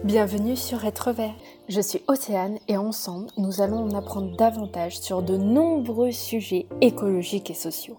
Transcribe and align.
Bienvenue 0.00 0.56
sur 0.56 0.84
Être 0.84 1.12
Vert. 1.12 1.36
Je 1.68 1.80
suis 1.80 2.02
Océane 2.08 2.58
et 2.66 2.76
ensemble, 2.76 3.28
nous 3.36 3.60
allons 3.60 3.84
en 3.84 3.94
apprendre 3.94 4.36
davantage 4.36 4.98
sur 4.98 5.22
de 5.22 5.36
nombreux 5.36 6.10
sujets 6.10 6.66
écologiques 6.80 7.50
et 7.50 7.54
sociaux. 7.54 7.98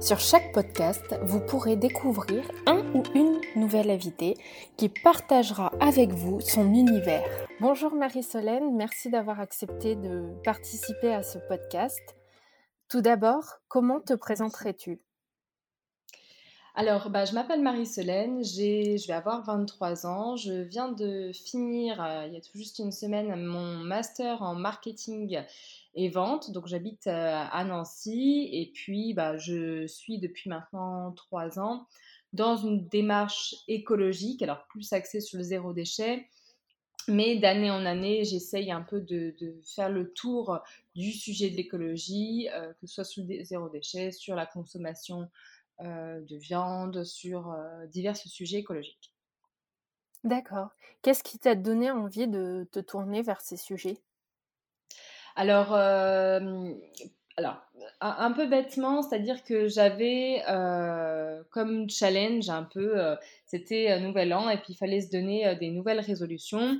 Sur 0.00 0.20
chaque 0.20 0.52
podcast, 0.52 1.04
vous 1.22 1.40
pourrez 1.40 1.76
découvrir 1.76 2.50
un 2.66 2.78
ou 2.94 3.02
une 3.14 3.40
nouvelle 3.56 3.90
invitée 3.90 4.38
qui 4.78 4.88
partagera 4.88 5.70
avec 5.80 6.12
vous 6.12 6.40
son 6.40 6.72
univers. 6.72 7.28
Bonjour 7.60 7.94
Marie-Solène, 7.94 8.74
merci 8.74 9.10
d'avoir 9.10 9.38
accepté 9.38 9.96
de 9.96 10.32
participer 10.44 11.12
à 11.12 11.22
ce 11.22 11.36
podcast. 11.46 12.00
Tout 12.88 13.02
d'abord, 13.02 13.60
comment 13.68 14.00
te 14.00 14.14
présenterais-tu? 14.14 15.03
Alors, 16.76 17.08
bah, 17.08 17.24
je 17.24 17.34
m'appelle 17.34 17.62
Marie-Solène, 17.62 18.42
je 18.42 19.06
vais 19.06 19.12
avoir 19.12 19.44
23 19.44 20.06
ans. 20.06 20.36
Je 20.36 20.52
viens 20.52 20.90
de 20.90 21.30
finir, 21.32 22.02
euh, 22.02 22.26
il 22.26 22.34
y 22.34 22.36
a 22.36 22.40
tout 22.40 22.58
juste 22.58 22.80
une 22.80 22.90
semaine, 22.90 23.32
mon 23.44 23.76
master 23.76 24.42
en 24.42 24.56
marketing 24.56 25.40
et 25.94 26.08
vente. 26.08 26.50
Donc, 26.50 26.66
j'habite 26.66 27.06
euh, 27.06 27.44
à 27.52 27.64
Nancy 27.64 28.48
et 28.52 28.72
puis 28.74 29.14
bah, 29.14 29.36
je 29.36 29.86
suis 29.86 30.18
depuis 30.18 30.50
maintenant 30.50 31.12
3 31.12 31.60
ans 31.60 31.86
dans 32.32 32.56
une 32.56 32.88
démarche 32.88 33.54
écologique, 33.68 34.42
alors 34.42 34.66
plus 34.66 34.92
axée 34.92 35.20
sur 35.20 35.38
le 35.38 35.44
zéro 35.44 35.72
déchet. 35.72 36.26
Mais 37.06 37.36
d'année 37.36 37.70
en 37.70 37.86
année, 37.86 38.24
j'essaye 38.24 38.72
un 38.72 38.82
peu 38.82 39.00
de, 39.00 39.36
faire 39.62 39.90
le 39.90 40.12
tour 40.12 40.58
du 40.96 41.12
sujet 41.12 41.50
de 41.50 41.56
l'écologie, 41.56 42.48
euh, 42.52 42.72
que 42.80 42.86
ce 42.88 42.94
soit 42.94 43.04
sur 43.04 43.24
le 43.28 43.44
zéro 43.44 43.68
déchet, 43.68 44.10
sur 44.10 44.34
la 44.34 44.46
consommation 44.46 45.28
de 45.80 46.36
viande, 46.36 47.04
sur 47.04 47.50
euh, 47.50 47.86
divers 47.86 48.16
sujets 48.16 48.58
écologiques. 48.58 49.12
D'accord. 50.22 50.68
Qu'est-ce 51.02 51.22
qui 51.22 51.38
t'a 51.38 51.54
donné 51.54 51.90
envie 51.90 52.28
de 52.28 52.66
te 52.72 52.80
tourner 52.80 53.22
vers 53.22 53.40
ces 53.40 53.56
sujets? 53.56 53.98
Alors, 55.36 55.74
euh, 55.74 56.72
alors 57.36 57.56
un, 58.00 58.30
peu 58.32 58.46
bêtement, 58.46 59.02
c'est-à-dire 59.02 59.42
que 59.42 59.68
j'avais 59.68 60.42
comme 61.50 61.90
challenge 61.90 62.48
un 62.48 62.62
peu, 62.62 62.94
c'était 63.44 63.90
un 63.90 63.98
nouvel 63.98 64.32
an 64.32 64.48
et 64.48 64.56
puis 64.56 64.72
il 64.72 64.76
fallait 64.76 65.00
se 65.00 65.10
donner 65.10 65.56
des 65.56 65.70
nouvelles 65.70 66.00
résolutions. 66.00 66.78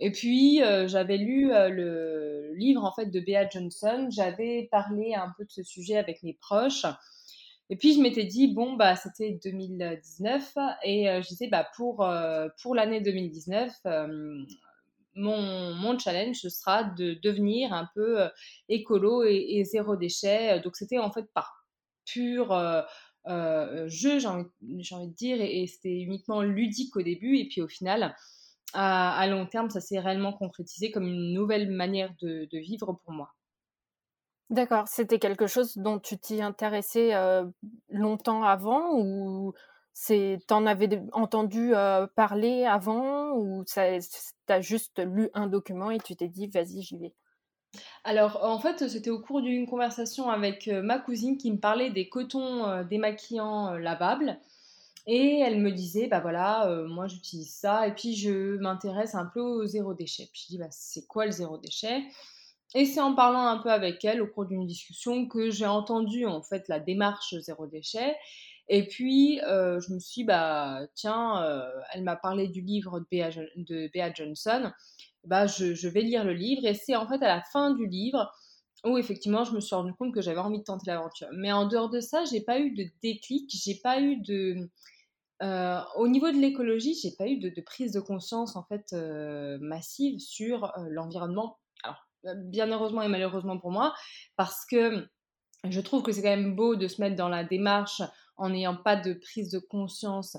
Et 0.00 0.10
puis, 0.10 0.60
j'avais 0.86 1.16
lu 1.16 1.50
le 1.50 2.52
livre 2.56 2.84
en 2.84 2.92
fait 2.92 3.06
de 3.06 3.20
Bea 3.20 3.48
Johnson. 3.48 4.08
J'avais 4.10 4.68
parlé 4.70 5.14
un 5.14 5.32
peu 5.38 5.44
de 5.44 5.50
ce 5.50 5.62
sujet 5.62 5.96
avec 5.96 6.24
mes 6.24 6.34
proches. 6.34 6.84
Et 7.70 7.76
puis 7.76 7.94
je 7.94 8.00
m'étais 8.00 8.24
dit, 8.24 8.48
bon, 8.48 8.74
bah, 8.74 8.96
c'était 8.96 9.38
2019 9.42 10.54
et 10.84 11.08
euh, 11.08 11.22
je 11.22 11.28
disais, 11.28 11.48
bah, 11.48 11.66
pour, 11.76 12.04
euh, 12.04 12.48
pour 12.60 12.74
l'année 12.74 13.00
2019, 13.00 13.72
euh, 13.86 14.44
mon, 15.14 15.74
mon, 15.74 15.98
challenge, 15.98 16.36
ce 16.36 16.48
sera 16.48 16.84
de 16.84 17.14
devenir 17.22 17.72
un 17.72 17.88
peu 17.94 18.28
écolo 18.68 19.24
et, 19.24 19.62
zéro 19.64 19.96
déchet. 19.96 20.60
Donc 20.60 20.76
c'était 20.76 20.98
en 20.98 21.12
fait 21.12 21.26
par 21.34 21.66
pur 22.06 22.48
jeu, 23.26 24.18
j'ai 24.18 24.26
envie, 24.26 24.48
envie, 24.92 25.08
de 25.08 25.14
dire, 25.14 25.40
et, 25.40 25.66
c'était 25.66 26.00
uniquement 26.00 26.42
ludique 26.42 26.96
au 26.96 27.02
début. 27.02 27.36
Et 27.36 27.48
puis 27.48 27.60
au 27.60 27.68
final, 27.68 28.14
à, 28.72 29.18
à 29.18 29.26
long 29.26 29.46
terme, 29.46 29.70
ça 29.70 29.80
s'est 29.80 30.00
réellement 30.00 30.32
concrétisé 30.32 30.90
comme 30.90 31.06
une 31.06 31.34
nouvelle 31.34 31.70
manière 31.70 32.14
de, 32.22 32.48
de 32.50 32.58
vivre 32.58 32.98
pour 33.04 33.12
moi. 33.12 33.32
D'accord, 34.52 34.86
c'était 34.86 35.18
quelque 35.18 35.46
chose 35.46 35.78
dont 35.78 35.98
tu 35.98 36.18
t'y 36.18 36.42
intéressais, 36.42 37.12
longtemps 37.88 38.44
avant 38.44 38.98
ou 38.98 39.54
t'en 40.46 40.66
avais 40.66 41.00
entendu, 41.12 41.72
parler 42.14 42.66
avant 42.66 43.32
ou 43.32 43.64
tu 43.64 43.78
as 43.78 44.60
juste 44.60 45.00
lu 45.02 45.30
un 45.32 45.46
document 45.46 45.90
et 45.90 45.98
tu 46.00 46.16
t'es 46.16 46.28
dit: 46.28 46.48
«Vas-y, 46.48 46.82
j'y 46.82 46.98
vais»? 46.98 47.14
Alors, 48.04 48.40
en 48.44 48.58
fait, 48.58 48.88
c'était 48.90 49.08
au 49.08 49.20
cours 49.22 49.40
d'une 49.40 49.66
conversation 49.66 50.28
avec, 50.28 50.66
ma 50.66 50.98
cousine 50.98 51.38
qui 51.38 51.50
me 51.50 51.56
parlait 51.58 51.90
des 51.90 52.10
cotons, 52.10 52.84
démaquillants, 52.84 53.72
lavables 53.78 54.38
et 55.06 55.40
elle 55.40 55.60
me 55.60 55.72
disait: 55.72 56.08
«Bah, 56.08 56.20
voilà, 56.20 56.84
moi 56.88 57.06
j'utilise 57.06 57.54
ça 57.54 57.88
et 57.88 57.94
puis 57.94 58.14
je 58.16 58.58
m'intéresse 58.58 59.14
un 59.14 59.24
peu 59.24 59.40
au 59.40 59.64
zéro 59.66 59.94
déchet». 59.94 60.28
Puis 60.30 60.42
je 60.44 60.48
dis: 60.48 60.58
«Bah, 60.58 60.68
c'est 60.70 61.06
quoi 61.06 61.24
le 61.24 61.32
zéro 61.32 61.56
déchet?» 61.56 62.02
Et 62.74 62.86
c'est 62.86 63.00
en 63.00 63.14
parlant 63.14 63.46
un 63.46 63.58
peu 63.58 63.70
avec 63.70 64.04
elle 64.04 64.22
au 64.22 64.26
cours 64.26 64.46
d'une 64.46 64.66
discussion 64.66 65.26
que 65.26 65.50
j'ai 65.50 65.66
entendu 65.66 66.24
en 66.26 66.42
fait 66.42 66.68
la 66.68 66.80
démarche 66.80 67.34
zéro 67.40 67.66
déchet. 67.66 68.16
Et 68.68 68.86
puis 68.86 69.40
euh, 69.42 69.80
je 69.80 69.92
me 69.92 69.98
suis 69.98 70.22
dit, 70.22 70.24
bah 70.24 70.80
tiens, 70.94 71.42
euh, 71.44 71.68
elle 71.92 72.02
m'a 72.02 72.16
parlé 72.16 72.48
du 72.48 72.62
livre 72.62 73.00
de 73.00 73.90
Bea, 73.92 74.12
Johnson. 74.14 74.72
Bah 75.24 75.46
je, 75.46 75.88
vais 75.88 76.00
lire 76.00 76.24
le 76.24 76.32
livre 76.32 76.64
et 76.66 76.74
c'est 76.74 76.96
en 76.96 77.06
fait 77.06 77.22
à 77.22 77.28
la 77.28 77.42
fin 77.52 77.72
du 77.74 77.86
livre 77.86 78.32
où 78.84 78.98
effectivement 78.98 79.44
je 79.44 79.52
me 79.52 79.60
suis 79.60 79.74
rendu 79.74 79.92
compte 79.94 80.12
que 80.12 80.20
j'avais 80.20 80.40
envie 80.40 80.58
de 80.58 80.64
tenter 80.64 80.86
l'aventure. 80.86 81.28
Mais 81.34 81.52
en 81.52 81.66
dehors 81.66 81.90
de 81.90 82.00
ça, 82.00 82.24
j'ai 82.24 82.40
pas 82.40 82.58
eu 82.58 82.72
de 82.72 82.86
déclic, 83.02 83.50
j'ai 83.50 83.76
pas 83.76 84.00
eu 84.00 84.16
de 84.16 84.70
euh, 85.42 85.80
au 85.96 86.08
niveau 86.08 86.30
de 86.30 86.38
l'écologie, 86.38 86.94
j'ai 87.00 87.12
pas 87.16 87.26
eu 87.26 87.36
de, 87.36 87.50
de, 87.50 87.60
prise 87.60 87.92
de 87.92 88.00
conscience 88.00 88.56
en 88.56 88.64
fait 88.64 88.92
massive 89.60 90.18
sur 90.18 90.72
l'environnement 90.88 91.58
bien 92.36 92.70
heureusement 92.70 93.02
et 93.02 93.08
malheureusement 93.08 93.58
pour 93.58 93.70
moi, 93.70 93.94
parce 94.36 94.64
que 94.66 95.06
je 95.64 95.80
trouve 95.80 96.02
que 96.02 96.12
c'est 96.12 96.22
quand 96.22 96.36
même 96.36 96.56
beau 96.56 96.76
de 96.76 96.88
se 96.88 97.00
mettre 97.00 97.16
dans 97.16 97.28
la 97.28 97.44
démarche 97.44 98.02
en 98.36 98.50
n'ayant 98.50 98.76
pas 98.76 98.96
de 98.96 99.14
prise 99.14 99.50
de 99.50 99.58
conscience 99.58 100.36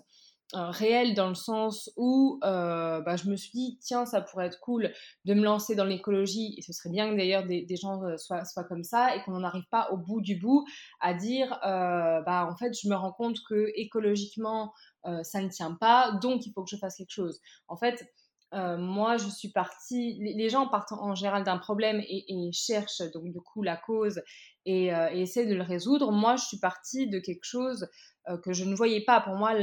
euh, 0.56 0.70
réelle 0.70 1.16
dans 1.16 1.30
le 1.30 1.36
sens 1.36 1.90
où 1.98 2.40
euh, 2.44 3.02
bah, 3.02 3.16
je 3.16 3.28
me 3.28 3.36
suis 3.36 3.50
dit 3.52 3.80
tiens 3.82 4.06
ça 4.06 4.22
pourrait 4.22 4.46
être 4.46 4.60
cool 4.60 4.92
de 5.26 5.34
me 5.34 5.42
lancer 5.42 5.74
dans 5.74 5.86
l'écologie 5.86 6.54
et 6.58 6.62
ce 6.62 6.74
serait 6.74 6.92
bien 6.92 7.10
que 7.10 7.18
d'ailleurs 7.18 7.48
des, 7.48 7.66
gens 7.76 8.04
euh, 8.04 8.18
soient, 8.18 8.46
soient, 8.46 8.66
comme 8.66 8.84
ça 8.84 9.16
et 9.16 9.24
qu'on 9.24 9.40
n'arrive 9.40 9.66
pas 9.72 9.90
au 9.92 9.98
bout 9.98 10.22
du 10.22 10.36
bout 10.36 10.64
à 11.00 11.16
dire 11.16 11.58
bah 11.64 12.48
en 12.48 12.56
fait 12.56 12.72
je 12.80 12.88
me 12.88 12.94
rends 12.94 13.14
compte 13.14 13.38
que 13.50 13.72
écologiquement 13.76 14.74
ça 15.24 15.42
ne 15.42 15.50
tient 15.50 15.74
pas 15.74 16.12
donc 16.22 16.46
il 16.46 16.52
faut 16.54 16.64
que 16.64 16.70
je 16.70 16.78
fasse 16.78 16.98
quelque 16.98 17.10
chose. 17.10 17.40
En 17.68 17.76
fait 17.76 18.06
euh, 18.54 18.78
moi, 18.78 19.18
je 19.18 19.28
suis 19.28 19.50
partie. 19.50 20.18
Les, 20.20 20.50
gens 20.50 20.68
partent 20.68 20.92
en 20.92 21.16
général 21.16 21.44
d'un 21.44 21.58
problème 21.58 22.02
et, 22.08 22.52
cherchent 22.52 23.02
donc 23.14 23.32
du 23.32 23.42
coup 23.42 23.64
la 23.64 23.78
cause 23.78 24.22
et, 24.66 24.94
euh, 24.94 25.10
essaient 25.10 25.46
de 25.46 25.56
le 25.56 25.64
résoudre. 25.64 26.12
Moi, 26.12 26.36
je 26.36 26.46
suis 26.46 26.60
partie 26.60 27.08
de 27.08 27.20
quelque 27.20 27.46
chose 27.46 27.90
euh, 28.30 28.38
que 28.38 28.54
je 28.54 28.66
ne 28.66 28.76
voyais 28.76 29.04
pas. 29.04 29.22
Pour 29.22 29.36
moi, 29.36 29.54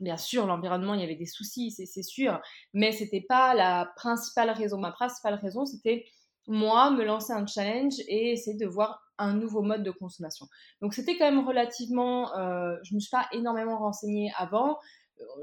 bien 0.00 0.16
sûr, 0.16 0.46
l'environnement, 0.46 0.94
il 0.94 1.00
y 1.00 1.04
avait 1.04 1.16
des 1.16 1.26
soucis, 1.26 1.70
c'est 1.70 2.02
sûr, 2.02 2.40
mais 2.74 2.92
c'était 2.92 3.24
pas 3.26 3.54
la 3.54 3.90
principale 3.96 4.50
raison. 4.50 4.78
Ma 4.78 4.92
principale 4.92 5.34
raison, 5.34 5.64
c'était 5.64 6.04
moi 6.48 6.90
me 6.90 7.04
lancer 7.04 7.32
un 7.32 7.46
challenge 7.46 7.94
et 8.08 8.32
essayer 8.32 8.56
de 8.56 8.66
voir 8.66 9.00
un 9.16 9.32
nouveau 9.34 9.62
mode 9.62 9.84
de 9.84 9.92
consommation. 9.92 10.46
Donc 10.80 10.92
c'était 10.92 11.16
quand 11.16 11.30
même 11.30 11.46
relativement. 11.46 12.32
je 12.34 12.92
ne 12.92 12.96
me 12.96 13.00
suis 13.00 13.10
pas 13.10 13.28
énormément 13.32 13.78
renseignée 13.78 14.32
avant 14.36 14.78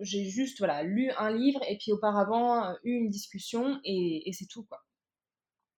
j'ai 0.01 0.25
juste 0.25 0.59
voilà, 0.59 0.84
lu 0.84 1.12
un 1.17 1.31
livre 1.31 1.62
et 1.67 1.78
puis 1.78 1.91
auparavant 1.91 2.63
euh, 2.63 2.73
eu 2.84 2.94
une 2.94 3.09
discussion 3.09 3.79
et, 3.84 4.29
c'est 4.34 4.47
tout. 4.47 4.63
quoi. 4.63 4.84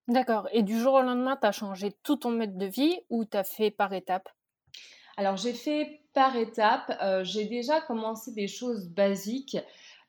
D'accord. 0.08 0.48
Et 0.52 0.64
du 0.64 0.80
jour 0.80 0.96
au 0.96 1.02
lendemain, 1.02 1.38
tu 1.40 1.48
as 1.48 1.52
changé 1.52 1.94
tout 2.04 2.18
ton 2.18 2.32
mode 2.32 2.58
de 2.58 2.66
vie 2.66 3.00
ou 3.10 3.26
tu 3.26 3.38
as 3.38 3.44
fait 3.44 3.72
par 3.72 3.94
étapes? 3.94 4.30
Alors 5.18 5.38
j'ai 5.38 5.54
fait 5.54 6.02
par 6.14 6.36
étapes. 6.36 6.98
Euh, 7.02 7.24
j'ai 7.24 7.46
déjà 7.46 7.82
commencé 7.82 8.32
des 8.34 8.48
choses 8.48 8.90
basiques. 8.90 9.58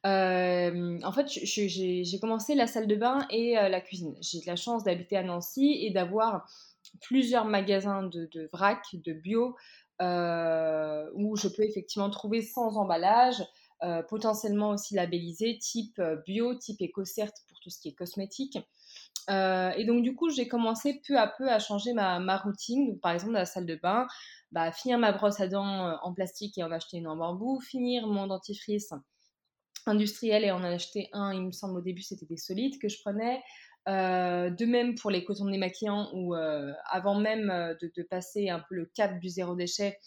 Euh, 0.04 0.98
en 1.04 1.12
fait, 1.12 1.28
j'ai 1.28 2.19
commencé 2.20 2.54
la 2.54 2.66
salle 2.66 2.88
de 2.88 2.97
bain 2.97 3.26
et 3.31 3.54
la 3.54 3.81
cuisine. 3.81 4.16
J'ai 4.20 4.41
de 4.41 4.47
la 4.47 4.56
chance 4.56 4.82
d'habiter 4.82 5.16
à 5.16 5.22
Nancy 5.22 5.78
et 5.82 5.91
d'avoir 5.91 6.44
plusieurs 7.02 7.44
magasins 7.44 8.02
de, 8.02 8.26
de, 8.32 8.48
vrac, 8.52 8.82
de 8.94 9.12
bio, 9.12 9.56
où 10.00 11.36
je 11.36 11.47
peux 11.47 11.62
effectivement 11.62 12.10
trouver 12.10 12.42
sans 12.42 12.76
emballage 12.76 13.44
euh, 13.84 14.00
potentiellement 14.00 14.70
aussi 14.70 14.94
labellisés, 14.94 15.59
type 15.59 15.98
euh, 15.98 16.15
bio, 16.25 16.54
type 16.54 16.81
éco-cert 16.81 17.32
pour 17.48 17.59
tout 17.59 17.69
ce 17.69 17.81
qui 17.81 17.88
est 17.88 17.94
cosmétique. 17.94 18.56
Euh, 19.29 19.70
et 19.70 19.84
donc, 19.84 20.05
du 20.05 20.14
coup, 20.14 20.31
j'ai 20.31 20.46
commencé 20.46 21.00
peu 21.06 21.19
à 21.19 21.26
peu 21.26 21.49
à 21.50 21.58
changer 21.58 21.93
ma, 21.93 22.37
routine. 22.37 23.00
par 23.00 23.11
exemple, 23.11 23.32
dans 23.32 23.40
la 23.40 23.44
salle 23.44 23.67
de 23.67 23.75
bain, 23.75 24.06
bah, 24.52 24.70
finir 24.70 24.99
ma 24.99 25.11
brosse 25.11 25.40
à 25.40 25.49
dents 25.49 25.99
en 26.00 26.14
plastique 26.14 26.58
et 26.58 26.62
en 26.62 26.70
acheter 26.70 26.99
une 26.99 27.08
en 27.08 27.17
bambou, 27.17 27.58
finir 27.61 28.06
mon 28.06 28.29
dentifrice 28.29 28.93
industriel 29.87 30.44
et 30.44 30.52
en 30.52 30.62
acheter 30.62 31.08
un, 31.12 31.32
il 31.32 31.43
me 31.43 31.50
semble 31.50 31.79
au 31.79 31.81
début 31.81 32.02
c'était 32.02 32.26
des 32.26 32.37
solides 32.37 32.79
que 32.81 32.88
je 32.88 33.00
prenais. 33.00 33.43
de 33.87 34.64
même 34.64 34.94
pour 34.94 35.11
les 35.11 35.25
cotons 35.25 35.50
démaquillants 35.50 36.08
où 36.14 36.34
avant 36.34 37.19
même 37.19 37.49
de, 37.81 37.90
de, 37.96 38.02
passer 38.05 38.49
un 38.49 38.61
peu 38.69 38.76
le 38.76 38.87
cap 38.94 39.19
du 39.19 39.29
zéro 39.29 39.56
déchet, 39.56 39.99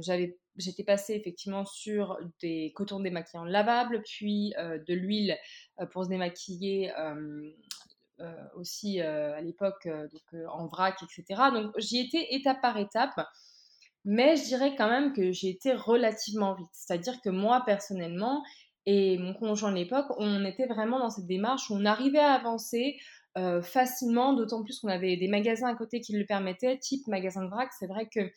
j'avais 0.00 0.38
j'étais 0.56 0.84
passée 0.84 1.14
effectivement 1.14 1.64
sur 1.64 2.18
des 2.40 2.72
cotons 2.74 3.00
démaquillants 3.00 3.44
lavables, 3.44 4.02
puis 4.02 4.54
euh, 4.58 4.78
de 4.86 4.94
l'huile 4.94 5.36
euh, 5.80 5.86
pour 5.86 6.04
se 6.04 6.08
démaquiller 6.08 6.92
euh, 6.98 7.50
aussi 8.54 9.00
à 9.00 9.40
l'époque 9.40 9.88
en 10.48 10.66
vrac, 10.68 10.96
etc. 11.02 11.42
Donc 11.52 11.72
j'y 11.78 11.98
étais 11.98 12.28
étape 12.30 12.60
par 12.60 12.76
étape, 12.76 13.20
mais 14.04 14.36
je 14.36 14.44
dirais 14.44 14.76
quand 14.76 14.88
même 14.88 15.12
que 15.12 15.32
j'ai 15.32 15.48
été 15.48 15.72
relativement 15.72 16.54
vite. 16.54 16.68
C'est-à-dire 16.72 17.20
que 17.20 17.30
moi 17.30 17.64
personnellement, 17.66 18.44
et 18.86 19.18
mon 19.18 19.34
conjoint 19.34 19.72
de 19.72 19.76
l'époque, 19.76 20.06
on 20.18 20.44
était 20.44 20.66
vraiment 20.66 21.00
dans 21.00 21.10
cette 21.10 21.26
démarche 21.26 21.68
où 21.70 21.74
on 21.74 21.84
arrivait 21.84 22.20
à 22.20 22.32
avancer 22.34 22.96
euh, 23.38 23.62
facilement, 23.62 24.34
d'autant 24.34 24.62
plus 24.62 24.80
qu'on 24.80 24.88
avait 24.88 25.16
des 25.16 25.28
magasins 25.28 25.68
à 25.68 25.74
côté 25.74 26.00
qui 26.00 26.12
le 26.12 26.26
permettaient, 26.26 26.78
type 26.78 27.06
magasin 27.06 27.42
de 27.42 27.48
vrac. 27.48 27.70
C'est 27.78 27.86
vrai 27.86 28.06
que, 28.06 28.20
euh, 28.20 28.28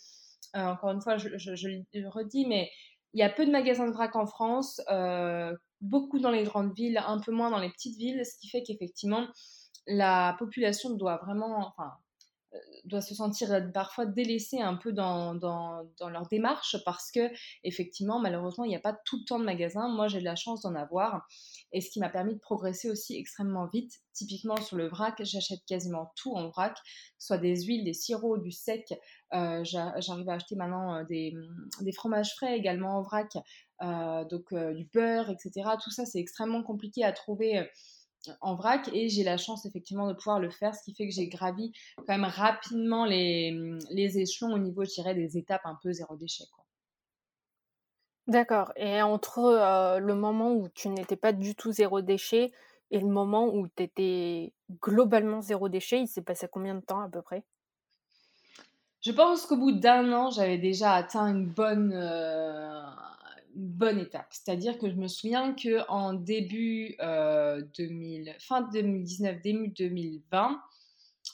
encore 0.64 0.92
une 0.92 1.02
fois, 1.02 1.18
je, 1.18 1.28
le 1.30 2.10
redis, 2.10 2.46
mais 2.48 2.70
il 3.14 3.20
y 3.20 3.24
a 3.24 3.30
peu 3.30 3.46
de 3.46 3.52
magasins 3.52 3.88
de 3.88 3.94
vrac 3.94 4.16
en 4.16 4.26
France, 4.26 4.82
euh, 4.92 5.54
beaucoup 5.82 6.20
dans 6.20 6.32
les 6.32 6.44
grandes 6.44 6.74
villes, 6.76 7.02
un 7.06 7.20
peu 7.20 7.32
moins 7.32 7.50
dans 7.50 7.60
les 7.60 7.70
petites 7.70 7.98
villes, 7.98 8.26
ce 8.26 8.38
qui 8.40 8.50
fait 8.50 8.64
qu'effectivement, 8.64 9.28
la 9.88 10.36
population 10.40 10.92
doit 10.92 11.18
vraiment, 11.18 11.74
doit 12.86 13.02
se 13.02 13.16
sentir 13.16 13.50
parfois 13.74 14.06
délaissée 14.06 14.62
un 14.62 14.76
peu 14.76 14.92
dans, 14.92 15.36
dans, 15.36 15.84
leur 16.10 16.28
démarche 16.28 16.78
parce 16.86 17.12
que 17.12 17.32
effectivement 17.64 18.20
malheureusement 18.20 18.64
il 18.64 18.70
n'y 18.70 18.76
a 18.76 18.80
pas 18.80 18.98
tout 19.06 19.18
le 19.20 19.26
temps 19.26 19.40
de 19.40 19.46
magasins 19.46 19.88
moi 19.90 20.08
j'ai 20.08 20.20
de 20.20 20.26
la 20.26 20.36
chance 20.36 20.62
d'en 20.62 20.76
avoir 20.76 21.28
et 21.72 21.82
ce 21.82 21.90
qui 21.90 22.00
m'a 22.00 22.10
permis 22.10 22.36
de 22.36 22.40
progresser 22.40 22.90
aussi 22.90 23.18
extrêmement 23.18 23.68
vite. 23.68 23.94
Typiquement 24.14 24.58
sur 24.58 24.78
le 24.78 24.88
vrac 24.88 25.16
j'achète 25.24 25.66
quasiment 25.68 26.12
tout 26.16 26.34
en 26.36 26.50
vrac 26.50 26.78
soit 27.18 27.38
des 27.38 27.64
huiles 27.64 27.84
des 27.84 27.94
sirops 27.94 28.42
du 28.42 28.52
sec. 28.52 28.94
Euh, 29.34 29.64
j'arrive 29.64 30.30
à 30.30 30.34
acheter 30.34 30.56
maintenant 30.56 30.96
euh, 30.96 31.04
des, 31.04 31.34
des, 31.82 31.92
fromages 31.92 32.34
frais 32.36 32.58
également 32.58 32.98
en 32.98 33.02
vrac 33.02 33.36
euh, 33.82 34.24
donc 34.26 34.54
du 34.54 34.88
beurre 34.94 35.30
etc 35.30 35.72
tout 35.84 35.90
ça 35.90 36.06
c'est 36.06 36.20
extrêmement 36.20 36.64
compliqué 36.64 37.04
à 37.04 37.12
trouver 37.12 37.68
en 38.42 38.56
vrac 38.56 38.90
et 38.94 39.10
j'ai 39.10 39.24
la 39.24 39.38
chance 39.38 39.66
effectivement 39.66 40.08
de 40.08 40.14
pouvoir 40.14 40.40
le 40.40 40.50
faire, 40.50 40.76
ce 40.76 40.84
qui 40.84 40.94
fait 40.94 41.08
que 41.08 41.14
j'ai 41.14 41.28
gravi 41.28 41.72
quand 41.98 42.18
même 42.18 42.26
rapidement 42.26 43.06
les, 43.06 43.78
les 43.92 44.20
échelons 44.20 44.54
au 44.54 44.58
niveau, 44.58 44.84
je 44.86 44.94
dirais, 44.94 45.16
des 45.16 45.38
étapes 45.38 45.66
un 45.66 45.78
peu 45.82 45.92
zéro 45.92 46.16
déchet. 46.16 46.46
D'accord. 48.28 48.72
Et 48.76 49.02
entre 49.02 49.40
euh, 49.40 50.00
le 50.00 50.16
moment 50.16 50.54
où 50.54 50.68
tu 50.70 50.90
n'étais 50.90 51.16
pas 51.16 51.32
du 51.32 51.54
tout 51.54 51.72
zéro 51.72 52.02
déchet 52.02 52.52
et 52.92 53.00
le 53.00 53.08
moment 53.08 53.54
où 53.54 53.68
tu 53.68 53.84
étais 53.84 54.54
globalement 54.82 55.42
zéro 55.42 55.70
déchet, 55.70 56.02
il 56.02 56.08
s'est 56.08 56.24
passé 56.24 56.48
combien 56.52 56.76
de 56.76 56.82
temps 56.82 57.02
à 57.02 57.10
peu 57.10 57.22
près? 57.22 57.44
Je 59.02 59.12
pense 59.12 59.46
qu'au 59.46 59.58
bout 59.58 59.72
d'un 59.72 60.12
an, 60.14 60.32
j'avais 60.32 60.58
déjà 60.58 60.94
atteint 60.94 61.28
une 61.28 61.46
bonne, 61.46 61.94
euh, 61.94 62.82
bonne 63.56 64.00
étape. 64.00 64.28
C'est-à-dire 64.32 64.78
que 64.78 64.90
je 64.90 64.96
me 64.96 65.08
souviens 65.08 65.54
que 65.54 65.88
en 65.90 66.14
début 66.14 66.96
2000, 67.00 67.00
euh, 67.02 68.62
2019, 68.74 69.42
début 69.42 69.70
2020, 69.70 70.62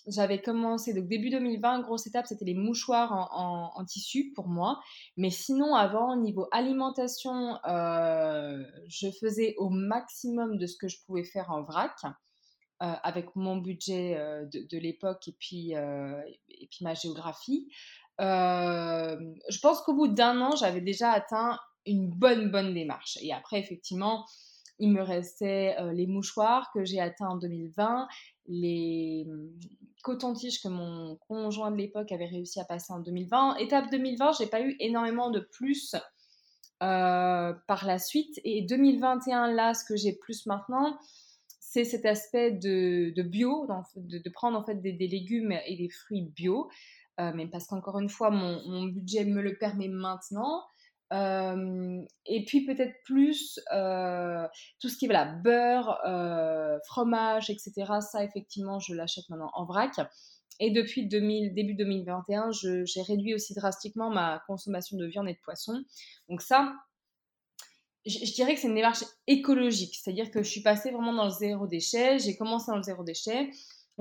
j'avais 0.07 0.41
commencé, 0.41 0.93
donc 0.93 1.07
début 1.07 1.29
2020, 1.29 1.81
grosse 1.81 2.07
étape, 2.07 2.25
c'était 2.25 2.45
les 2.45 2.53
mouchoirs 2.53 3.11
en, 3.33 3.83
tissu 3.85 4.31
pour 4.33 4.47
moi. 4.47 4.79
Mais 5.17 5.29
sinon, 5.29 5.75
avant, 5.75 6.15
niveau 6.15 6.47
alimentation, 6.51 7.57
euh, 7.65 8.63
je 8.87 9.07
faisais 9.19 9.55
au 9.57 9.69
maximum 9.69 10.57
de 10.57 10.65
ce 10.65 10.77
que 10.77 10.87
je 10.87 10.97
pouvais 11.05 11.25
faire 11.25 11.51
en 11.51 11.63
vrac. 11.63 11.97
Euh, 12.03 12.93
avec 13.03 13.35
mon 13.35 13.57
budget 13.57 14.15
de, 14.51 14.77
l'époque 14.79 15.27
et 15.27 15.35
puis, 15.39 15.73
et 15.73 16.67
puis 16.71 16.83
ma 16.83 16.95
géographie. 16.95 17.69
je 18.17 19.59
pense 19.61 19.81
qu'au 19.81 19.93
bout 19.93 20.07
d'un 20.07 20.41
an, 20.41 20.55
j'avais 20.55 20.81
déjà 20.81 21.11
atteint 21.11 21.59
une 21.85 22.09
bonne, 22.09 22.51
bonne 22.51 22.73
démarche. 22.73 23.17
Et 23.21 23.33
après, 23.33 23.59
effectivement, 23.59 24.25
il 24.79 24.91
me 24.91 25.01
restait 25.01 25.75
euh, 25.79 25.93
les 25.93 26.07
mouchoirs 26.07 26.71
que 26.73 26.83
j'ai 26.83 26.99
atteints 26.99 27.29
en 27.29 27.37
2020, 27.37 28.07
les 28.47 29.25
hum, 29.27 29.51
cotons-tiges 30.03 30.61
que 30.61 30.67
mon 30.67 31.15
conjoint 31.27 31.71
de 31.71 31.77
l'époque 31.77 32.11
avait 32.11 32.25
réussi 32.25 32.59
à 32.59 32.65
passer 32.65 32.91
en 32.91 32.99
2020. 32.99 33.57
Étape 33.57 33.89
2020, 33.91 34.31
j'ai 34.39 34.47
pas 34.47 34.61
eu 34.61 34.75
énormément 34.79 35.29
de 35.29 35.39
plus 35.39 35.95
euh, 36.81 37.53
par 37.67 37.85
la 37.85 37.99
suite. 37.99 38.41
Et 38.43 38.63
2021, 38.63 39.51
là, 39.53 39.75
ce 39.75 39.85
que 39.85 39.95
j'ai 39.95 40.13
plus 40.13 40.47
maintenant, 40.47 40.97
c'est 41.59 41.85
cet 41.85 42.05
aspect 42.05 42.51
de, 42.51 43.21
bio, 43.21 43.67
de, 43.95 44.29
prendre 44.31 44.57
en 44.57 44.63
fait 44.65 44.81
des, 44.81 44.91
légumes 44.91 45.53
et 45.67 45.77
des 45.77 45.89
fruits 45.89 46.23
bio. 46.35 46.69
Euh, 47.19 47.31
mais 47.35 47.47
parce 47.47 47.67
qu'encore 47.67 47.99
une 47.99 48.09
fois, 48.09 48.31
mon, 48.31 48.85
budget 48.85 49.25
me 49.25 49.41
le 49.41 49.57
permet 49.57 49.89
maintenant. 49.89 50.63
Et 51.11 52.45
puis 52.45 52.65
peut-être 52.65 52.93
plus 53.03 53.59
tout 54.79 54.89
ce 54.89 54.97
qui 54.97 55.05
est 55.05 55.07
voilà, 55.07 55.25
beurre, 55.25 55.99
fromage, 56.85 57.49
etc. 57.49 57.71
Ça, 57.99 58.23
effectivement, 58.23 58.79
je 58.79 58.93
l'achète 58.93 59.29
maintenant 59.29 59.51
en 59.53 59.65
vrac. 59.65 59.99
Et 60.59 60.69
depuis 60.69 61.07
2000, 61.07 61.53
début 61.53 61.73
2021, 61.73 62.51
j'ai 62.51 63.01
réduit 63.01 63.33
aussi 63.33 63.53
drastiquement 63.55 64.09
ma 64.09 64.43
consommation 64.45 64.95
de 64.95 65.05
viande 65.05 65.27
et 65.27 65.33
de 65.33 65.39
poisson. 65.39 65.83
Donc 66.29 66.41
ça, 66.41 66.73
je 68.05 68.33
dirais 68.33 68.53
que 68.53 68.61
c'est 68.61 68.67
une 68.67 68.75
démarche 68.75 69.03
écologique. 69.27 69.95
C'est-à-dire 69.95 70.31
que 70.31 70.43
je 70.43 70.49
suis 70.49 70.61
passée 70.61 70.91
vraiment 70.91 71.13
dans 71.13 71.25
le 71.25 71.31
zéro 71.31 71.67
déchet. 71.67 72.19
J'ai 72.19 72.37
commencé 72.37 72.71
dans 72.71 72.77
le 72.77 72.83
zéro 72.83 73.03
déchet 73.03 73.49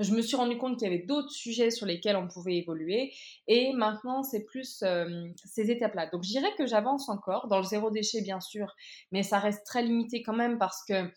je 0.01 0.13
me 0.13 0.21
suis 0.21 0.35
rendu 0.35 0.57
compte 0.57 0.77
qu'il 0.77 0.87
y 0.89 0.93
avait 0.93 1.03
d'autres 1.05 1.31
sujets 1.31 1.71
sur 1.71 1.85
lesquels 1.85 2.15
on 2.15 2.27
pouvait 2.27 2.57
évoluer. 2.57 3.13
Et 3.47 3.73
maintenant, 3.73 4.23
c'est 4.23 4.43
plus 4.43 4.81
euh, 4.83 5.27
ces 5.45 5.71
étapes-là. 5.71 6.09
Donc, 6.11 6.23
je 6.23 6.29
dirais 6.29 6.53
que 6.57 6.65
j'avance 6.65 7.09
encore 7.09 7.47
dans 7.47 7.57
le 7.57 7.63
zéro 7.63 7.91
déchet, 7.91 8.21
bien 8.21 8.39
sûr, 8.39 8.75
mais 9.11 9.23
ça 9.23 9.39
reste 9.39 9.65
très 9.65 9.83
limité 9.83 10.23
quand 10.23 10.35
même 10.35 10.57
parce 10.57 10.83
que 10.87 11.09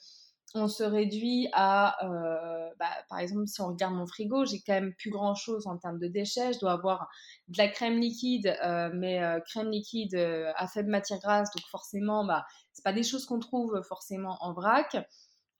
on 0.56 0.68
se 0.68 0.84
réduit 0.84 1.48
à, 1.52 1.96
euh, 2.06 2.70
bah, 2.78 2.86
par 3.08 3.18
exemple, 3.18 3.48
si 3.48 3.60
on 3.60 3.68
regarde 3.68 3.94
mon 3.94 4.06
frigo, 4.06 4.44
j'ai 4.44 4.60
quand 4.64 4.74
même 4.74 4.94
plus 4.94 5.10
grand 5.10 5.34
chose 5.34 5.66
en 5.66 5.76
termes 5.78 5.98
de 5.98 6.06
déchets. 6.06 6.52
Je 6.52 6.60
dois 6.60 6.72
avoir 6.72 7.08
de 7.48 7.58
la 7.58 7.66
crème 7.66 7.98
liquide, 7.98 8.56
euh, 8.64 8.88
mais 8.94 9.20
crème 9.48 9.70
liquide 9.70 10.14
à 10.14 10.68
faible 10.68 10.90
matière 10.90 11.18
grasse, 11.18 11.50
donc 11.56 11.64
forcément, 11.70 12.24
bah, 12.24 12.46
c'est 12.72 12.84
pas 12.84 12.92
des 12.92 13.02
choses 13.02 13.26
qu'on 13.26 13.40
trouve 13.40 13.82
forcément 13.82 14.36
en 14.42 14.52
vrac. 14.52 14.96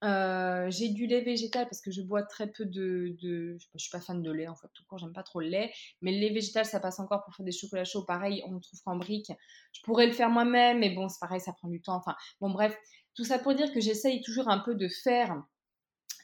Euh, 0.05 0.71
j'ai 0.71 0.91
du 0.91 1.07
lait 1.07 1.23
végétal 1.23 1.65
parce 1.65 1.81
que 1.81 1.91
je 1.91 2.03
bois 2.03 2.23
très 2.23 2.47
peu 2.47 2.67
de. 2.67 3.17
je, 3.23 3.57
suis 3.77 3.91
pas 3.91 4.01
fan 4.01 4.23
de 4.23 4.31
lait 4.31 4.49
en 4.49 4.55
fait, 4.55 4.69
tout 4.75 4.85
court, 4.87 4.99
j'aime 4.99 5.13
pas 5.13 5.23
trop 5.23 5.41
le 5.41 5.49
lait. 5.49 5.73
Mais 6.03 6.13
le 6.13 6.19
lait 6.19 6.33
végétal, 6.33 6.67
ça 6.67 6.79
passe 6.79 7.01
encore 7.01 7.25
pour 7.25 7.35
faire 7.35 7.47
des 7.47 7.53
chocolats 7.53 7.85
chauds. 7.85 8.05
Pareil, 8.05 8.43
on 8.47 8.53
le 8.53 8.61
trouve 8.61 8.81
qu'en 8.85 8.97
brique. 8.97 9.33
Je 9.73 9.81
pourrais 9.83 10.07
le 10.07 10.13
faire 10.13 10.29
moi-même, 10.29 10.81
mais 10.81 10.91
bon, 10.91 11.09
c'est 11.09 11.21
pareil, 11.21 11.41
ça 11.41 11.53
prend 11.53 11.69
du 11.69 11.81
temps. 11.81 11.97
Enfin, 11.97 12.15
bon, 12.41 12.51
bref, 12.51 12.77
tout 13.15 13.25
ça 13.25 13.39
pour 13.39 13.55
dire 13.55 13.73
que 13.73 13.81
j'essaye 13.81 14.21
toujours 14.21 14.49
un 14.49 14.59
peu 14.59 14.75
de 14.75 14.89
faire 14.89 15.43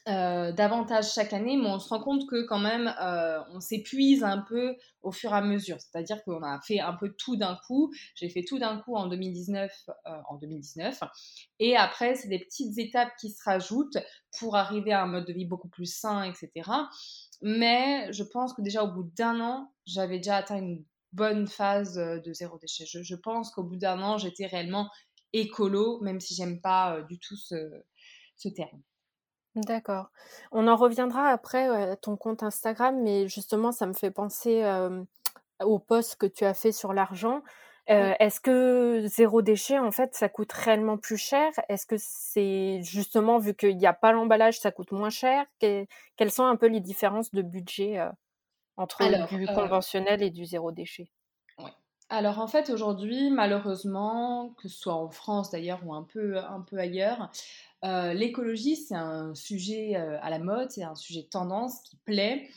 euh, 0.07 0.51
davantage 0.51 1.13
chaque 1.13 1.31
année, 1.31 1.57
mais 1.57 1.67
on 1.67 1.77
se 1.77 1.87
rend 1.89 2.01
compte 2.01 2.27
que 2.27 2.47
quand 2.47 2.57
même, 2.57 2.91
euh, 2.99 3.39
on 3.51 3.59
s'épuise 3.59 4.23
un 4.23 4.39
peu 4.39 4.75
au 5.03 5.11
fur 5.11 5.31
et 5.31 5.35
à 5.35 5.41
mesure. 5.41 5.77
C'est-à-dire 5.79 6.23
qu'on 6.23 6.41
a 6.41 6.59
fait 6.61 6.79
un 6.79 6.93
peu 6.93 7.13
tout 7.13 7.35
d'un 7.35 7.59
coup. 7.67 7.93
J'ai 8.15 8.27
fait 8.29 8.43
tout 8.43 8.57
d'un 8.57 8.79
coup 8.79 8.95
en 8.95 9.05
2019, 9.05 9.71
euh, 10.07 10.11
en 10.27 10.37
2019, 10.37 11.01
et 11.59 11.75
après, 11.77 12.15
c'est 12.15 12.29
des 12.29 12.39
petites 12.39 12.79
étapes 12.79 13.11
qui 13.19 13.29
se 13.29 13.43
rajoutent 13.45 13.99
pour 14.39 14.55
arriver 14.55 14.91
à 14.91 15.03
un 15.03 15.05
mode 15.05 15.25
de 15.25 15.33
vie 15.33 15.45
beaucoup 15.45 15.69
plus 15.69 15.93
sain, 15.93 16.23
etc. 16.23 16.69
Mais 17.43 18.11
je 18.11 18.23
pense 18.23 18.53
que 18.53 18.63
déjà 18.63 18.83
au 18.83 18.91
bout 18.91 19.03
d'un 19.15 19.39
an, 19.39 19.71
j'avais 19.85 20.17
déjà 20.17 20.37
atteint 20.37 20.57
une 20.57 20.83
bonne 21.11 21.45
phase 21.45 21.95
de 21.95 22.33
zéro 22.33 22.57
déchet. 22.57 22.85
Je, 22.87 23.15
pense 23.15 23.51
qu'au 23.51 23.63
bout 23.63 23.75
d'un 23.75 24.01
an, 24.01 24.17
j'étais 24.17 24.47
réellement 24.47 24.89
écolo, 25.33 26.01
même 26.01 26.19
si 26.19 26.33
j'aime 26.33 26.59
pas 26.59 27.01
du 27.07 27.19
tout 27.19 27.35
ce 27.35 28.49
terme. 28.55 28.81
D'accord. 29.55 30.11
On 30.51 30.67
en 30.67 30.75
reviendra 30.75 31.27
après, 31.27 31.67
à 31.67 31.95
ton 31.95 32.15
compte 32.15 32.43
Instagram, 32.43 33.01
mais 33.01 33.27
justement, 33.27 33.71
ça 33.71 33.85
me 33.85 33.93
fait 33.93 34.11
penser, 34.11 34.63
au 35.59 35.79
post 35.79 36.15
que 36.15 36.25
tu 36.25 36.45
as 36.45 36.53
fait 36.53 36.71
sur 36.71 36.93
l'argent. 36.93 37.41
est-ce 37.87 38.39
que 38.39 39.03
zéro 39.07 39.41
déchet, 39.41 39.77
en 39.77 39.91
fait, 39.91 40.15
ça 40.15 40.29
coûte 40.29 40.53
réellement 40.53 40.97
plus 40.97 41.17
cher? 41.17 41.51
Est-ce 41.67 41.85
que 41.85 41.95
c'est 41.97 42.81
justement 42.83 43.39
vu 43.39 43.53
qu'il 43.53 43.77
n'y 43.77 43.87
a 43.87 43.93
pas 43.93 44.13
l'emballage, 44.13 44.59
ça 44.59 44.71
coûte 44.71 44.91
moins 44.91 45.09
cher? 45.09 45.45
quelles 45.59 46.31
sont 46.31 46.45
un 46.45 46.55
peu 46.55 46.67
les 46.67 46.79
différences 46.79 47.31
de 47.31 47.41
budget, 47.41 47.99
entre 48.77 49.03
du 49.35 49.47
conventionnel 49.47 50.23
et 50.23 50.29
du 50.29 50.45
zéro 50.45 50.71
déchet? 50.71 51.11
Alors 52.09 52.39
en 52.39 52.47
fait 52.47 52.69
aujourd'hui 52.69 53.31
malheureusement, 53.31 54.53
que 54.57 54.67
ce 54.67 54.77
soit 54.77 54.93
en 54.93 55.09
France 55.09 55.49
d'ailleurs 55.49 55.79
ou 55.85 55.93
un 55.93 56.03
peu 56.03 56.37
un 56.37 56.59
peu 56.59 56.77
ailleurs, 56.77 57.31
euh, 57.83 58.13
l'écologie, 58.13 58.75
c'est 58.75 58.95
un 58.95 59.33
sujet 59.33 59.95
euh, 59.95 60.19
à 60.21 60.29
la 60.29 60.39
mode, 60.39 60.69
c'est 60.69 60.83
un 60.83 60.95
sujet 60.95 61.23
de 61.23 61.29
tendance 61.29 61.81
qui 61.81 61.97
plaît. 61.97 62.47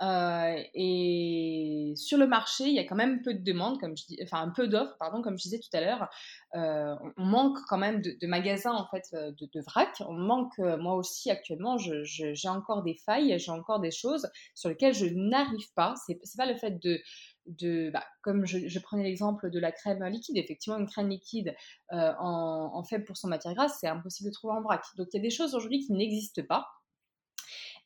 Euh, 0.00 0.56
et 0.74 1.92
sur 1.96 2.18
le 2.18 2.28
marché, 2.28 2.64
il 2.68 2.74
y 2.74 2.78
a 2.78 2.84
quand 2.84 2.94
même 2.94 3.20
peu 3.22 3.34
de 3.34 3.42
demandes, 3.42 3.80
comme 3.80 3.96
je 3.96 4.06
dis, 4.06 4.18
enfin 4.22 4.42
un 4.42 4.50
peu 4.50 4.68
d'offres, 4.68 4.96
pardon, 5.00 5.22
comme 5.22 5.36
je 5.36 5.42
disais 5.42 5.58
tout 5.58 5.76
à 5.76 5.80
l'heure. 5.80 6.08
on 6.54 7.24
manque 7.24 7.58
quand 7.66 7.78
même 7.78 8.00
de, 8.00 8.26
magasins 8.28 8.72
en 8.72 8.86
fait 8.86 9.12
de, 9.12 9.60
vrac. 9.60 10.02
On 10.06 10.12
manque, 10.12 10.56
moi 10.58 10.94
aussi 10.94 11.30
actuellement, 11.30 11.78
j'ai 11.78 12.48
encore 12.48 12.84
des 12.84 12.94
failles, 12.94 13.36
j'ai 13.40 13.50
encore 13.50 13.80
des 13.80 13.90
choses 13.90 14.30
sur 14.54 14.68
lesquelles 14.68 14.94
je 14.94 15.06
n'arrive 15.06 15.72
pas. 15.74 15.94
C'est 16.06 16.20
pas 16.36 16.46
le 16.46 16.54
fait 16.54 16.78
de 16.78 17.00
de, 17.48 17.90
bah, 17.90 18.04
comme 18.22 18.46
je, 18.46 18.78
prenais 18.78 19.04
l'exemple 19.04 19.50
de 19.50 19.58
la 19.58 19.72
crème 19.72 20.04
liquide, 20.04 20.36
effectivement, 20.36 20.78
une 20.78 20.86
crème 20.86 21.08
liquide 21.08 21.54
euh, 21.92 22.12
en, 22.18 22.70
en, 22.74 22.82
faible 22.84 23.04
son 23.14 23.28
matière 23.28 23.54
grasse, 23.54 23.78
c'est 23.80 23.88
impossible 23.88 24.30
de 24.30 24.34
trouver 24.34 24.54
en 24.54 24.62
vrac. 24.62 24.82
Donc 24.96 25.08
il 25.12 25.16
y 25.16 25.20
a 25.20 25.22
des 25.22 25.30
choses 25.30 25.54
aujourd'hui 25.54 25.80
qui 25.80 25.92
n'existent 25.92 26.42
pas. 26.48 26.66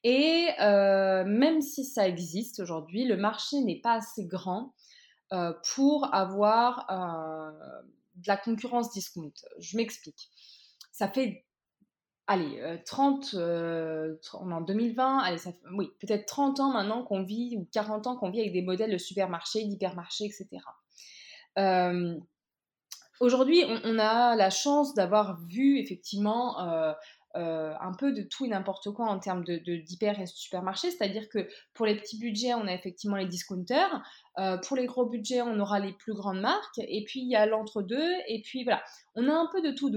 Et 0.05 0.49
euh, 0.61 1.25
même 1.25 1.61
si 1.61 1.85
ça 1.85 2.09
existe 2.09 2.61
aujourd'hui, 2.61 3.05
le 3.05 3.17
marché 3.17 3.61
n'est 3.61 3.81
pas 3.81 3.95
assez 3.95 4.27
grand 4.27 4.75
euh, 5.33 5.53
pour 5.75 6.13
avoir 6.13 6.87
de 6.91 8.27
la 8.27 8.37
concurrence 8.37 8.91
discount. 8.93 9.33
Je 9.59 9.77
m'explique. 9.77 10.31
ça 10.91 11.09
fait 11.09 11.45
allez, 12.27 12.81
30, 12.87 13.35
en 13.35 14.61
2020, 14.61 15.19
allez, 15.19 15.39
oui, 15.75 15.91
peut-être 16.01 16.27
30 16.27 16.61
ans 16.61 16.73
maintenant 16.73 17.03
qu'on 17.03 17.23
vit, 17.23 17.57
ou 17.59 17.69
40 17.73 18.07
ans 18.07 18.17
qu'on 18.17 18.31
vit 18.31 18.41
avec 18.41 18.53
des 18.53 18.63
modèles 18.63 18.93
de 18.93 18.99
supermarché, 18.99 19.65
d'hypermarché, 19.65 20.25
etc. 20.25 20.49
Aujourd'hui, 23.23 23.65
on, 23.85 24.01
a 24.01 24.35
la 24.35 24.51
chance 24.51 24.95
d'avoir 24.95 25.39
vu 25.47 25.79
effectivement 25.79 26.59
un 27.35 27.93
peu 27.97 28.13
de 28.13 28.23
tout 28.23 28.45
et 28.45 28.49
n'importe 28.49 28.91
quoi 28.91 29.07
en 29.07 29.21
termes 29.21 29.45
de, 29.45 29.59
d'hyper 29.77 30.19
et 30.19 30.27
c'est-à-dire 30.27 31.29
que 31.29 31.49
pour 31.73 31.87
les 31.87 31.95
petits 31.95 32.19
budgets, 32.19 32.55
on 32.55 32.67
a 32.67 32.73
effectivement 32.73 33.17
les 33.17 33.27
discounters, 33.27 34.03
pour 34.67 34.77
les 34.77 34.87
gros 34.87 35.07
budgets, 35.07 35.41
on 35.43 35.61
aura 35.61 35.79
les 35.79 35.93
plus 35.93 36.15
grandes 36.15 36.41
marques, 36.41 36.79
et 36.79 37.05
puis 37.05 37.21
il 37.21 37.31
y 37.31 37.37
a 37.37 37.47
l'entre-deux, 37.47 38.13
et 38.27 38.43
puis 38.43 38.65
voilà, 38.65 38.83
on 39.15 39.29
a 39.29 39.33
un 39.33 39.49
peu 39.53 39.63
de 39.63 39.71
tout. 39.71 39.91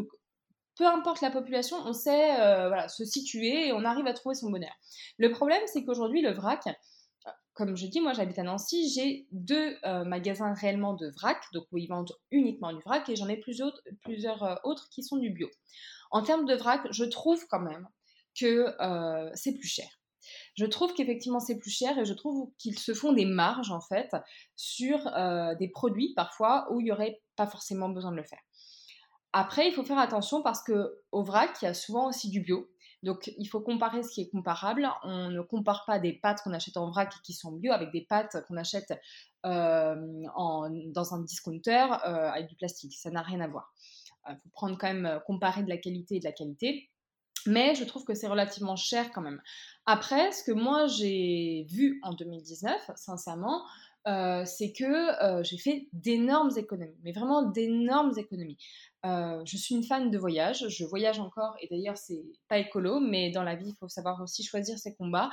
Peu 0.75 0.85
importe 0.85 1.21
la 1.21 1.31
population, 1.31 1.77
on 1.85 1.93
sait 1.93 2.39
euh, 2.39 2.87
se 2.87 3.05
situer 3.05 3.67
et 3.67 3.73
on 3.73 3.83
arrive 3.85 4.07
à 4.07 4.13
trouver 4.13 4.35
son 4.35 4.49
bonheur. 4.49 4.73
Le 5.17 5.31
problème, 5.31 5.61
c'est 5.67 5.83
qu'aujourd'hui, 5.85 6.21
le 6.21 6.31
vrac, 6.31 6.63
comme 7.53 7.77
je 7.77 7.87
dis, 7.87 8.01
moi 8.01 8.11
j'habite 8.13 8.37
à 8.39 8.43
Nancy, 8.43 8.91
j'ai 8.93 9.27
deux 9.31 9.77
euh, 9.85 10.03
magasins 10.03 10.53
réellement 10.53 10.93
de 10.93 11.09
vrac, 11.11 11.41
donc 11.53 11.65
où 11.71 11.77
ils 11.77 11.87
vendent 11.87 12.11
uniquement 12.31 12.73
du 12.73 12.81
vrac, 12.81 13.07
et 13.07 13.15
j'en 13.15 13.29
ai 13.29 13.37
plusieurs, 13.37 14.43
euh, 14.43 14.55
autres 14.65 14.89
qui 14.89 15.03
sont 15.03 15.17
du 15.17 15.29
bio. 15.29 15.49
En 16.11 16.21
termes 16.21 16.45
de 16.45 16.55
vrac, 16.55 16.81
je 16.91 17.05
trouve 17.05 17.45
quand 17.49 17.61
même 17.61 17.87
que 18.37 18.67
c'est 19.33 19.53
plus 19.53 19.67
cher. 19.67 19.87
Je 20.55 20.65
trouve 20.65 20.93
qu'effectivement 20.93 21.39
c'est 21.39 21.57
plus 21.57 21.71
cher 21.71 21.97
et 21.97 22.05
je 22.05 22.13
trouve 22.13 22.51
qu'ils 22.57 22.77
se 22.77 22.93
font 22.93 23.13
des 23.13 23.25
marges 23.25 23.71
en 23.71 23.79
fait 23.79 24.09
sur 24.55 24.97
des 25.57 25.69
produits 25.69 26.13
parfois 26.15 26.67
où 26.71 26.81
il 26.81 26.85
n'y 26.85 26.91
aurait 26.91 27.21
pas 27.37 27.47
forcément 27.47 27.89
besoin 27.89 28.11
de 28.11 28.17
le 28.17 28.23
faire. 28.23 28.44
Après, 29.37 29.67
il 29.67 29.73
faut 29.73 29.83
faire 29.83 29.99
attention 29.99 30.41
parce 30.41 30.63
que 30.63 30.97
au 31.11 31.21
vrac, 31.21 31.57
il 31.61 31.65
y 31.65 31.67
a 31.67 31.73
souvent 31.73 32.07
aussi 32.07 32.29
du 32.29 32.39
bio. 32.39 32.69
Donc, 33.03 33.33
il 33.37 33.45
faut 33.47 33.59
comparer 33.59 34.01
ce 34.01 34.09
qui 34.09 34.21
est 34.21 34.29
comparable. 34.29 34.89
On 35.03 35.29
ne 35.29 35.41
compare 35.41 35.83
pas 35.85 35.99
des 35.99 36.13
pâtes 36.13 36.39
qu'on 36.41 36.53
achète 36.53 36.77
en 36.77 36.89
vrac 36.89 37.13
et 37.13 37.21
qui 37.21 37.33
sont 37.33 37.51
bio 37.51 37.73
avec 37.73 37.91
des 37.91 38.05
pâtes 38.05 38.37
qu'on 38.47 38.55
achète 38.55 38.93
euh, 39.45 39.95
dans 40.87 41.13
un 41.13 41.21
discounter 41.23 41.85
euh, 42.07 42.29
avec 42.29 42.47
du 42.47 42.55
plastique. 42.55 42.93
Ça 42.93 43.11
n'a 43.11 43.21
rien 43.21 43.41
à 43.41 43.49
voir. 43.49 43.73
Il 44.29 44.37
faut 44.41 44.49
prendre 44.53 44.77
quand 44.77 44.87
même, 44.87 45.19
comparer 45.27 45.63
de 45.63 45.69
la 45.69 45.77
qualité 45.79 46.15
et 46.15 46.19
de 46.19 46.25
la 46.25 46.31
qualité. 46.31 46.89
Mais 47.45 47.75
je 47.75 47.83
trouve 47.83 48.05
que 48.05 48.13
c'est 48.13 48.27
relativement 48.27 48.77
cher 48.77 49.11
quand 49.11 49.21
même. 49.21 49.41
Après, 49.85 50.31
ce 50.31 50.45
que 50.45 50.53
moi 50.53 50.87
j'ai 50.87 51.67
vu 51.69 51.99
en 52.03 52.13
2019, 52.13 52.91
sincèrement, 52.95 53.65
euh, 54.07 54.43
c'est 54.45 54.71
que 54.71 55.43
j'ai 55.43 55.57
fait 55.57 55.87
d'énormes 55.93 56.51
économies, 56.57 56.99
mais 57.03 57.11
vraiment 57.11 57.43
d'énormes 57.43 58.13
économies. 58.17 58.57
Euh, 59.05 59.41
je 59.45 59.57
suis 59.57 59.75
une 59.75 59.83
fan 59.83 60.09
de 60.09 60.17
voyage, 60.17 60.67
je 60.67 60.83
voyage 60.83 61.19
encore 61.19 61.55
et 61.61 61.67
d'ailleurs 61.69 61.97
c'est 61.97 62.23
pas 62.47 62.57
écolo, 62.57 62.99
mais 62.99 63.29
dans 63.29 63.43
la 63.43 63.55
vie 63.55 63.69
il 63.69 63.75
faut 63.75 63.87
savoir 63.87 64.19
aussi 64.21 64.43
choisir 64.43 64.79
ses 64.79 64.95
combats. 64.95 65.29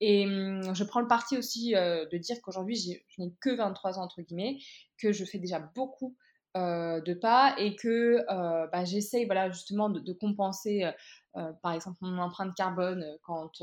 Et 0.00 0.24
hum, 0.26 0.74
je 0.74 0.84
prends 0.84 1.00
le 1.00 1.06
parti 1.06 1.36
aussi 1.36 1.74
euh, 1.74 2.06
de 2.06 2.16
dire 2.16 2.40
qu'aujourd'hui 2.40 2.76
je 2.76 3.22
n'ai 3.22 3.34
que 3.40 3.54
23 3.54 3.98
ans 3.98 4.04
entre 4.04 4.22
guillemets, 4.22 4.56
que 4.96 5.12
je 5.12 5.24
fais 5.26 5.38
déjà 5.38 5.58
beaucoup 5.58 6.16
euh, 6.56 7.02
de 7.02 7.12
pas 7.12 7.54
et 7.58 7.76
que 7.76 8.24
bah, 8.72 8.84
j'essaye 8.84 9.26
voilà, 9.26 9.50
justement 9.50 9.90
de 9.90 10.12
compenser 10.14 10.90
par 11.34 11.72
exemple 11.72 11.98
mon 12.00 12.18
empreinte 12.18 12.54
carbone 12.56 13.04
quand 13.22 13.62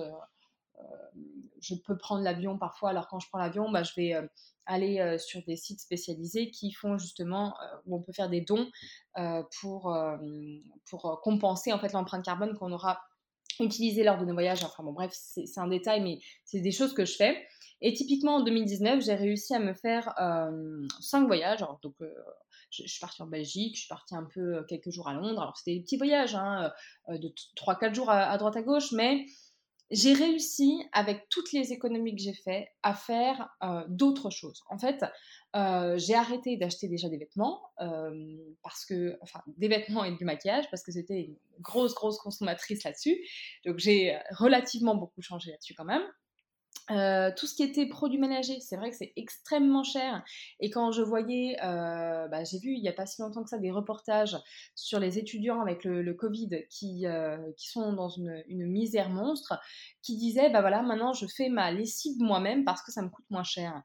je 1.59 1.75
peux 1.75 1.97
prendre 1.97 2.23
l'avion 2.23 2.57
parfois. 2.57 2.89
Alors 2.91 3.07
quand 3.07 3.19
je 3.19 3.27
prends 3.29 3.39
l'avion, 3.39 3.71
bah, 3.71 3.83
je 3.83 3.93
vais 3.95 4.13
aller 4.67 4.99
euh, 4.99 5.17
sur 5.17 5.41
des 5.43 5.55
sites 5.55 5.79
spécialisés 5.79 6.51
qui 6.51 6.71
font 6.71 6.97
justement 6.97 7.55
euh, 7.59 7.77
où 7.85 7.95
on 7.95 8.01
peut 8.01 8.11
faire 8.11 8.29
des 8.29 8.41
dons 8.41 8.69
euh, 9.17 9.41
pour, 9.59 9.97
pour 10.89 11.21
compenser 11.23 11.73
en 11.73 11.79
fait 11.79 11.93
l'empreinte 11.93 12.23
carbone 12.23 12.55
qu'on 12.55 12.71
aura 12.71 12.99
utilisé 13.59 14.03
lors 14.03 14.19
de 14.19 14.25
nos 14.25 14.33
voyages. 14.33 14.63
Enfin 14.63 14.83
bon, 14.83 14.91
bref, 14.91 15.11
c'est 15.13 15.57
un 15.57 15.67
détail, 15.67 16.01
mais 16.01 16.19
c'est 16.45 16.59
des 16.59 16.71
choses 16.71 16.93
que 16.93 17.05
je 17.05 17.15
fais. 17.15 17.47
Et 17.81 17.93
typiquement 17.93 18.35
en 18.35 18.43
2019, 18.43 19.03
j'ai 19.03 19.15
réussi 19.15 19.55
à 19.55 19.59
me 19.59 19.73
faire 19.73 20.13
cinq 20.99 21.25
voyages. 21.25 21.63
donc, 21.81 21.95
je, 22.69 22.83
suis 22.85 22.99
partie 22.99 23.21
en 23.21 23.27
Belgique, 23.27 23.75
je 23.75 23.81
suis 23.81 23.87
partie 23.87 24.15
un 24.15 24.27
peu 24.31 24.63
quelques 24.67 24.91
jours 24.91 25.07
à 25.07 25.13
Londres. 25.13 25.41
Alors, 25.41 25.57
c'était 25.57 25.75
des 25.75 25.81
petits 25.81 25.97
voyages 25.97 26.35
hein, 26.35 26.71
de 27.07 27.33
3-4 27.55 27.95
jours 27.95 28.09
à, 28.11 28.29
à, 28.29 28.37
droite 28.37 28.57
à 28.57 28.61
gauche, 28.61 28.91
mais 28.91 29.25
j'ai 29.89 30.13
réussi, 30.13 30.83
avec 30.91 31.29
toutes 31.29 31.51
les 31.53 31.71
économies 31.71 32.15
que 32.15 32.21
j'ai 32.21 32.33
fait, 32.33 32.69
à 32.83 32.93
faire 32.93 33.49
euh, 33.63 33.83
d'autres 33.87 34.29
choses. 34.29 34.63
En 34.69 34.77
fait, 34.77 35.03
euh, 35.55 35.97
j'ai 35.97 36.13
arrêté 36.13 36.57
d'acheter 36.57 36.87
déjà 36.89 37.07
des 37.09 37.17
vêtements, 37.17 37.61
euh, 37.79 38.37
parce 38.63 38.85
que, 38.85 39.17
enfin, 39.21 39.41
des 39.47 39.67
vêtements 39.67 40.03
et 40.03 40.15
du 40.15 40.25
maquillage, 40.25 40.69
parce 40.69 40.83
que 40.83 40.91
c'était 40.91 41.21
une 41.21 41.37
grosse, 41.61 41.93
grosse 41.95 42.17
consommatrice 42.17 42.83
là-dessus. 42.83 43.17
Donc, 43.65 43.77
j'ai 43.77 44.17
relativement 44.31 44.95
beaucoup 44.95 45.21
changé 45.21 45.51
là-dessus 45.51 45.73
quand 45.73 45.85
même. 45.85 46.03
Euh, 46.89 47.31
tout 47.35 47.47
ce 47.47 47.55
qui 47.55 47.63
était 47.63 47.85
produits 47.85 48.19
ménagers, 48.19 48.59
c'est 48.61 48.77
vrai 48.77 48.89
que 48.89 48.95
c'est 48.95 49.11
extrêmement 49.17 49.83
cher. 49.83 50.23
Et 50.59 50.69
quand 50.69 50.91
je 50.91 51.01
voyais, 51.01 51.57
euh, 51.63 52.27
bah, 52.29 52.43
j'ai 52.45 52.59
vu 52.59 52.71
il 52.71 52.81
n'y 52.81 52.87
a 52.87 52.93
pas 52.93 53.05
si 53.05 53.21
longtemps 53.21 53.43
que 53.43 53.49
ça 53.49 53.57
des 53.57 53.71
reportages 53.71 54.37
sur 54.73 54.99
les 54.99 55.17
étudiants 55.17 55.61
avec 55.61 55.83
le, 55.83 56.13
Covid 56.13 56.49
qui, 56.69 57.05
euh, 57.05 57.37
qui 57.57 57.67
sont 57.67 57.93
dans 57.93 58.09
une, 58.09 58.43
une, 58.47 58.65
misère 58.65 59.09
monstre, 59.09 59.59
qui 60.01 60.15
disaient 60.17 60.49
bah 60.49 60.61
voilà, 60.61 60.81
maintenant 60.81 61.13
je 61.13 61.27
fais 61.27 61.49
ma 61.49 61.71
lessive 61.71 62.17
moi-même 62.19 62.63
parce 62.63 62.81
que 62.81 62.91
ça 62.91 63.01
me 63.01 63.09
coûte 63.09 63.25
moins 63.29 63.43
cher. 63.43 63.83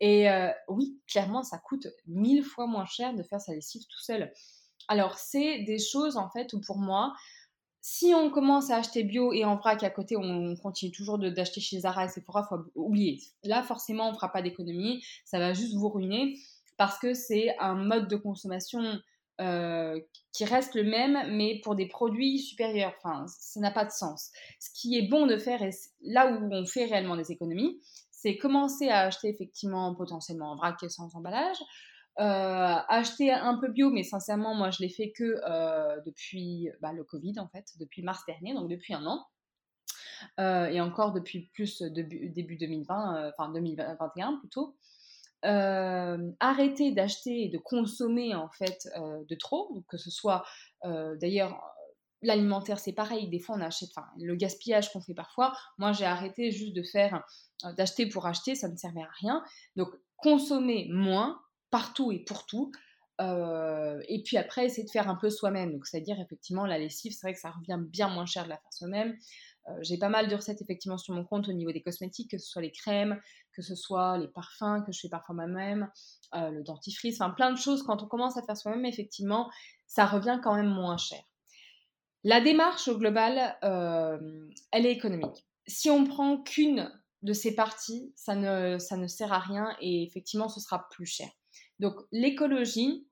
Et 0.00 0.26
oui, 0.68 1.00
clairement, 1.06 1.42
ça 1.42 1.56
coûte 1.56 1.86
mille 2.06 2.42
fois 2.42 2.66
moins 2.66 2.84
cher 2.84 3.14
de 3.14 3.22
faire 3.22 3.40
sa 3.40 3.54
lessive 3.54 3.82
tout 3.82 4.00
seul. 4.00 4.32
Alors, 4.88 5.18
c'est 5.18 5.62
des 5.62 5.78
choses 5.78 6.16
en 6.16 6.28
fait 6.30 6.52
où 6.52 6.60
pour 6.60 6.78
moi, 6.78 7.14
si 7.86 8.14
on 8.14 8.30
commence 8.30 8.70
à 8.70 8.78
acheter 8.78 9.04
bio 9.04 9.34
et 9.34 9.44
en 9.44 9.56
vrac 9.56 9.82
à 9.82 9.90
côté, 9.90 10.16
on 10.16 10.56
continue 10.56 10.90
toujours 10.90 11.18
d'acheter 11.18 11.60
chez 11.60 11.80
Zara 11.80 12.06
et 12.06 12.08
Sephora, 12.08 12.42
faut 12.48 12.64
oublier. 12.74 13.20
Là, 13.42 13.62
forcément, 13.62 14.08
on 14.08 14.14
fera 14.14 14.32
pas 14.32 14.40
d'économie, 14.40 15.04
ça 15.26 15.38
va 15.38 15.52
juste 15.52 15.74
vous 15.74 15.90
ruiner 15.90 16.38
parce 16.78 16.98
que 16.98 17.12
c'est 17.12 17.54
un 17.58 17.74
mode 17.74 18.08
de 18.08 18.16
consommation 18.16 18.80
euh, 19.42 20.00
qui 20.32 20.46
reste 20.46 20.74
le 20.74 20.84
même, 20.84 21.36
mais 21.36 21.60
pour 21.62 21.74
des 21.74 21.86
produits 21.86 22.38
supérieurs. 22.38 22.94
Enfin, 23.02 23.26
ça 23.28 23.60
n'a 23.60 23.70
pas 23.70 23.84
de 23.84 23.90
sens. 23.90 24.30
Ce 24.60 24.70
qui 24.72 24.96
est 24.96 25.06
bon 25.06 25.26
de 25.26 25.36
faire, 25.36 25.60
et 25.60 25.68
là 26.00 26.32
où 26.32 26.48
on 26.50 26.64
fait 26.64 26.86
réellement 26.86 27.18
des 27.18 27.32
économies, 27.32 27.82
c'est 28.12 28.38
commencer 28.38 28.88
à 28.88 29.00
acheter 29.00 29.28
effectivement 29.28 29.94
potentiellement 29.94 30.52
en 30.52 30.56
vrac 30.56 30.82
et 30.82 30.88
sans 30.88 31.14
emballage, 31.14 31.58
euh, 32.20 32.76
acheter 32.88 33.32
un 33.32 33.58
peu 33.58 33.68
bio, 33.68 33.90
mais 33.90 34.04
sincèrement, 34.04 34.54
moi, 34.54 34.70
je 34.70 34.82
l'ai 34.82 34.88
fait 34.88 35.10
que 35.10 35.40
euh, 35.48 36.00
depuis 36.06 36.68
bah, 36.80 36.92
le 36.92 37.02
Covid, 37.02 37.34
en 37.38 37.48
fait, 37.48 37.66
depuis 37.80 38.02
mars 38.02 38.24
dernier, 38.26 38.54
donc 38.54 38.68
depuis 38.68 38.94
un 38.94 39.04
an. 39.06 39.26
Euh, 40.38 40.66
et 40.66 40.80
encore 40.80 41.12
depuis 41.12 41.50
plus 41.52 41.82
début, 41.82 42.30
début 42.30 42.56
2020, 42.56 43.32
enfin 43.36 43.52
2021 43.52 44.38
plutôt. 44.38 44.76
arrêter 45.42 46.92
d'acheter 46.92 47.44
et 47.44 47.48
de 47.48 47.58
consommer 47.58 48.34
en 48.34 48.48
fait 48.48 48.88
de 48.96 49.34
trop, 49.34 49.84
que 49.88 49.98
ce 49.98 50.10
soit 50.10 50.44
d'ailleurs 50.82 51.60
l'alimentaire 52.22 52.78
c'est 52.78 52.94
pareil, 52.94 53.28
des 53.28 53.38
fois 53.38 53.56
on 53.56 53.60
achète, 53.60 53.90
enfin 53.94 54.06
le 54.18 54.34
gaspillage 54.34 54.90
qu'on 54.92 55.02
fait 55.02 55.12
parfois, 55.12 55.52
moi 55.76 55.92
j'ai 55.92 56.06
arrêté 56.06 56.50
juste 56.52 56.74
de 56.74 56.82
faire 56.82 57.22
d'acheter 57.76 58.08
pour 58.08 58.24
acheter, 58.24 58.54
ça 58.54 58.68
ne 58.68 58.76
servait 58.76 59.02
à 59.02 59.10
rien. 59.20 59.44
Donc 59.76 59.90
consommer 60.16 60.88
moins, 60.90 61.38
partout 61.74 62.12
et 62.12 62.20
pour 62.20 62.46
tout. 62.46 62.70
Euh, 63.20 64.00
et 64.06 64.22
puis 64.22 64.36
après, 64.36 64.66
essayer 64.66 64.84
de 64.84 64.90
faire 64.90 65.08
un 65.08 65.16
peu 65.16 65.28
soi-même. 65.28 65.72
Donc, 65.72 65.88
c'est-à-dire, 65.88 66.20
effectivement, 66.20 66.66
la 66.66 66.78
lessive, 66.78 67.10
c'est 67.10 67.26
vrai 67.26 67.34
que 67.34 67.40
ça 67.40 67.50
revient 67.50 67.80
bien 67.80 68.08
moins 68.08 68.26
cher 68.26 68.44
de 68.44 68.50
la 68.50 68.58
faire 68.58 68.72
soi-même. 68.72 69.16
Euh, 69.68 69.72
j'ai 69.82 69.98
pas 69.98 70.08
mal 70.08 70.28
de 70.28 70.36
recettes, 70.36 70.62
effectivement, 70.62 70.98
sur 70.98 71.14
mon 71.14 71.24
compte 71.24 71.48
au 71.48 71.52
niveau 71.52 71.72
des 71.72 71.82
cosmétiques, 71.82 72.30
que 72.30 72.38
ce 72.38 72.46
soit 72.46 72.62
les 72.62 72.70
crèmes, 72.70 73.20
que 73.52 73.60
ce 73.60 73.74
soit 73.74 74.18
les 74.18 74.28
parfums 74.28 74.84
que 74.86 74.92
je 74.92 75.00
fais 75.00 75.08
parfois 75.08 75.34
moi-même, 75.34 75.90
euh, 76.36 76.50
le 76.50 76.62
dentifrice, 76.62 77.20
enfin 77.20 77.34
plein 77.34 77.50
de 77.50 77.58
choses. 77.58 77.82
Quand 77.82 78.04
on 78.04 78.06
commence 78.06 78.36
à 78.36 78.42
faire 78.42 78.56
soi-même, 78.56 78.84
effectivement, 78.84 79.50
ça 79.88 80.06
revient 80.06 80.38
quand 80.44 80.54
même 80.54 80.70
moins 80.70 80.96
cher. 80.96 81.22
La 82.22 82.40
démarche 82.40 82.86
au 82.86 82.96
global, 82.96 83.58
elle 83.62 84.86
est 84.86 84.92
économique. 84.92 85.44
Si 85.66 85.90
on 85.90 86.04
prend 86.04 86.40
qu'une 86.40 86.88
de 87.22 87.32
ces 87.32 87.56
parties, 87.56 88.12
ça 88.14 88.36
ne, 88.36 88.78
ça 88.78 88.96
ne 88.96 89.08
sert 89.08 89.32
à 89.32 89.40
rien 89.40 89.76
et 89.80 90.04
effectivement, 90.04 90.48
ce 90.48 90.60
sera 90.60 90.88
plus 90.90 91.06
cher. 91.06 91.28
Donc 91.80 91.96
l'écologie, 92.12 93.06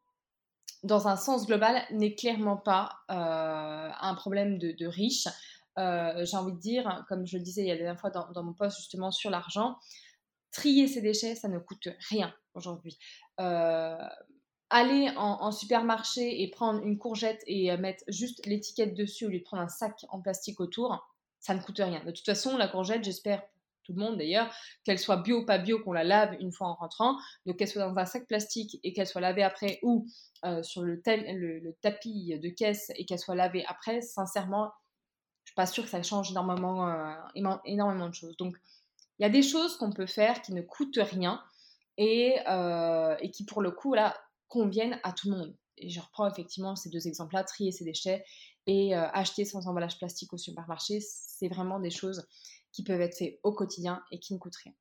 dans 0.83 1.09
un 1.09 1.17
sens 1.17 1.47
global, 1.47 1.83
n'est 1.91 2.15
clairement 2.15 2.57
pas 2.57 2.93
euh, 3.11 3.91
un 4.01 4.15
problème 4.15 4.59
de, 4.59 4.87
riches. 4.87 5.29
Euh, 5.79 6.25
j'ai 6.25 6.37
envie 6.37 6.53
de 6.53 6.59
dire, 6.59 7.05
comme 7.09 7.27
je 7.27 7.39
le 7.39 7.43
disais 7.43 7.63
il 7.63 7.69
y 7.69 7.71
a 7.71 7.75
la 7.75 7.81
dernière 7.81 8.01
fois 8.01 8.11
dans, 8.11 8.43
mon 8.43 8.53
post 8.53 8.77
justement 8.79 9.11
sur 9.11 9.31
l'argent, 9.31 9.77
trier 10.51 10.87
ses 10.87 11.01
déchets, 11.01 11.35
ça 11.35 11.49
ne 11.49 11.59
coûte 11.59 11.89
rien 12.11 12.33
aujourd'hui. 12.55 12.99
Euh, 13.41 13.97
aller 14.71 15.13
en, 15.17 15.53
supermarché 15.53 16.43
et 16.43 16.51
prendre 16.51 16.83
une 16.83 16.99
courgette 16.99 17.43
et 17.47 17.77
mettre 17.77 18.05
juste 18.09 18.47
l'étiquette 18.47 18.95
dessus 18.95 19.27
au 19.27 19.29
lieu 19.29 19.39
de 19.39 19.45
prendre 19.45 19.63
un 19.63 19.69
sac 19.69 20.07
en 20.09 20.21
plastique 20.21 20.61
autour, 20.61 21.07
ça 21.41 21.55
ne 21.55 21.61
coûte 21.61 21.79
rien. 21.79 22.03
De 22.05 22.11
toute 22.11 22.25
façon, 22.25 22.57
la 22.57 22.69
courgette, 22.69 23.05
j'espère 23.05 23.43
tout 23.85 23.93
le 23.93 24.01
monde 24.01 24.19
d'ailleurs, 24.19 24.53
qu'elle 24.85 24.99
soit 24.99 25.17
bio 25.17 25.41
ou 25.41 25.47
pas 25.47 25.59
bio, 25.59 25.81
qu'on 25.81 25.93
la 25.93 26.05
lave 26.05 26.37
une 26.41 26.53
fois 26.53 26.69
en 26.69 26.75
rentrant, 26.75 27.17
donc 27.47 27.59
qu'elle 27.59 27.69
soit 27.69 27.83
dans 27.83 27.97
un 27.97 28.07
sac 28.07 28.27
plastique 28.27 28.79
et 28.83 28.93
qu'elle 28.93 29.07
soit 29.07 29.21
lavée 29.21 29.43
après 29.43 29.79
ou 29.83 30.07
euh, 30.45 30.63
sur 30.63 30.83
le, 30.83 31.01
tapis 31.81 32.39
de 32.39 32.49
caisse 32.49 32.91
et 32.97 33.05
qu'elle 33.05 33.19
soit 33.19 33.35
lavée 33.35 33.65
après, 33.69 34.01
sincèrement, 34.01 34.73
je 35.45 35.51
suis 35.51 35.55
pas 35.55 35.67
sûre 35.67 35.85
que 35.85 35.91
ça 35.91 36.03
change 36.03 36.31
énormément, 36.33 36.89
euh, 36.89 38.09
de 38.09 38.15
choses. 38.15 38.37
Donc, 38.39 38.57
il 39.19 39.23
y 39.23 39.27
a 39.27 39.29
des 39.29 39.43
choses 39.43 39.77
qu'on 39.77 39.93
peut 39.93 40.07
faire 40.07 40.43
qui 40.43 40.53
ne 40.53 40.63
coûtent 40.63 40.99
rien 41.01 41.41
et, 41.97 42.39
euh, 42.49 43.17
qui, 43.33 43.45
pour 43.45 43.63
le 43.63 43.71
coup, 43.71 43.95
conviennent 44.49 44.99
à 45.05 45.13
tout 45.13 45.31
le 45.31 45.37
monde. 45.37 45.57
Et 45.77 45.89
je 45.91 46.01
reprends 46.01 46.29
effectivement 46.29 46.77
ces 46.77 46.91
deux 46.91 47.07
exemples-là, 47.07 47.45
trier 47.45 47.71
ses 47.71 47.85
déchets 47.85 48.25
et 48.67 48.95
acheter 48.95 49.45
sans 49.45 49.67
emballage 49.67 49.99
plastique 49.99 50.33
au 50.33 50.39
supermarché, 50.39 51.01
c'est 51.01 51.49
vraiment 51.49 51.81
des 51.81 51.91
choses 51.91 52.27
qui 52.73 52.83
peuvent 52.83 53.01
être 53.01 53.17
faits 53.17 53.39
au 53.43 53.53
quotidien 53.53 54.03
et 54.11 54.19
qui 54.19 54.35
ne 54.35 54.39
coûtent 54.39 54.57
rien. 54.57 54.73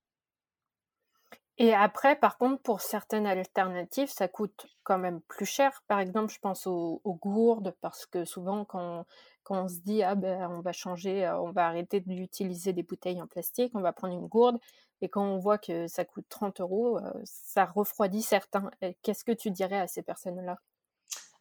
Et 1.58 1.76
après, 1.76 2.16
par 2.16 2.38
contre, 2.40 2.62
pour 2.64 2.82
certaines 2.82 3.28
alternatives, 3.28 4.10
ça 4.10 4.28
coûte 4.28 4.66
quand 4.84 4.98
même 4.98 5.22
plus 5.22 5.46
cher. 5.46 5.84
Par 5.88 6.00
exemple, 6.00 6.34
je 6.34 6.40
pense 6.40 6.66
aux, 6.66 7.02
gourdes, 7.22 7.76
parce 7.82 8.08
que 8.08 8.26
souvent, 8.26 8.66
quand, 8.66 9.06
quand, 9.44 9.66
on 9.66 9.68
se 9.68 9.80
dit, 9.82 10.02
ah 10.02 10.16
ben, 10.16 10.50
on 10.50 10.62
va 10.62 10.72
changer, 10.72 11.26
euh, 11.26 11.40
on 11.40 11.52
va 11.52 11.68
arrêter 11.68 12.00
d'utiliser 12.00 12.74
des 12.74 12.82
bouteilles 12.82 13.22
en 13.22 13.28
plastique, 13.28 13.74
on 13.76 13.82
va 13.82 13.94
prendre 13.94 14.16
une 14.16 14.26
gourde, 14.26 14.58
et 15.02 15.10
quand 15.10 15.24
on 15.24 15.38
voit 15.38 15.58
que 15.58 15.88
ça 15.88 16.06
coûte 16.06 16.26
30 16.30 16.62
euros, 16.62 16.98
euh, 16.98 17.12
ça 17.26 17.66
refroidit 17.66 18.24
certains. 18.24 18.72
Qu'est-ce 19.04 19.24
que 19.24 19.32
tu 19.32 19.52
dirais 19.52 19.80
à 19.80 19.88
ces 19.88 20.02
personnes-là? 20.02 20.58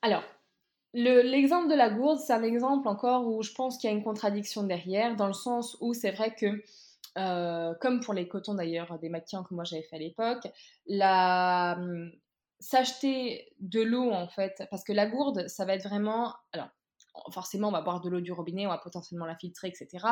Alors, 0.03 0.23
L'exemple 0.93 1.69
de 1.69 1.75
la 1.75 1.89
gourde, 1.89 2.19
c'est 2.19 2.33
un 2.33 2.43
exemple 2.43 2.89
encore 2.89 3.27
où 3.29 3.43
je 3.43 3.53
pense 3.53 3.79
qu'il 3.79 3.89
y 3.89 3.93
a 3.93 3.97
une 3.97 4.03
contradiction 4.03 4.65
derrière, 4.65 5.15
dans 5.15 5.29
le 5.29 5.33
sens 5.33 5.77
où 5.81 5.95
c'est 5.95 6.11
vrai 6.11 6.35
que, 6.35 6.65
euh, 7.19 7.75
comme 7.81 8.01
pour 8.01 8.13
les 8.13 8.27
cotons 8.27 8.55
d'ailleurs, 8.55 8.99
des 8.99 9.09
maquillants 9.09 9.45
que 9.45 9.55
moi 9.55 9.65
j'avais 9.65 9.83
fait 9.83 9.97
à 9.97 10.01
l'époque, 10.01 10.49
la... 10.87 11.77
Hum, 11.79 12.11
s'acheter 12.63 13.55
de 13.59 13.81
l'eau 13.81 14.11
en 14.11 14.29
fait, 14.29 14.65
parce 14.71 14.85
que 14.85 14.93
la 14.93 15.07
gourde, 15.07 15.49
ça 15.49 15.65
va 15.65 15.75
être 15.75 15.89
vraiment... 15.89 16.35
Alors, 16.53 16.69
forcément, 17.33 17.69
on 17.69 17.73
va 17.73 17.81
boire 17.81 18.01
de 18.01 18.11
l'eau 18.11 18.21
du 18.21 18.33
robinet, 18.33 18.67
on 18.67 18.71
va 18.71 18.79
potentiellement 18.79 19.27
la 19.27 19.37
filtrer, 19.37 19.69
etc. 19.69 20.07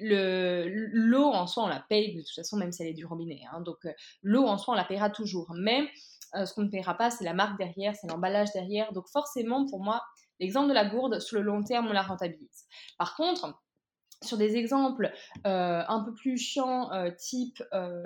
l'eau 0.00 1.26
en 1.26 1.46
soi, 1.46 1.64
on 1.64 1.68
la 1.68 1.84
paye 1.88 2.14
de 2.14 2.20
toute 2.20 2.34
façon, 2.34 2.56
même 2.56 2.72
si 2.72 2.82
elle 2.82 2.88
est 2.88 2.94
du 2.94 3.06
robinet. 3.06 3.42
Hein. 3.52 3.60
Donc, 3.60 3.84
euh, 3.84 3.92
l'eau 4.22 4.46
en 4.46 4.58
soi, 4.58 4.74
on 4.74 4.76
la 4.76 4.84
payera 4.84 5.10
toujours. 5.10 5.52
Mais 5.56 5.88
euh, 6.34 6.46
ce 6.46 6.54
qu'on 6.54 6.62
ne 6.62 6.68
paiera 6.68 6.94
pas, 6.94 7.10
c'est 7.10 7.24
la 7.24 7.34
marque 7.34 7.58
derrière, 7.58 7.94
c'est 7.94 8.08
l'emballage 8.08 8.52
derrière. 8.52 8.92
Donc 8.92 9.08
forcément, 9.08 9.66
pour 9.66 9.82
moi, 9.82 10.02
l'exemple 10.40 10.68
de 10.68 10.74
la 10.74 10.84
gourde, 10.84 11.20
sur 11.20 11.36
le 11.38 11.42
long 11.42 11.62
terme, 11.62 11.86
on 11.86 11.92
la 11.92 12.02
rentabilise. 12.02 12.64
Par 12.98 13.16
contre, 13.16 13.54
sur 14.22 14.36
des 14.36 14.56
exemples 14.56 15.12
euh, 15.46 15.82
un 15.86 16.00
peu 16.04 16.14
plus 16.14 16.36
chiants, 16.38 16.92
euh, 16.92 17.10
type 17.10 17.62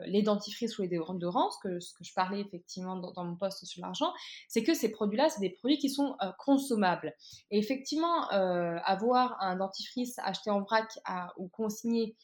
les 0.07 0.23
dentifrices 0.23 0.79
ou 0.79 0.83
les 0.83 0.88
déodorants, 0.88 1.50
ce 1.50 1.59
que, 1.62 1.81
ce 1.81 1.93
que 1.95 2.05
je 2.05 2.12
parlais 2.15 2.41
effectivement 2.41 2.97
dans, 2.97 3.25
mon 3.25 3.37
poste 3.37 3.65
sur 3.65 3.83
l'argent, 3.83 4.12
c'est 4.49 4.62
que 4.62 4.75
ces 4.75 4.91
produits-là, 4.91 5.29
c'est 5.29 5.41
des 5.41 5.50
produits 5.50 5.79
qui 5.79 5.91
sont 5.91 6.17
consommables. 6.38 7.15
Et 7.50 7.59
effectivement, 7.59 8.29
avoir 8.29 9.37
un 9.41 9.57
dentifrice 9.57 10.19
acheté 10.21 10.50
en 10.50 10.61
vrac 10.62 10.99
ou 11.37 11.49
consigné 11.49 12.17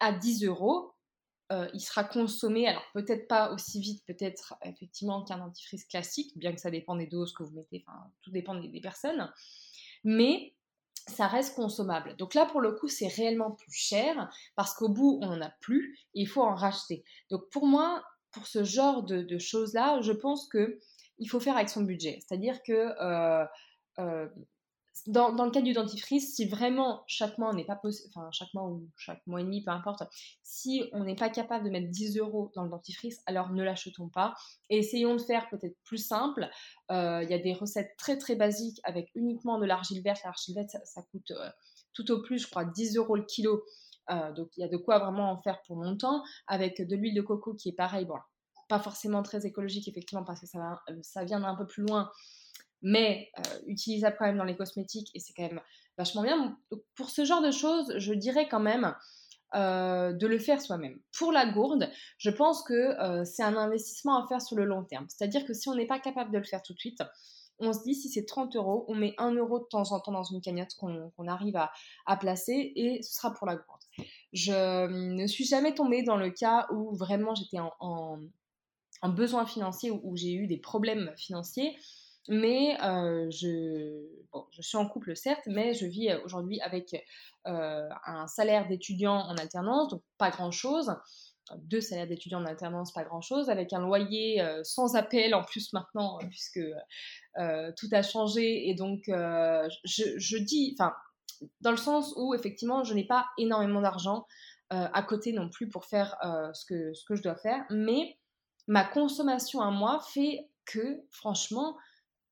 à 0.00 0.12
10 0.12 0.44
euros, 0.44 0.94
euh, 1.52 1.68
il 1.74 1.80
sera 1.80 2.04
consommé, 2.04 2.68
alors 2.68 2.84
peut-être 2.94 3.26
pas 3.26 3.52
aussi 3.52 3.80
vite, 3.80 4.04
peut-être 4.06 4.54
effectivement 4.62 5.24
qu'un 5.24 5.38
dentifrice 5.38 5.84
classique, 5.84 6.38
bien 6.38 6.52
que 6.52 6.60
ça 6.60 6.70
dépend 6.70 6.94
des 6.94 7.08
doses 7.08 7.32
que 7.32 7.42
vous 7.42 7.50
mettez, 7.50 7.84
enfin 7.86 7.98
tout 8.22 8.30
dépend 8.30 8.54
des, 8.54 8.80
personnes, 8.80 9.32
mais 10.04 10.54
ça 11.10 11.26
reste 11.26 11.54
consommable. 11.54 12.16
Donc 12.16 12.34
là, 12.34 12.46
pour 12.46 12.60
le 12.60 12.72
coup, 12.72 12.88
c'est 12.88 13.08
réellement 13.08 13.50
plus 13.50 13.72
cher 13.72 14.30
parce 14.56 14.74
qu'au 14.74 14.88
bout, 14.88 15.18
on 15.22 15.26
n'en 15.26 15.40
a 15.40 15.50
plus 15.60 15.98
et 16.14 16.22
il 16.22 16.26
faut 16.26 16.42
en 16.42 16.54
racheter. 16.54 17.04
Donc 17.30 17.48
pour 17.50 17.66
moi, 17.66 18.02
pour 18.32 18.46
ce 18.46 18.64
genre 18.64 19.02
de, 19.02 19.38
choses-là, 19.38 20.00
je 20.02 20.12
pense 20.12 20.48
que 20.48 20.78
il 21.18 21.26
faut 21.26 21.40
faire 21.40 21.56
avec 21.56 21.68
son 21.68 21.82
budget. 21.82 22.20
C'est-à-dire 22.26 22.62
que 22.62 22.72
euh, 22.72 23.44
euh, 23.98 24.28
dans, 25.06 25.44
le 25.44 25.50
cas 25.50 25.60
du 25.60 25.72
dentifrice, 25.72 26.34
si 26.34 26.46
vraiment 26.46 27.02
chaque 27.06 27.38
mois 27.38 27.52
n'est 27.52 27.64
pas 27.64 27.76
possible, 27.76 28.12
enfin 28.14 28.28
chaque 28.32 28.52
mois 28.54 28.64
ou 28.64 28.88
chaque 28.96 29.26
mois 29.26 29.40
et 29.40 29.44
demi, 29.44 29.62
peu 29.62 29.70
importe, 29.70 30.02
si 30.42 30.84
on 30.92 31.04
n'est 31.04 31.16
pas 31.16 31.30
capable 31.30 31.64
de 31.64 31.70
mettre 31.70 31.90
10 31.90 32.18
euros 32.18 32.50
dans 32.54 32.64
le 32.64 32.70
dentifrice, 32.70 33.22
alors 33.26 33.50
ne 33.50 33.62
l'achetons 33.62 34.08
pas 34.08 34.34
et 34.68 34.78
essayons 34.78 35.14
de 35.14 35.20
faire 35.20 35.48
peut-être 35.48 35.76
plus 35.84 35.98
simple. 35.98 36.48
Euh, 36.90 37.22
il 37.22 37.30
y 37.30 37.34
a 37.34 37.38
des 37.38 37.54
recettes 37.54 37.96
très 37.96 38.18
très 38.18 38.36
basiques 38.36 38.80
avec 38.84 39.10
uniquement 39.14 39.58
de 39.58 39.66
l'argile 39.66 40.02
verte. 40.02 40.22
L'argile 40.24 40.54
verte, 40.54 40.70
ça, 40.84 41.02
coûte 41.10 41.30
euh, 41.30 41.50
tout 41.92 42.10
au 42.10 42.22
plus, 42.22 42.38
je 42.38 42.50
crois, 42.50 42.64
10 42.64 42.96
euros 42.96 43.16
le 43.16 43.24
kilo. 43.24 43.64
Euh, 44.10 44.32
donc 44.32 44.48
il 44.56 44.60
y 44.60 44.64
a 44.64 44.68
de 44.68 44.76
quoi 44.76 44.98
vraiment 44.98 45.30
en 45.30 45.40
faire 45.40 45.62
pour 45.62 45.76
longtemps. 45.76 46.22
Avec 46.46 46.80
de 46.80 46.96
l'huile 46.96 47.14
de 47.14 47.22
coco 47.22 47.54
qui 47.54 47.68
est 47.70 47.76
pareil, 47.76 48.04
bon, 48.04 48.16
pas 48.68 48.80
forcément 48.80 49.22
très 49.22 49.46
écologique 49.46 49.88
effectivement 49.88 50.24
parce 50.24 50.40
que 50.40 50.46
ça, 50.46 50.80
ça 51.02 51.24
vient 51.24 51.40
d'un 51.40 51.56
peu 51.56 51.66
plus 51.66 51.84
loin 51.84 52.10
mais 52.82 53.30
euh, 53.38 53.58
utilisable 53.66 54.16
quand 54.18 54.26
même 54.26 54.38
dans 54.38 54.44
les 54.44 54.56
cosmétiques 54.56 55.10
et 55.14 55.20
c'est 55.20 55.32
quand 55.32 55.46
même 55.46 55.60
vachement 55.98 56.22
bien. 56.22 56.56
pour 56.94 57.10
ce 57.10 57.24
genre 57.24 57.42
de 57.42 57.50
choses, 57.50 57.92
je 57.98 58.14
dirais 58.14 58.48
quand 58.48 58.60
même 58.60 58.94
euh, 59.54 60.12
de 60.12 60.28
le 60.28 60.38
faire 60.38 60.60
soi-même. 60.60 61.00
Pour 61.18 61.32
la 61.32 61.44
gourde, 61.50 61.90
je 62.18 62.30
pense 62.30 62.62
que 62.62 62.72
euh, 62.72 63.24
c'est 63.24 63.42
un 63.42 63.56
investissement 63.56 64.22
à 64.22 64.28
faire 64.28 64.40
sur 64.40 64.56
le 64.56 64.64
long 64.64 64.84
terme. 64.84 65.06
C'est-à-dire 65.08 65.44
que 65.44 65.54
si 65.54 65.68
on 65.68 65.74
n'est 65.74 65.88
pas 65.88 65.98
capable 65.98 66.30
de 66.30 66.38
le 66.38 66.44
faire 66.44 66.62
tout 66.62 66.72
de 66.72 66.78
suite, 66.78 67.02
on 67.58 67.72
se 67.72 67.82
dit 67.82 67.96
si 67.96 68.08
c'est 68.08 68.24
30 68.24 68.54
euros, 68.54 68.84
on 68.86 68.94
met 68.94 69.14
1 69.18 69.34
euro 69.34 69.58
de 69.58 69.64
temps 69.64 69.90
en 69.90 69.98
temps 69.98 70.12
dans 70.12 70.22
une 70.22 70.40
cagnotte 70.40 70.76
qu'on 70.76 71.26
arrive 71.26 71.56
à, 71.56 72.16
placer 72.16 72.72
et 72.76 73.02
ce 73.02 73.12
sera 73.12 73.34
pour 73.34 73.46
la 73.46 73.56
gourde. 73.56 74.06
Je 74.32 74.86
ne 74.86 75.26
suis 75.26 75.44
jamais 75.44 75.74
tombée 75.74 76.04
dans 76.04 76.16
le 76.16 76.30
cas 76.30 76.68
où 76.72 76.94
vraiment 76.94 77.34
j'étais 77.34 77.58
en, 77.80 78.18
besoin 79.08 79.46
financier, 79.46 79.90
où 79.90 80.16
j'ai 80.16 80.32
eu 80.32 80.46
des 80.46 80.58
problèmes 80.58 81.12
financiers. 81.16 81.76
Mais 82.28 82.76
je, 83.30 84.06
je 84.50 84.62
suis 84.62 84.76
en 84.76 84.86
couple 84.86 85.16
certes, 85.16 85.46
mais 85.46 85.74
je 85.74 85.86
vis 85.86 86.14
aujourd'hui 86.24 86.60
avec 86.60 86.94
un 87.44 88.26
salaire 88.26 88.68
d'étudiant 88.68 89.16
en 89.16 89.36
alternance, 89.36 89.88
donc 89.88 90.02
pas 90.18 90.30
grand-chose. 90.30 90.94
Deux 91.56 91.80
salaires 91.80 92.06
d'étudiant 92.06 92.40
en 92.40 92.46
alternance, 92.46 92.92
pas 92.92 93.02
grand-chose, 93.02 93.50
avec 93.50 93.72
un 93.72 93.80
loyer 93.80 94.40
sans 94.62 94.94
appel 94.94 95.34
en 95.34 95.42
plus 95.42 95.72
maintenant, 95.72 96.18
puisque 96.28 96.60
tout 97.34 97.88
a 97.90 98.02
changé. 98.02 98.68
Et 98.68 98.74
donc, 98.74 99.00
je, 99.06 100.18
je, 100.18 100.36
dis, 100.36 100.76
enfin, 100.78 100.92
dans 101.60 101.72
le 101.72 101.76
sens 101.76 102.12
où 102.16 102.34
effectivement, 102.34 102.84
je 102.84 102.94
n'ai 102.94 103.06
pas 103.06 103.26
énormément 103.38 103.80
d'argent 103.80 104.26
à 104.68 105.02
côté 105.02 105.32
non 105.32 105.48
plus 105.48 105.68
pour 105.68 105.86
faire 105.86 106.16
ce, 106.54 106.64
que, 106.66 106.94
ce 106.94 107.04
que 107.04 107.16
je 107.16 107.22
dois 107.22 107.36
faire, 107.36 107.64
mais 107.70 108.16
ma 108.68 108.84
consommation 108.84 109.60
à 109.60 109.70
moi 109.72 110.00
fait 110.12 110.48
que, 110.66 111.02
franchement, 111.10 111.76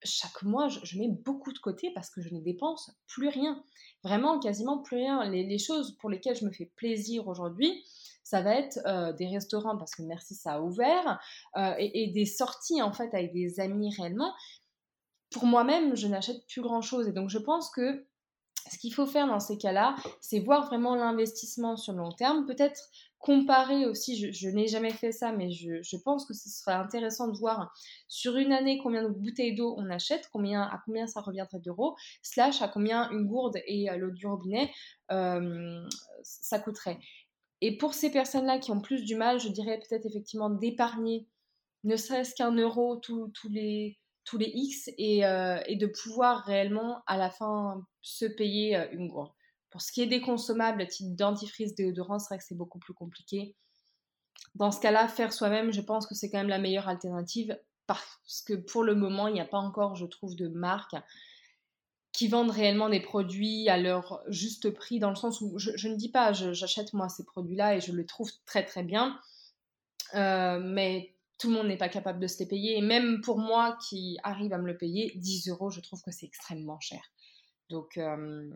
chaque 0.03 0.43
mois, 0.43 0.69
je, 0.69 0.99
mets 0.99 1.09
beaucoup 1.09 1.53
de 1.53 1.59
côté 1.59 1.91
parce 1.95 2.11
que 2.11 2.21
je 2.21 2.35
ne 2.35 2.41
dépense 2.41 2.91
plus 3.07 3.29
rien. 3.29 3.63
Vraiment, 4.05 4.39
quasiment 4.39 4.79
plus 4.79 4.97
rien. 4.97 5.29
Les, 5.29 5.59
choses 5.59 5.97
pour 5.99 6.11
lesquelles 6.11 6.37
je 6.37 6.45
me 6.45 6.53
fais 6.53 6.71
plaisir 6.77 7.27
aujourd'hui, 7.29 7.85
ça 8.23 8.43
va 8.43 8.55
être 8.55 8.79
euh, 8.87 9.13
des 9.13 9.27
restaurants 9.27 9.77
parce 9.77 9.95
que 9.95 10.03
merci, 10.03 10.35
ça 10.35 10.55
a 10.55 10.61
ouvert, 10.61 11.21
euh, 11.57 11.75
et, 11.79 12.05
et, 12.05 12.13
des 12.13 12.27
sorties 12.27 12.83
en 12.83 12.93
fait 12.93 13.13
avec 13.15 13.33
des 13.33 13.61
amis 13.61 13.95
réellement. 13.97 14.33
Pour 15.31 15.47
moi-même, 15.47 15.97
je 15.97 16.07
n'achète 16.07 16.47
plus 16.47 16.63
grand-chose. 16.63 17.09
Et 17.09 17.13
donc, 17.13 17.29
je 17.29 17.39
pense 17.39 17.71
que 17.71 18.07
ce 18.71 18.79
qu'il 18.79 18.93
faut 18.93 19.07
faire 19.07 19.27
dans 19.27 19.41
ces 19.41 19.59
cas-là, 19.59 19.97
c'est 20.21 20.41
voir 20.41 20.67
vraiment 20.67 20.95
l'investissement 20.95 21.77
sur 21.77 21.93
le 21.93 21.99
long 22.01 22.13
terme. 22.13 22.47
Peut-être 22.47 22.81
comparer 23.19 23.87
aussi, 23.87 24.33
je, 24.33 24.49
n'ai 24.49 24.69
jamais 24.69 24.93
fait 24.93 25.13
ça, 25.13 25.33
mais 25.33 25.51
je, 25.51 25.97
pense 26.05 26.25
que 26.25 26.35
ce 26.35 26.49
serait 26.49 26.75
intéressant 26.75 27.29
de 27.29 27.37
voir 27.37 27.73
sur 28.07 28.37
une 28.37 28.53
année 28.53 28.79
combien 28.79 29.03
de 29.03 29.09
bouteilles 29.09 29.55
d'eau 29.55 29.75
on 29.77 29.91
achète, 29.91 30.29
combien, 30.33 30.63
à 30.63 30.81
combien 30.85 31.07
ça 31.07 31.21
reviendrait 31.21 31.59
d'euros, 31.59 31.97
slash 32.23 32.63
à 32.63 32.69
combien 32.69 33.11
une 33.11 33.27
gourde 33.27 33.59
et 33.67 33.91
euh, 33.91 33.97
l'eau 33.97 34.11
du 34.11 34.27
robinet 34.27 34.71
euh, 35.11 35.85
ça 36.23 36.59
coûterait. 36.61 36.99
Et 37.61 37.77
pour 37.77 37.95
ces 37.95 38.11
personnes-là 38.11 38.59
qui 38.61 38.71
ont 38.71 38.81
plus 38.81 39.05
du 39.05 39.17
mal, 39.17 39.41
je 39.41 39.49
dirais 39.49 39.81
peut-être 39.81 40.07
effectivement 40.07 40.51
d'épargner 40.51 41.27
ne 41.85 41.97
serait-ce 41.97 42.35
qu'un 42.35 42.53
euro 42.53 42.97
tous 42.97 43.33
les, 43.51 43.99
tous 44.29 44.39
les 44.39 44.51
X 44.55 44.91
et, 44.99 45.25
euh, 45.25 45.59
et, 45.67 45.77
de 45.77 45.87
pouvoir 45.87 46.45
réellement 46.45 47.03
à 47.07 47.17
la 47.17 47.31
fin 47.31 47.83
se 48.03 48.27
payer 48.27 48.77
une 48.93 49.09
gourde. 49.09 49.33
Pour 49.71 49.81
ce 49.81 49.91
qui 49.91 50.03
est 50.03 50.07
des 50.07 50.21
consommables, 50.21 50.87
type 50.87 51.17
dentifrice, 51.17 51.75
déodorant, 51.75 52.19
c'est 52.19 52.29
vrai 52.29 52.39
que 52.39 52.45
c'est 52.45 52.55
beaucoup 52.57 52.79
plus 52.79 52.95
compliqué. 52.95 53.55
Dans 54.55 54.71
ce 54.71 54.81
cas-là, 54.81 55.09
faire 55.09 55.33
soi-même, 55.33 55.73
je 55.73 55.81
pense 55.81 56.07
que 56.07 56.15
c'est 56.15 56.31
quand 56.31 56.39
même 56.39 56.49
la 56.49 56.59
meilleure 56.59 56.89
alternative 56.89 57.59
parce 57.87 58.43
que 58.47 58.55
pour 58.55 58.85
le 58.85 58.95
moment, 58.95 59.29
il 59.29 59.35
n'y 59.35 59.41
a 59.41 59.47
pas 59.47 59.59
encore, 59.59 59.97
je 59.97 60.05
trouve, 60.05 60.37
de 60.37 60.49
marques 60.49 60.97
qui 62.13 62.29
vendent 62.29 62.51
réellement 62.51 62.89
des 62.89 63.01
produits 63.01 63.69
à 63.69 63.79
leur 63.79 64.23
juste 64.29 64.71
prix, 64.71 64.99
dans 64.99 65.11
le 65.11 65.17
sens 65.17 65.41
où 65.41 65.59
je, 65.59 65.89
ne 65.89 65.95
dis 65.95 66.11
pas, 66.11 66.33
j'achète 66.33 66.93
moi 66.93 67.09
ces 67.09 67.25
produits-là 67.25 67.77
et 67.77 67.81
je 67.81 67.93
les 67.93 68.05
trouve 68.05 68.31
très 68.45 68.65
très 68.65 68.83
bien, 68.83 69.19
euh, 70.15 70.59
mais 70.61 71.15
tout 71.39 71.49
le 71.49 71.55
monde 71.55 71.69
n'est 71.69 71.77
pas 71.77 71.89
capable 71.89 72.21
de 72.21 72.27
se 72.27 72.39
les 72.41 72.47
payer. 72.47 72.77
Et 72.77 72.83
même 72.83 73.21
pour 73.21 73.39
moi 73.39 73.79
qui 73.89 74.19
arrive 74.23 74.53
à 74.53 74.59
me 74.59 74.67
le 74.67 74.77
payer, 74.77 75.13
10 75.17 75.49
euros, 75.49 75.71
je 75.71 75.81
trouve 75.81 76.03
que 76.03 76.11
c'est 76.11 76.27
extrêmement 76.27 76.81
cher. 76.81 77.01
Donc, 77.71 77.97
euh, 77.97 78.51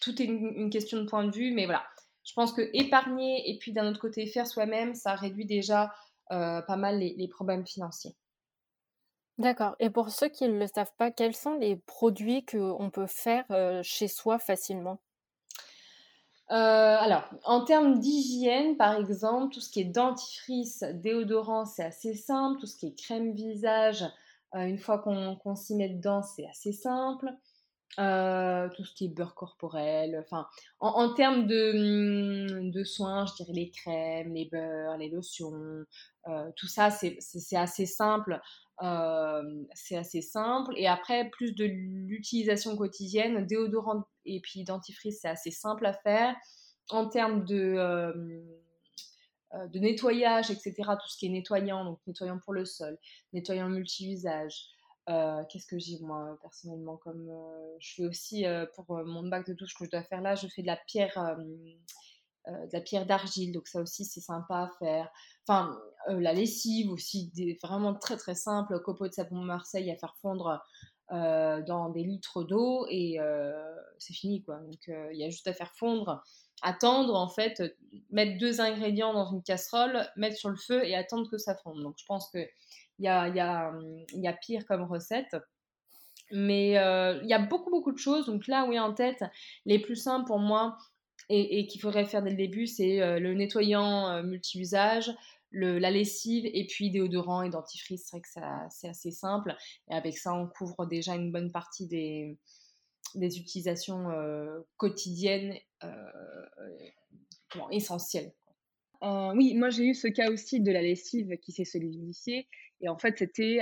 tout 0.00 0.20
est 0.20 0.24
une, 0.24 0.70
question 0.70 0.98
de 0.98 1.04
point 1.04 1.24
de 1.24 1.30
vue, 1.30 1.52
mais 1.52 1.66
voilà. 1.66 1.84
je 2.24 2.32
pense 2.32 2.52
que 2.52 2.68
épargner 2.72 3.48
et 3.50 3.58
puis 3.58 3.72
d'un 3.72 3.88
autre 3.88 4.00
côté 4.00 4.26
faire 4.26 4.46
soi-même, 4.46 4.94
ça 4.94 5.14
réduit 5.14 5.46
déjà 5.46 5.92
pas 6.28 6.76
mal 6.76 7.00
les, 7.00 7.28
problèmes 7.28 7.66
financiers. 7.66 8.14
D'accord. 9.36 9.74
Et 9.80 9.90
pour 9.90 10.10
ceux 10.10 10.28
qui 10.28 10.48
ne 10.48 10.58
le 10.58 10.68
savent 10.68 10.92
pas, 10.96 11.10
quels 11.10 11.34
sont 11.34 11.54
les 11.54 11.74
produits 11.74 12.46
qu'on 12.46 12.90
peut 12.90 13.08
faire 13.08 13.44
chez 13.82 14.06
soi 14.06 14.38
facilement? 14.38 15.00
Alors, 16.50 17.24
en 17.44 17.64
termes 17.64 18.00
d'hygiène, 18.00 18.76
par 18.76 18.96
exemple, 18.96 19.54
tout 19.54 19.60
ce 19.60 19.70
qui 19.70 19.80
est 19.80 19.84
dentifrice, 19.84 20.84
déodorant, 20.94 21.64
c'est 21.64 21.84
assez 21.84 22.14
simple. 22.14 22.60
Tout 22.60 22.66
ce 22.66 22.76
qui 22.76 22.86
est 22.88 22.94
crème 22.98 23.32
visage, 23.32 24.04
une 24.54 24.78
fois 24.78 24.98
qu'on 24.98 25.54
s'y 25.54 25.76
met 25.76 25.88
dedans, 25.88 26.22
c'est 26.22 26.46
assez 26.48 26.72
simple. 26.72 27.32
Tout 27.96 28.84
ce 28.84 28.94
qui 28.94 29.06
est 29.06 29.08
beurre 29.08 29.34
corporel, 29.34 30.18
enfin, 30.24 30.46
en, 30.78 31.12
termes 31.14 31.46
de, 31.46 31.72
mmh, 31.72 32.70
de, 32.70 32.84
soins, 32.84 33.26
je 33.26 33.34
dirais 33.34 33.52
les 33.52 33.70
crèmes, 33.70 34.34
les 34.34 34.46
beurres, 34.46 34.96
les 34.96 35.10
lotions, 35.10 35.84
tout 36.56 36.68
ça, 36.68 36.90
c'est 36.90 37.18
assez 37.56 37.86
simple. 37.86 38.40
c'est 39.74 39.96
assez 39.96 40.22
simple. 40.22 40.72
Et 40.76 40.86
après, 40.86 41.28
plus 41.30 41.54
de 41.54 41.64
l'utilisation 41.64 42.76
quotidienne, 42.76 43.46
déodorant 43.46 44.04
et 44.24 44.40
puis 44.40 44.64
dentifrice, 44.64 45.20
c'est 45.22 45.28
assez 45.28 45.50
simple 45.50 45.86
à 45.86 45.92
faire. 45.92 46.34
En 46.90 47.08
termes 47.08 47.44
de, 47.44 47.76
de 49.52 49.78
nettoyage, 49.78 50.50
etc., 50.50 50.74
tout 50.76 51.08
ce 51.08 51.16
qui 51.16 51.26
est 51.26 51.30
nettoyant, 51.30 51.84
donc 51.84 51.98
nettoyant 52.06 52.38
pour 52.38 52.52
le 52.52 52.64
sol, 52.64 52.98
nettoyant 53.32 53.68
multi-usage. 53.68 54.68
Qu'est-ce 55.06 55.66
que 55.66 55.78
j'ai 55.78 55.98
moi 56.00 56.38
personnellement 56.40 56.96
comme 56.96 57.30
je 57.80 57.94
fais 57.94 58.06
aussi 58.06 58.44
pour 58.74 58.96
mon 59.04 59.28
bac 59.28 59.46
de 59.46 59.54
douche 59.54 59.74
que 59.74 59.84
je 59.84 59.90
dois 59.90 60.02
faire 60.04 60.20
là, 60.20 60.34
je 60.34 60.46
fais 60.48 60.62
de 60.62 60.66
la 60.66 60.76
pierre 60.76 61.36
de 62.46 62.72
la 62.72 62.80
pierre 62.80 63.06
d'argile, 63.06 63.52
donc 63.52 63.68
ça 63.68 63.80
aussi 63.80 64.04
c'est 64.04 64.20
sympa 64.20 64.54
à 64.54 64.70
faire. 64.78 65.10
Enfin, 65.46 65.78
la 66.08 66.32
lessive 66.32 66.90
aussi, 66.90 67.30
des, 67.34 67.58
vraiment 67.62 67.94
très 67.94 68.16
très 68.16 68.34
simple, 68.34 68.80
copeaux 68.80 69.08
de 69.08 69.12
savon 69.12 69.36
Marseille 69.36 69.90
à 69.90 69.96
faire 69.96 70.16
fondre 70.22 70.62
dans 71.10 71.90
des 71.90 72.04
litres 72.04 72.44
d'eau 72.44 72.86
et 72.88 73.18
c'est 73.98 74.14
fini 74.14 74.42
quoi. 74.42 74.58
Donc 74.60 74.86
il 74.86 75.18
y 75.18 75.24
a 75.24 75.30
juste 75.30 75.48
à 75.48 75.52
faire 75.52 75.72
fondre, 75.74 76.22
attendre 76.62 77.14
en 77.14 77.28
fait, 77.28 77.62
mettre 78.10 78.38
deux 78.38 78.60
ingrédients 78.60 79.12
dans 79.12 79.32
une 79.32 79.42
casserole, 79.42 80.06
mettre 80.16 80.36
sur 80.36 80.50
le 80.50 80.56
feu 80.56 80.86
et 80.86 80.94
attendre 80.94 81.28
que 81.28 81.38
ça 81.38 81.56
fonde. 81.56 81.82
Donc 81.82 81.96
je 81.98 82.04
pense 82.06 82.30
qu'il 82.30 82.46
y 83.00 83.08
a, 83.08 83.28
y, 83.28 83.40
a, 83.40 83.72
y 84.12 84.26
a 84.26 84.32
pire 84.32 84.66
comme 84.66 84.82
recette. 84.82 85.36
Mais 86.32 86.70
il 86.70 87.26
y 87.28 87.34
a 87.34 87.38
beaucoup 87.38 87.70
beaucoup 87.70 87.92
de 87.92 87.98
choses. 87.98 88.26
Donc 88.26 88.46
là, 88.46 88.66
oui, 88.68 88.78
en 88.78 88.94
tête, 88.94 89.24
les 89.66 89.80
plus 89.80 89.96
simples 89.96 90.26
pour 90.26 90.38
moi, 90.38 90.76
et, 91.30 91.66
qu'il 91.66 91.80
faudrait 91.80 92.06
faire 92.06 92.22
dès 92.22 92.30
le 92.30 92.36
début, 92.36 92.66
c'est 92.66 93.00
euh, 93.00 93.20
le 93.20 93.34
nettoyant 93.34 94.08
euh, 94.08 94.22
multi-usage, 94.22 95.10
la 95.52 95.90
lessive 95.90 96.44
et 96.46 96.66
puis 96.66 96.90
déodorant 96.90 97.42
et 97.42 97.50
dentifrice. 97.50 98.06
C'est 98.06 98.16
vrai 98.16 98.20
que 98.20 98.28
c'est 98.70 98.88
assez 98.88 99.10
simple. 99.10 99.56
Et 99.90 99.94
avec 99.94 100.18
ça, 100.18 100.34
on 100.34 100.46
couvre 100.48 100.86
déjà 100.86 101.14
une 101.14 101.32
bonne 101.32 101.50
partie 101.50 101.86
des, 101.86 102.36
des 103.14 103.38
utilisations 103.38 104.10
euh, 104.10 104.60
quotidiennes 104.76 105.54
essentielles. 107.70 108.32
oui, 109.02 109.54
moi 109.54 109.70
j'ai 109.70 109.84
eu 109.86 109.94
ce 109.94 110.08
cas 110.08 110.30
aussi 110.30 110.60
de 110.60 110.70
la 110.70 110.82
lessive 110.82 111.36
qui 111.38 111.52
s'est 111.52 111.64
solidifiée. 111.64 112.46
Et 112.80 112.88
en 112.88 112.98
fait, 112.98 113.18
c'était 113.18 113.60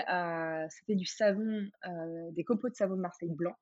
c'était 0.71 0.95
du 0.95 1.07
savon, 1.07 1.69
des 2.33 2.45
copeaux 2.45 2.69
de 2.69 2.75
savon 2.75 2.97
de 2.97 3.01
Marseille 3.01 3.33
blanc 3.33 3.57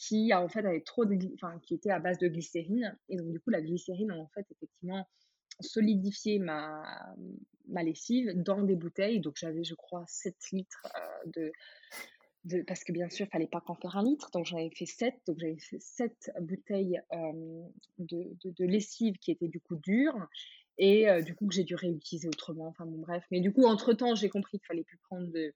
qui 0.00 0.32
en 0.32 0.48
fait 0.48 0.64
avait 0.64 0.80
trop 0.80 1.04
de, 1.04 1.16
enfin, 1.34 1.58
qui 1.62 1.74
était 1.74 1.90
à 1.90 1.98
base 1.98 2.18
de 2.18 2.28
glycérine. 2.28 2.96
Et 3.10 3.16
donc, 3.16 3.30
du 3.30 3.38
coup, 3.38 3.50
la 3.50 3.60
glycérine, 3.60 4.10
en 4.12 4.26
fait, 4.28 4.46
effectivement, 4.50 5.06
solidifié 5.60 6.38
ma, 6.38 6.82
ma 7.68 7.82
lessive 7.82 8.32
dans 8.34 8.62
des 8.62 8.76
bouteilles. 8.76 9.20
Donc, 9.20 9.36
j'avais, 9.36 9.62
je 9.62 9.74
crois, 9.74 10.04
7 10.06 10.34
litres 10.52 10.86
euh, 10.96 11.30
de, 11.34 11.52
de, 12.44 12.62
Parce 12.62 12.82
que 12.82 12.92
bien 12.92 13.10
sûr, 13.10 13.26
il 13.26 13.30
fallait 13.30 13.46
pas 13.46 13.60
qu'en 13.60 13.74
faire 13.74 13.98
un 13.98 14.02
litre. 14.02 14.30
Donc, 14.32 14.46
j'en 14.46 14.56
avais 14.56 14.70
fait 14.70 14.86
7. 14.86 15.14
Donc, 15.26 15.38
j'avais 15.38 15.58
fait 15.58 15.80
7 15.80 16.32
bouteilles 16.40 16.98
euh, 17.12 17.62
de, 17.98 18.34
de, 18.42 18.64
lessive 18.64 19.18
qui 19.18 19.32
étaient 19.32 19.48
du 19.48 19.60
coup 19.60 19.76
dures. 19.76 20.16
Et 20.80 21.10
euh, 21.10 21.20
du 21.20 21.34
coup, 21.34 21.46
que 21.46 21.54
j'ai 21.54 21.62
dû 21.62 21.74
réutiliser 21.74 22.26
autrement. 22.26 22.66
Enfin, 22.66 22.86
bon, 22.86 22.98
bref. 22.98 23.22
Mais 23.30 23.40
du 23.40 23.52
coup, 23.52 23.66
entre-temps, 23.66 24.14
j'ai 24.14 24.30
compris 24.30 24.58
qu'il 24.58 24.66
fallait 24.66 24.82
plus 24.82 24.98
prendre 24.98 25.30
de 25.30 25.54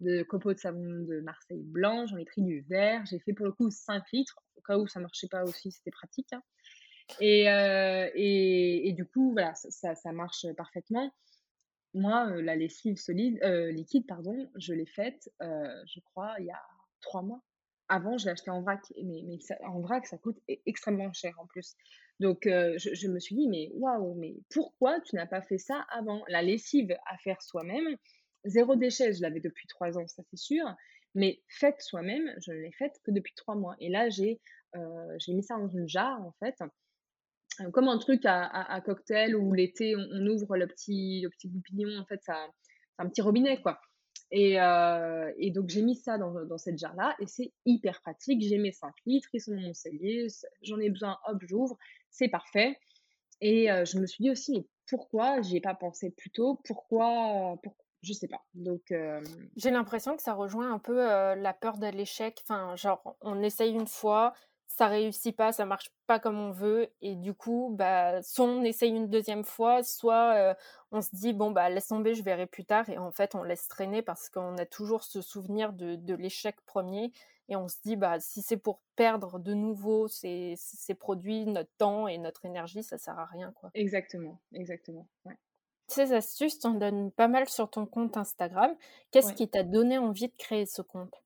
de 0.00 0.22
copeaux 0.24 0.52
de 0.52 0.58
savon 0.58 1.06
de 1.08 1.20
Marseille 1.20 1.62
blanc, 1.62 2.06
j'en 2.06 2.18
ai 2.18 2.26
pris 2.26 2.42
du 2.42 2.60
vert, 2.68 3.02
j'ai 3.06 3.18
fait 3.18 3.32
pour 3.32 3.46
le 3.46 3.52
coup 3.52 3.70
5 3.70 4.04
litres, 4.12 4.38
au 4.56 4.60
cas 4.60 4.76
où 4.76 4.86
ça 4.86 5.00
marchait 5.00 5.26
pas 5.26 5.42
aussi, 5.44 5.72
c'était 5.72 5.90
pratique. 5.90 6.30
Hein. 6.34 6.42
Euh, 7.22 8.10
et, 8.14 8.88
et, 8.88 8.92
du 8.92 9.06
coup, 9.06 9.32
voilà, 9.32 9.54
ça, 9.54 9.94
ça, 9.94 10.12
marche 10.12 10.44
parfaitement. 10.58 11.10
Moi, 11.94 12.28
euh, 12.28 12.42
la 12.42 12.56
lessive 12.56 12.98
solide, 12.98 13.42
liquide, 13.72 14.06
pardon, 14.06 14.50
je 14.56 14.74
l'ai 14.74 14.84
faite, 14.84 15.30
je 15.40 16.00
crois, 16.10 16.34
il 16.40 16.44
y 16.44 16.50
a 16.50 16.60
3 17.00 17.22
mois. 17.22 17.40
Avant, 17.88 18.18
je 18.18 18.26
l'ai 18.26 18.32
acheté 18.32 18.50
en 18.50 18.60
vrac, 18.60 18.82
mais, 19.02 19.22
mais 19.24 19.38
en 19.64 19.80
vrac, 19.80 20.06
ça 20.06 20.18
coûte 20.18 20.36
e, 20.50 20.56
extrêmement 20.66 21.10
cher 21.14 21.34
en 21.38 21.46
plus. 21.46 21.74
Donc, 22.20 22.40
je, 22.44 23.08
me 23.08 23.18
suis 23.18 23.34
dit, 23.34 23.48
mais 23.48 23.70
waouh, 23.74 24.14
mais 24.14 24.34
pourquoi 24.50 25.00
tu 25.02 25.16
n'as 25.16 25.26
pas 25.26 25.42
fait 25.42 25.58
ça 25.58 25.86
avant? 25.90 26.22
La 26.28 26.42
lessive 26.42 26.96
à 27.06 27.18
faire 27.18 27.42
soi-même, 27.42 27.96
Zéro 28.46 28.76
déchet, 28.76 29.12
je 29.12 29.22
l'avais 29.22 29.40
depuis 29.40 29.66
trois 29.66 29.98
ans, 29.98 30.06
ça 30.06 30.22
c'est 30.30 30.38
sûr. 30.38 30.64
Mais 31.14 31.42
faite 31.48 31.80
soi-même, 31.80 32.32
je 32.44 32.52
ne 32.52 32.58
l'ai 32.58 32.72
faite 32.72 32.92
que 33.04 33.10
depuis 33.10 33.34
trois 33.34 33.54
mois. 33.54 33.74
Et 33.80 33.88
là, 33.88 34.08
j'ai 34.08 34.38
mis 35.28 35.42
ça 35.42 35.56
dans 35.56 35.68
une 35.68 35.88
jarre, 35.88 36.20
en 36.20 36.32
fait. 36.38 36.54
Comme 37.72 37.88
un 37.88 37.98
truc 37.98 38.22
à, 38.24 38.80
cocktail 38.84 39.34
où 39.34 39.52
l'été, 39.52 39.96
on, 39.96 40.26
ouvre 40.26 40.56
le 40.56 40.66
petit, 40.66 41.22
le 41.22 41.30
petit 41.30 41.48
goupillon, 41.48 41.98
en 41.98 42.04
fait, 42.04 42.22
ça, 42.22 42.46
c'est 42.96 43.02
un 43.02 43.08
petit 43.08 43.22
robinet, 43.22 43.60
quoi. 43.62 43.80
Et, 44.30 44.60
euh, 44.60 45.32
et 45.38 45.50
donc, 45.50 45.68
j'ai 45.68 45.82
mis 45.82 45.96
ça 45.96 46.18
dans, 46.18 46.58
cette 46.58 46.78
jarre-là 46.78 47.16
et 47.20 47.26
c'est 47.26 47.52
hyper 47.64 48.00
pratique. 48.00 48.42
J'ai 48.42 48.58
mes 48.58 48.72
5 48.72 48.92
litres, 49.06 49.28
ils 49.32 49.40
sont 49.40 49.54
dans 49.54 49.60
mon 49.60 49.74
cellier, 49.74 50.26
j'en 50.62 50.78
ai 50.78 50.90
besoin, 50.90 51.18
hop, 51.26 51.38
j'ouvre, 51.46 51.76
c'est 52.10 52.28
parfait. 52.28 52.78
Et 53.40 53.66
je 53.66 53.98
me 53.98 54.06
suis 54.06 54.24
dit 54.24 54.30
aussi, 54.30 54.52
mais 54.52 54.66
pourquoi 54.88 55.42
j'y 55.42 55.58
ai 55.58 55.60
pas 55.60 55.74
pensé 55.74 56.10
plus 56.10 56.30
tôt? 56.30 56.60
Pourquoi, 56.64 57.58
pourquoi 57.62 57.84
je 58.02 58.12
sais 58.12 58.28
pas. 58.28 58.42
Donc, 58.54 58.94
j'ai 59.56 59.70
l'impression 59.70 60.16
que 60.16 60.22
ça 60.22 60.32
rejoint 60.32 60.72
un 60.72 60.78
peu 60.78 60.96
la 60.96 61.52
peur 61.52 61.76
de 61.76 61.86
l'échec. 61.88 62.38
Enfin, 62.42 62.74
genre, 62.76 63.16
on 63.20 63.42
essaye 63.42 63.72
une 63.72 63.86
fois, 63.86 64.32
ça 64.76 64.88
réussit 64.88 65.34
pas, 65.34 65.52
ça 65.52 65.64
marche 65.64 65.90
pas 66.06 66.18
comme 66.18 66.38
on 66.38 66.50
veut, 66.50 66.92
et 67.00 67.14
du 67.14 67.32
coup, 67.32 67.74
bah, 67.78 68.22
soit 68.22 68.44
on 68.44 68.62
essaye 68.62 68.90
une 68.90 69.08
deuxième 69.08 69.42
fois, 69.42 69.82
soit 69.82 70.54
on 70.92 71.00
se 71.00 71.08
dit 71.14 71.32
bon 71.32 71.50
bah 71.50 71.70
laisse 71.70 71.88
tomber, 71.88 72.14
je 72.14 72.22
verrai 72.22 72.46
plus 72.46 72.66
tard, 72.66 72.88
et 72.90 72.98
en 72.98 73.10
fait 73.10 73.34
on 73.34 73.42
laisse 73.42 73.68
traîner 73.68 74.02
parce 74.02 74.28
qu'on 74.28 74.58
a 74.58 74.66
toujours 74.66 75.02
ce 75.02 75.22
souvenir 75.22 75.72
de, 75.72 75.96
de 75.96 76.14
l'échec 76.14 76.60
premier, 76.66 77.10
et 77.48 77.56
on 77.56 77.68
se 77.68 77.76
dit 77.84 77.96
bah 77.96 78.20
si 78.20 78.42
c'est 78.42 78.58
pour 78.58 78.80
perdre 78.96 79.38
de 79.38 79.54
nouveau 79.54 80.08
ces, 80.08 80.54
ces 80.58 80.94
produits, 80.94 81.46
notre 81.46 81.72
temps 81.78 82.06
et 82.06 82.18
notre 82.18 82.44
énergie, 82.44 82.82
ça 82.82 82.98
sert 82.98 83.18
à 83.18 83.24
rien 83.24 83.52
quoi. 83.52 83.70
Exactement, 83.72 84.38
exactement. 84.52 85.06
Ouais. 85.24 85.38
Ces 85.88 86.12
astuces, 86.12 86.58
t'en 86.58 86.72
donnes 86.72 87.12
pas 87.12 87.28
mal 87.28 87.48
sur 87.48 87.70
ton 87.70 87.86
compte 87.86 88.16
Instagram. 88.18 88.74
Qu'est-ce 89.10 89.32
qui 89.32 89.48
t'a 89.48 89.62
donné 89.62 89.96
envie 89.98 90.28
de 90.28 90.36
créer 90.36 90.66
ce 90.66 90.82
compte? 90.82 91.22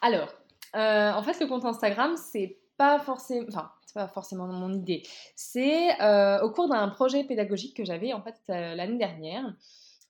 Alors, 0.00 0.32
euh, 0.76 1.12
en 1.12 1.22
fait, 1.24 1.38
le 1.40 1.48
compte 1.48 1.64
Instagram, 1.64 2.16
c'est 2.16 2.61
pas 2.82 2.98
forcément, 2.98 3.46
enfin, 3.48 3.70
c'est 3.86 3.94
pas 3.94 4.08
forcément 4.08 4.48
mon 4.48 4.72
idée. 4.72 5.04
C'est 5.36 6.00
euh, 6.02 6.42
au 6.42 6.50
cours 6.50 6.68
d'un 6.68 6.88
projet 6.88 7.22
pédagogique 7.22 7.76
que 7.76 7.84
j'avais 7.84 8.12
en 8.12 8.20
fait 8.22 8.34
euh, 8.50 8.74
l'année 8.74 8.98
dernière. 8.98 9.44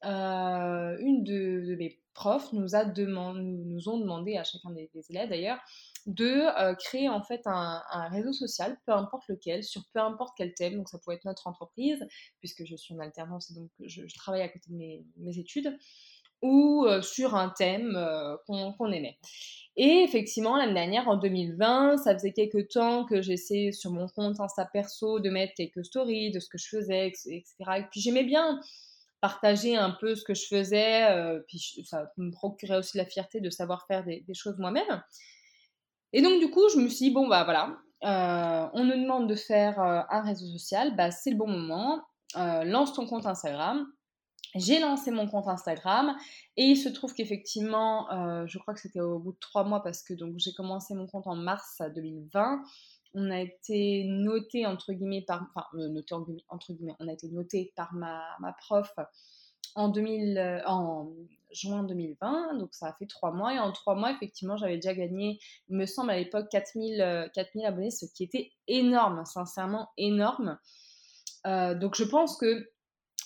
une 0.02 1.22
de, 1.22 1.76
mes 1.76 2.00
profs 2.14 2.50
nous 2.54 2.74
a 2.74 2.86
demandé, 2.86 3.42
nous 3.42 3.90
ont 3.90 3.98
demandé 3.98 4.38
à 4.38 4.44
chacun 4.44 4.70
des 4.70 4.90
élèves 5.10 5.28
d'ailleurs 5.28 5.58
de 6.06 6.74
créer 6.76 7.08
en 7.10 7.22
fait 7.22 7.42
un, 7.44 8.08
réseau 8.08 8.32
social, 8.32 8.78
peu 8.86 8.92
importe 8.92 9.28
lequel, 9.28 9.62
sur 9.62 9.82
peu 9.92 10.00
importe 10.00 10.34
quel 10.36 10.54
thème. 10.54 10.76
Donc 10.76 10.88
ça 10.88 10.98
pourrait 10.98 11.16
être 11.16 11.26
notre 11.26 11.46
entreprise, 11.46 12.02
puisque 12.40 12.64
je 12.64 12.74
suis 12.74 12.94
en 12.94 13.00
alternance 13.00 13.50
et 13.50 13.54
donc 13.54 13.70
je, 13.80 14.02
travaille 14.16 14.42
à 14.42 14.48
côté 14.48 14.70
de 14.70 14.76
mes, 14.76 15.38
études, 15.38 15.76
ou 16.42 16.86
sur 17.02 17.34
un 17.34 17.48
thème 17.50 17.98
qu'on 18.46 18.92
aimait. 18.92 19.18
Et 19.76 20.02
effectivement, 20.02 20.56
l'année 20.56 20.74
dernière, 20.74 21.08
en 21.08 21.16
2020, 21.16 21.96
ça 21.98 22.12
faisait 22.12 22.32
quelques 22.32 22.68
temps 22.68 23.06
que 23.06 23.22
j'essayais 23.22 23.72
sur 23.72 23.90
mon 23.90 24.06
compte 24.08 24.38
Insta 24.38 24.66
perso 24.66 25.18
de 25.18 25.30
mettre 25.30 25.54
quelques 25.54 25.84
stories 25.84 26.30
de 26.30 26.40
ce 26.40 26.48
que 26.48 26.58
je 26.58 26.68
faisais, 26.68 27.06
etc. 27.06 27.44
Et 27.78 27.84
puis 27.90 28.00
j'aimais 28.00 28.24
bien 28.24 28.60
partager 29.22 29.76
un 29.76 29.90
peu 29.90 30.14
ce 30.14 30.24
que 30.24 30.34
je 30.34 30.46
faisais, 30.46 31.06
puis 31.46 31.86
ça 31.86 32.10
me 32.18 32.30
procurait 32.32 32.76
aussi 32.78 32.98
la 32.98 33.06
fierté 33.06 33.40
de 33.40 33.48
savoir 33.48 33.86
faire 33.86 34.04
des 34.04 34.24
choses 34.34 34.58
moi-même. 34.58 35.02
Et 36.12 36.20
donc, 36.20 36.40
du 36.40 36.50
coup, 36.50 36.68
je 36.68 36.78
me 36.78 36.88
suis 36.88 37.06
dit, 37.06 37.10
bon, 37.10 37.28
bah 37.28 37.44
voilà, 37.44 37.78
euh, 38.04 38.68
on 38.74 38.84
nous 38.84 39.00
demande 39.00 39.28
de 39.28 39.34
faire 39.34 39.80
euh, 39.80 40.00
un 40.10 40.22
réseau 40.22 40.46
social, 40.46 40.94
bah, 40.96 41.10
c'est 41.10 41.30
le 41.30 41.36
bon 41.36 41.48
moment, 41.48 42.02
euh, 42.36 42.64
lance 42.64 42.92
ton 42.92 43.06
compte 43.06 43.26
Instagram. 43.26 43.86
J'ai 44.54 44.80
lancé 44.80 45.10
mon 45.10 45.26
compte 45.26 45.48
Instagram 45.48 46.14
et 46.56 46.64
il 46.64 46.76
se 46.76 46.88
trouve 46.90 47.14
qu'effectivement, 47.14 48.06
je 48.46 48.58
crois 48.58 48.74
que 48.74 48.80
c'était 48.80 49.00
au 49.00 49.18
bout 49.18 49.32
de 49.32 49.38
trois 49.38 49.64
mois 49.64 49.82
parce 49.82 50.02
que 50.02 50.12
donc 50.12 50.34
j'ai 50.36 50.52
commencé 50.52 50.94
mon 50.94 51.06
compte 51.06 51.26
en 51.26 51.36
mars 51.36 51.80
2020. 51.94 52.62
on 53.14 53.30
a 53.30 53.40
été 53.40 54.04
noté 54.04 54.66
entre 54.66 54.92
guillemets 54.92 55.22
par, 55.22 55.46
enfin 55.54 55.66
noté 55.72 56.14
entre 56.48 56.72
guillemets, 56.72 56.96
on 57.00 57.08
a 57.08 57.12
été 57.12 57.28
noté 57.28 57.72
par 57.76 57.94
ma, 57.94 58.22
ma 58.40 58.52
prof 58.52 58.92
en 59.74 59.88
2000, 59.88 60.62
en 60.66 61.12
juin 61.52 61.82
2020, 61.84 62.58
donc 62.58 62.74
ça 62.74 62.88
a 62.88 62.92
fait 62.92 63.06
trois 63.06 63.32
mois. 63.32 63.54
Et 63.54 63.58
en 63.58 63.72
trois 63.72 63.94
mois, 63.94 64.10
effectivement, 64.10 64.56
j'avais 64.56 64.76
déjà 64.76 64.94
gagné, 64.94 65.38
il 65.68 65.76
me 65.76 65.86
semble 65.86 66.10
à 66.10 66.18
l'époque, 66.18 66.48
4000, 66.50 67.30
4000 67.34 67.66
abonnés, 67.66 67.90
ce 67.90 68.06
qui 68.06 68.24
était 68.24 68.52
énorme, 68.68 69.24
sincèrement 69.24 69.88
énorme. 69.96 70.58
donc 71.44 71.94
je 71.94 72.04
pense 72.04 72.36
que 72.36 72.70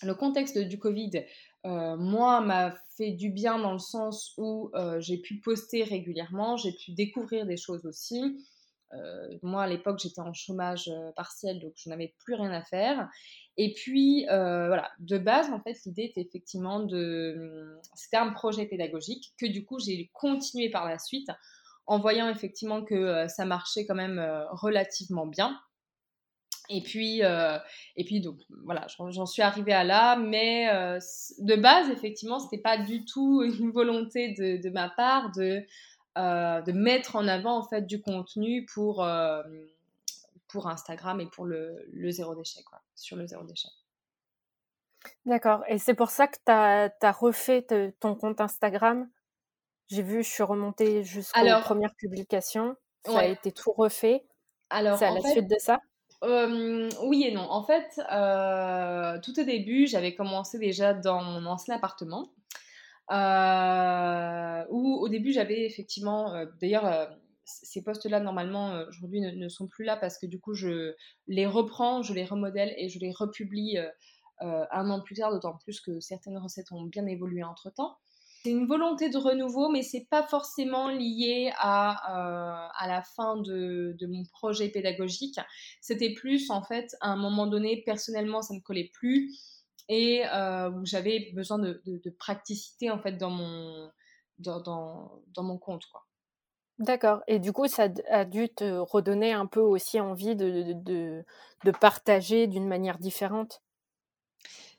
le 0.02 0.14
contexte 0.14 0.58
du 0.58 0.78
Covid, 0.78 1.24
moi, 1.64 2.40
m'a 2.40 2.74
fait 2.96 3.10
du 3.10 3.30
bien 3.30 3.58
dans 3.58 3.72
le 3.72 3.78
sens 3.78 4.34
où 4.38 4.70
j'ai 4.98 5.18
pu 5.18 5.40
poster 5.40 5.84
régulièrement, 5.84 6.56
j'ai 6.56 6.72
pu 6.72 6.92
découvrir 6.92 7.46
des 7.46 7.56
choses 7.56 7.86
aussi. 7.86 8.38
moi, 9.42 9.64
à 9.64 9.66
l'époque, 9.66 9.98
j'étais 9.98 10.20
en 10.20 10.32
chômage 10.32 10.90
partiel, 11.16 11.60
donc 11.60 11.72
je 11.76 11.88
n'avais 11.88 12.14
plus 12.24 12.34
rien 12.34 12.52
à 12.52 12.62
faire. 12.62 13.08
Et 13.56 13.72
puis, 13.74 14.26
voilà, 14.26 14.90
de 15.00 15.18
base, 15.18 15.50
en 15.50 15.60
fait, 15.60 15.76
l'idée 15.86 16.04
était 16.04 16.20
effectivement 16.20 16.80
de... 16.80 17.34
Mmh, 17.36 17.80
c'était 17.94 18.18
un 18.18 18.30
projet 18.30 18.66
pédagogique 18.66 19.34
que 19.38 19.46
du 19.46 19.64
coup, 19.64 19.78
j'ai 19.78 20.10
continué 20.12 20.70
par 20.70 20.86
la 20.86 20.98
suite 20.98 21.30
en 21.86 21.98
voyant 21.98 22.28
effectivement 22.28 22.84
que 22.84 23.26
ça 23.28 23.44
marchait 23.44 23.86
quand 23.86 23.94
même 23.94 24.20
relativement 24.50 25.26
bien. 25.26 25.58
Et 26.68 26.82
puis, 26.82 27.20
et 27.20 28.04
puis 28.04 28.20
donc, 28.20 28.38
voilà, 28.64 28.86
j'en 28.88 29.26
suis 29.26 29.42
arrivée 29.42 29.72
à 29.72 29.84
là, 29.84 30.16
mais 30.16 30.66
de 31.38 31.56
base, 31.56 31.90
effectivement, 31.90 32.38
ce 32.38 32.44
n'était 32.44 32.62
pas 32.62 32.78
du 32.78 33.04
tout 33.04 33.42
une 33.60 33.70
volonté 33.70 34.34
de, 34.34 34.62
de 34.62 34.70
ma 34.70 34.88
part 34.88 35.30
de, 35.32 35.62
de 36.16 36.72
mettre 36.72 37.16
en 37.16 37.28
avant, 37.28 37.58
en 37.58 37.68
fait, 37.68 37.82
du 37.82 38.00
contenu 38.00 38.66
pour, 38.66 39.06
pour 40.48 40.68
Instagram 40.68 41.20
et 41.20 41.26
pour 41.26 41.44
le, 41.44 41.86
le 41.92 42.10
zéro 42.10 42.34
déchet, 42.34 42.62
quoi, 42.62 42.80
sur 42.94 43.16
le 43.16 43.26
zéro 43.26 43.44
déchet. 43.44 43.68
D'accord. 45.24 45.62
Et 45.68 45.78
c'est 45.78 45.94
pour 45.94 46.10
ça 46.10 46.26
que 46.26 46.36
tu 46.36 46.52
as, 46.52 47.12
refait 47.12 47.66
ton 48.00 48.14
compte 48.14 48.40
Instagram? 48.40 49.08
J'ai 49.88 50.02
vu, 50.02 50.22
je 50.22 50.28
suis 50.28 50.42
remontée 50.42 51.04
jusqu'aux 51.04 51.60
premières 51.62 51.94
publications. 51.94 52.76
Ça 53.04 53.20
a 53.20 53.24
été 53.24 53.52
tout 53.52 53.72
refait. 53.72 54.24
Alors, 54.68 54.98
c'est 54.98 55.06
à 55.06 55.12
la 55.12 55.20
suite 55.20 55.48
de 55.48 55.56
ça? 55.58 55.80
Oui 56.22 57.24
et 57.24 57.32
non. 57.32 57.50
En 57.50 57.62
fait, 57.64 58.00
tout 59.22 59.40
au 59.40 59.44
début, 59.44 59.86
j'avais 59.86 60.14
commencé 60.14 60.58
déjà 60.58 60.94
dans 60.94 61.22
mon 61.22 61.46
ancien 61.46 61.76
appartement. 61.76 62.30
où 64.70 64.98
au 65.00 65.08
début, 65.08 65.32
j'avais 65.32 65.66
effectivement, 65.66 66.44
d'ailleurs, 66.60 67.10
ces 67.44 67.82
postes-là, 67.82 68.20
normalement, 68.20 68.72
aujourd'hui, 68.88 69.20
ne, 69.20 69.48
sont 69.48 69.68
plus 69.68 69.84
là 69.84 69.96
parce 69.96 70.18
que 70.18 70.26
du 70.26 70.40
coup, 70.40 70.54
je 70.54 70.94
les 71.28 71.46
reprends, 71.46 72.02
je 72.02 72.12
les 72.14 72.24
remodèle 72.24 72.74
et 72.76 72.88
je 72.88 72.98
les 72.98 73.12
republie 73.12 73.78
un 74.40 74.90
an 74.90 75.00
plus 75.00 75.14
tard, 75.14 75.32
d'autant 75.32 75.56
plus 75.56 75.80
que 75.80 76.00
certaines 76.00 76.38
recettes 76.38 76.72
ont 76.72 76.82
bien 76.82 77.06
évolué 77.06 77.42
entre-temps. 77.44 77.96
C'est 78.46 78.52
une 78.52 78.68
volonté 78.68 79.10
de 79.10 79.18
renouveau, 79.18 79.70
mais 79.70 79.82
c'est 79.82 80.06
pas 80.08 80.22
forcément 80.22 80.86
lié 80.86 81.50
à, 81.56 82.70
à 82.78 82.86
la 82.86 83.02
fin 83.02 83.36
de, 83.38 83.96
de, 83.98 84.06
mon 84.06 84.22
projet 84.24 84.68
pédagogique. 84.68 85.40
C'était 85.80 86.14
plus, 86.14 86.48
en 86.50 86.62
fait, 86.62 86.94
à 87.00 87.08
un 87.08 87.16
moment 87.16 87.48
donné, 87.48 87.82
personnellement, 87.84 88.42
ça 88.42 88.54
ne 88.54 88.60
collait 88.60 88.88
plus 88.92 89.36
et 89.88 90.22
j'avais 90.84 91.32
besoin 91.34 91.58
de, 91.58 91.82
de, 91.86 91.98
de, 91.98 92.10
praticité, 92.10 92.88
en 92.88 93.00
fait, 93.00 93.18
dans 93.18 93.30
mon, 93.30 93.90
dans, 94.38 94.60
dans, 94.60 95.22
dans 95.34 95.42
mon 95.42 95.58
compte, 95.58 95.86
quoi. 95.86 96.06
D'accord. 96.78 97.24
Et 97.26 97.40
du 97.40 97.52
coup, 97.52 97.66
ça 97.66 97.88
a 98.08 98.24
dû 98.24 98.48
te 98.48 98.78
redonner 98.78 99.32
un 99.32 99.46
peu 99.46 99.58
aussi 99.60 99.98
envie 99.98 100.36
de, 100.36 100.72
de, 100.72 101.24
de 101.64 101.70
partager 101.72 102.46
d'une 102.46 102.68
manière 102.68 102.98
différente? 102.98 103.60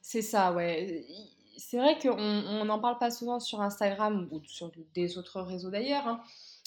C'est 0.02 0.22
ça, 0.22 0.54
ouais. 0.54 1.06
C'est 1.58 1.78
vrai 1.78 1.98
qu'on 1.98 2.66
n'en 2.66 2.80
parle 2.80 3.00
pas 3.00 3.10
souvent 3.10 3.40
sur 3.40 3.62
Instagram 3.62 4.28
ou 4.32 4.42
sur 4.46 4.72
des 4.94 5.18
autres 5.18 5.42
réseaux 5.42 5.72
d'ailleurs, 5.72 6.08
hein. 6.08 6.22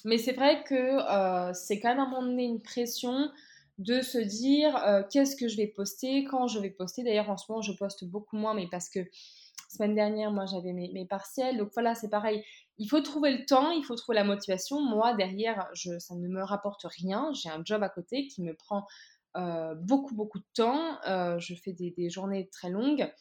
mais 0.05 0.19
c'est 0.19 0.33
vrai 0.33 0.65
que 0.65 0.75
euh, 0.75 1.53
c'est 1.55 1.79
quand 1.79 1.91
même 1.91 2.01
à 2.01 2.03
un 2.03 2.11
moment 2.11 2.27
donné 2.27 2.45
une 2.45 2.61
pression 2.61 3.31
de 3.79 4.03
se 4.03 4.19
dire 4.19 4.77
euh, 4.85 5.03
qu'est-ce 5.11 5.37
que 5.37 5.49
je 5.49 5.57
vais 5.57 5.69
poster, 5.69 6.25
quand 6.25 6.49
je 6.49 6.59
vais 6.59 6.71
poster. 6.71 7.05
D'ailleurs, 7.05 7.31
en 7.31 7.37
ce 7.37 7.47
moment, 7.49 7.63
je 7.63 7.73
poste 7.73 8.05
beaucoup 8.05 8.37
moins, 8.37 8.53
mais 8.53 8.67
parce 8.69 8.89
que 8.91 9.01
semaine 9.69 9.95
dernière, 9.95 10.33
moi, 10.33 10.45
j'avais 10.47 10.73
mes, 10.73 11.07
partiels. 11.07 11.57
Donc 11.57 11.71
voilà, 11.73 11.95
c'est 11.95 12.11
pareil 12.11 12.45
il 12.79 12.89
faut 12.89 13.01
trouver 13.03 13.31
le 13.37 13.45
temps, 13.45 13.71
il 13.71 13.85
faut 13.85 13.95
trouver 13.95 14.17
la 14.17 14.25
motivation. 14.25 14.81
Moi, 14.81 15.13
derrière, 15.15 15.69
ça 15.75 16.15
ne 16.15 16.29
me 16.29 16.43
rapporte 16.43 16.85
rien. 16.85 17.31
J'ai 17.35 17.51
un 17.51 17.63
job 17.63 17.83
à 17.83 17.91
côté 17.91 18.27
qui 18.27 18.43
me 18.43 18.55
prend 18.55 18.87
euh, 19.37 19.75
beaucoup, 19.75 20.15
beaucoup 20.15 20.39
de 20.39 20.47
temps. 20.55 20.99
Je 21.39 21.55
fais 21.63 21.75
des, 21.75 22.09
journées 22.09 22.49
très 22.49 22.71
longues. 22.71 23.13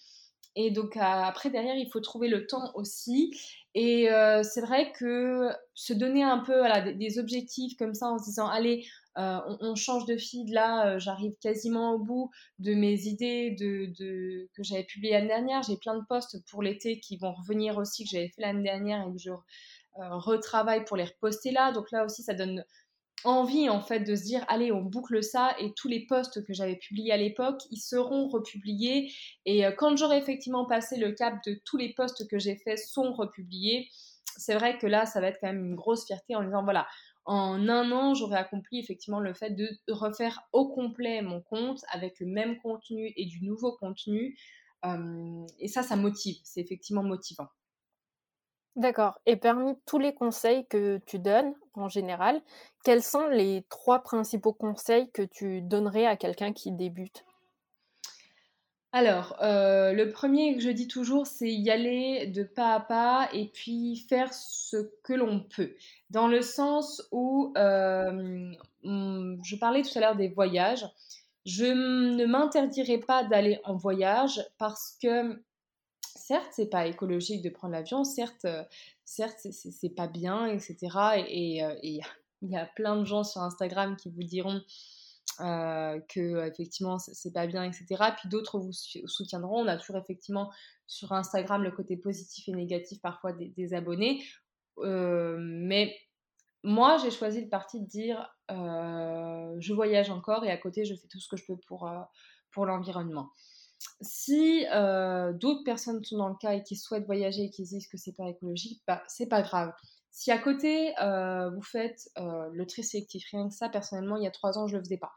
Et 0.55 0.71
donc, 0.71 0.97
après, 0.97 1.49
derrière, 1.49 1.75
il 1.75 1.89
faut 1.89 1.99
trouver 1.99 2.27
le 2.27 2.47
temps 2.47 2.71
aussi. 2.75 3.37
Et 3.75 4.11
euh, 4.11 4.41
c'est 4.43 4.61
vrai 4.61 4.91
que 4.91 5.49
se 5.73 5.93
donner 5.93 6.23
un 6.23 6.39
peu 6.39 6.63
des, 6.95 7.19
objectifs 7.19 7.77
comme 7.77 7.93
ça 7.93 8.07
en 8.07 8.17
se 8.17 8.25
disant, 8.25 8.47
allez, 8.47 8.85
euh, 9.17 9.39
on, 9.59 9.75
change 9.75 10.05
de 10.05 10.17
feed 10.17 10.49
là, 10.49 10.87
euh, 10.87 10.99
j'arrive 10.99 11.33
quasiment 11.41 11.93
au 11.93 11.99
bout 11.99 12.31
de 12.59 12.73
mes 12.73 13.05
idées 13.05 13.55
que 13.59 14.63
j'avais 14.63 14.85
publiées 14.85 15.13
l'année 15.13 15.27
dernière. 15.27 15.61
J'ai 15.63 15.77
plein 15.77 15.97
de 15.97 16.05
posts 16.07 16.43
pour 16.49 16.63
l'été 16.63 16.99
qui 16.99 17.17
vont 17.17 17.33
revenir 17.33 17.77
aussi, 17.77 18.05
que 18.05 18.09
j'avais 18.11 18.29
fait 18.29 18.41
l'année 18.41 18.63
dernière 18.63 19.07
et 19.07 19.11
que 19.11 19.17
je 19.17 19.31
euh, 19.31 20.15
retravaille 20.17 20.85
pour 20.85 20.95
les 20.95 21.03
reposter 21.03 21.51
là. 21.51 21.73
Donc 21.73 21.91
là 21.91 22.05
aussi, 22.05 22.23
ça 22.23 22.33
donne 22.33 22.63
envie 23.23 23.69
en 23.69 23.81
fait 23.81 23.99
de 24.01 24.15
se 24.15 24.23
dire 24.23 24.45
allez 24.47 24.71
on 24.71 24.81
boucle 24.81 25.21
ça 25.23 25.55
et 25.59 25.73
tous 25.73 25.87
les 25.87 26.05
posts 26.05 26.45
que 26.45 26.53
j'avais 26.53 26.77
publiés 26.77 27.11
à 27.11 27.17
l'époque 27.17 27.61
ils 27.71 27.79
seront 27.79 28.27
republiés 28.27 29.11
et 29.45 29.63
quand 29.77 29.97
j'aurai 29.97 30.17
effectivement 30.17 30.65
passé 30.65 30.97
le 30.97 31.11
cap 31.11 31.35
de 31.45 31.59
tous 31.65 31.77
les 31.77 31.93
posts 31.93 32.29
que 32.29 32.39
j'ai 32.39 32.55
faits 32.55 32.79
sont 32.79 33.11
republiés 33.11 33.89
c'est 34.37 34.55
vrai 34.55 34.77
que 34.77 34.87
là 34.87 35.05
ça 35.05 35.19
va 35.19 35.27
être 35.27 35.39
quand 35.41 35.47
même 35.47 35.65
une 35.65 35.75
grosse 35.75 36.05
fierté 36.05 36.35
en 36.35 36.43
disant 36.43 36.63
voilà 36.63 36.87
en 37.31 37.69
un 37.69 37.91
an, 37.91 38.15
j'aurais 38.15 38.39
accompli 38.39 38.79
effectivement 38.79 39.19
le 39.19 39.35
fait 39.35 39.51
de 39.51 39.69
refaire 39.87 40.41
au 40.51 40.67
complet 40.67 41.21
mon 41.21 41.41
compte 41.41 41.81
avec 41.91 42.19
le 42.19 42.25
même 42.25 42.57
contenu 42.57 43.13
et 43.15 43.25
du 43.25 43.45
nouveau 43.45 43.71
contenu. 43.73 44.35
et 45.59 45.67
ça, 45.67 45.83
ça 45.83 45.95
motive. 45.95 46.37
C'est 46.43 46.59
effectivement 46.59 47.03
motivant. 47.03 47.47
D'accord. 48.79 49.19
Et 49.25 49.35
parmi 49.35 49.75
tous 49.85 49.99
les 49.99 50.13
conseils 50.13 50.65
que 50.67 51.01
tu 51.05 51.19
donnes 51.19 51.53
en 51.73 51.89
général, 51.89 52.41
quels 52.85 53.03
sont 53.03 53.27
les 53.27 53.65
trois 53.67 54.03
principaux 54.03 54.53
conseils 54.53 55.11
que 55.11 55.21
tu 55.21 55.61
donnerais 55.61 56.05
à 56.05 56.15
quelqu'un 56.15 56.53
qui 56.53 56.71
débute? 56.71 57.25
Alors, 58.93 59.35
euh, 59.41 59.91
le 59.91 60.09
premier 60.11 60.55
que 60.55 60.61
je 60.61 60.69
dis 60.69 60.87
toujours, 60.87 61.27
c'est 61.27 61.51
y 61.51 61.69
aller 61.69 62.27
de 62.27 62.41
pas 62.43 62.73
à 62.73 62.79
pas 62.79 63.29
et 63.33 63.49
puis 63.49 63.97
faire 63.97 64.33
ce 64.33 64.77
que 65.03 65.11
l'on 65.11 65.41
peut. 65.41 65.75
Dans 66.09 66.29
le 66.29 66.41
sens 66.41 67.05
où, 67.11 67.53
euh, 67.57 68.53
je 68.83 69.55
parlais 69.57 69.81
tout 69.81 69.95
à 69.97 69.99
l'heure 69.99 70.15
des 70.15 70.29
voyages, 70.29 70.85
je 71.45 71.65
ne 71.65 72.25
m'interdirai 72.25 72.99
pas 72.99 73.25
d'aller 73.25 73.59
en 73.65 73.75
voyage 73.75 74.41
parce 74.57 74.97
que, 75.01 75.43
certes, 76.29 76.51
c'est 76.51 76.69
pas 76.69 76.85
écologique 76.85 77.41
de 77.41 77.49
prendre 77.49 77.73
l'avion, 77.73 78.03
certes, 78.03 78.45
euh, 78.45 78.63
certes, 79.03 79.39
c'est 79.51 79.95
pas 79.95 80.07
bien, 80.07 80.45
etc. 80.45 80.77
Et 81.27 81.61
il 82.41 82.49
y 82.49 82.55
a 82.55 82.65
plein 82.65 82.95
de 82.97 83.03
gens 83.03 83.23
sur 83.23 83.41
Instagram 83.41 83.95
qui 83.97 84.09
vous 84.09 84.23
diront 84.23 84.61
euh, 85.41 85.99
que 86.09 86.47
effectivement 86.47 86.99
c'est 86.99 87.31
pas 87.31 87.47
bien, 87.47 87.63
etc. 87.63 87.85
Puis 88.17 88.27
d'autres 88.27 88.59
vous 88.59 88.73
soutiendront. 88.73 89.63
On 89.63 89.67
a 89.67 89.77
toujours 89.77 89.97
effectivement 89.97 90.51
sur 90.85 91.13
Instagram 91.13 91.63
le 91.63 91.71
côté 91.71 91.95
positif 91.95 92.49
et 92.49 92.51
négatif 92.51 93.01
parfois 93.01 93.31
des, 93.31 93.73
abonnés. 93.73 94.21
Euh, 94.79 95.37
mais 95.39 95.95
moi 96.63 96.97
j'ai 96.97 97.11
choisi 97.11 97.41
le 97.41 97.49
parti 97.49 97.79
de 97.79 97.85
dire 97.85 98.29
euh, 98.51 99.55
je 99.59 99.73
voyage 99.73 100.09
encore 100.09 100.43
et 100.43 100.51
à 100.51 100.57
côté 100.57 100.83
je 100.83 100.93
fais 100.93 101.07
tout 101.07 101.19
ce 101.19 101.29
que 101.29 101.37
je 101.37 101.45
peux 101.45 101.57
pour 101.57 102.65
l'environnement. 102.65 103.29
Si 104.01 104.65
d'autres 105.39 105.63
personnes 105.63 106.03
sont 106.03 106.17
dans 106.17 106.29
le 106.29 106.35
cas 106.35 106.53
et 106.53 106.63
qui 106.63 106.75
souhaitent 106.75 107.05
voyager 107.05 107.45
et 107.45 107.49
qui 107.49 107.63
disent 107.63 107.87
que 107.87 107.97
c'est 107.97 108.15
pas 108.15 108.29
écologique, 108.29 108.81
bah, 108.87 109.01
c'est 109.07 109.27
pas 109.27 109.41
grave. 109.41 109.73
Si 110.11 110.31
à 110.31 110.37
côté 110.37 110.93
vous 111.53 111.61
faites 111.61 112.09
le 112.17 112.65
tri 112.65 112.83
sélectif, 112.83 113.25
rien 113.31 113.47
que 113.47 113.53
ça, 113.53 113.69
personnellement, 113.69 114.17
il 114.17 114.23
y 114.23 114.27
a 114.27 114.31
trois 114.31 114.57
ans, 114.57 114.67
je 114.67 114.77
le 114.77 114.83
faisais 114.83 114.99
pas. 114.99 115.11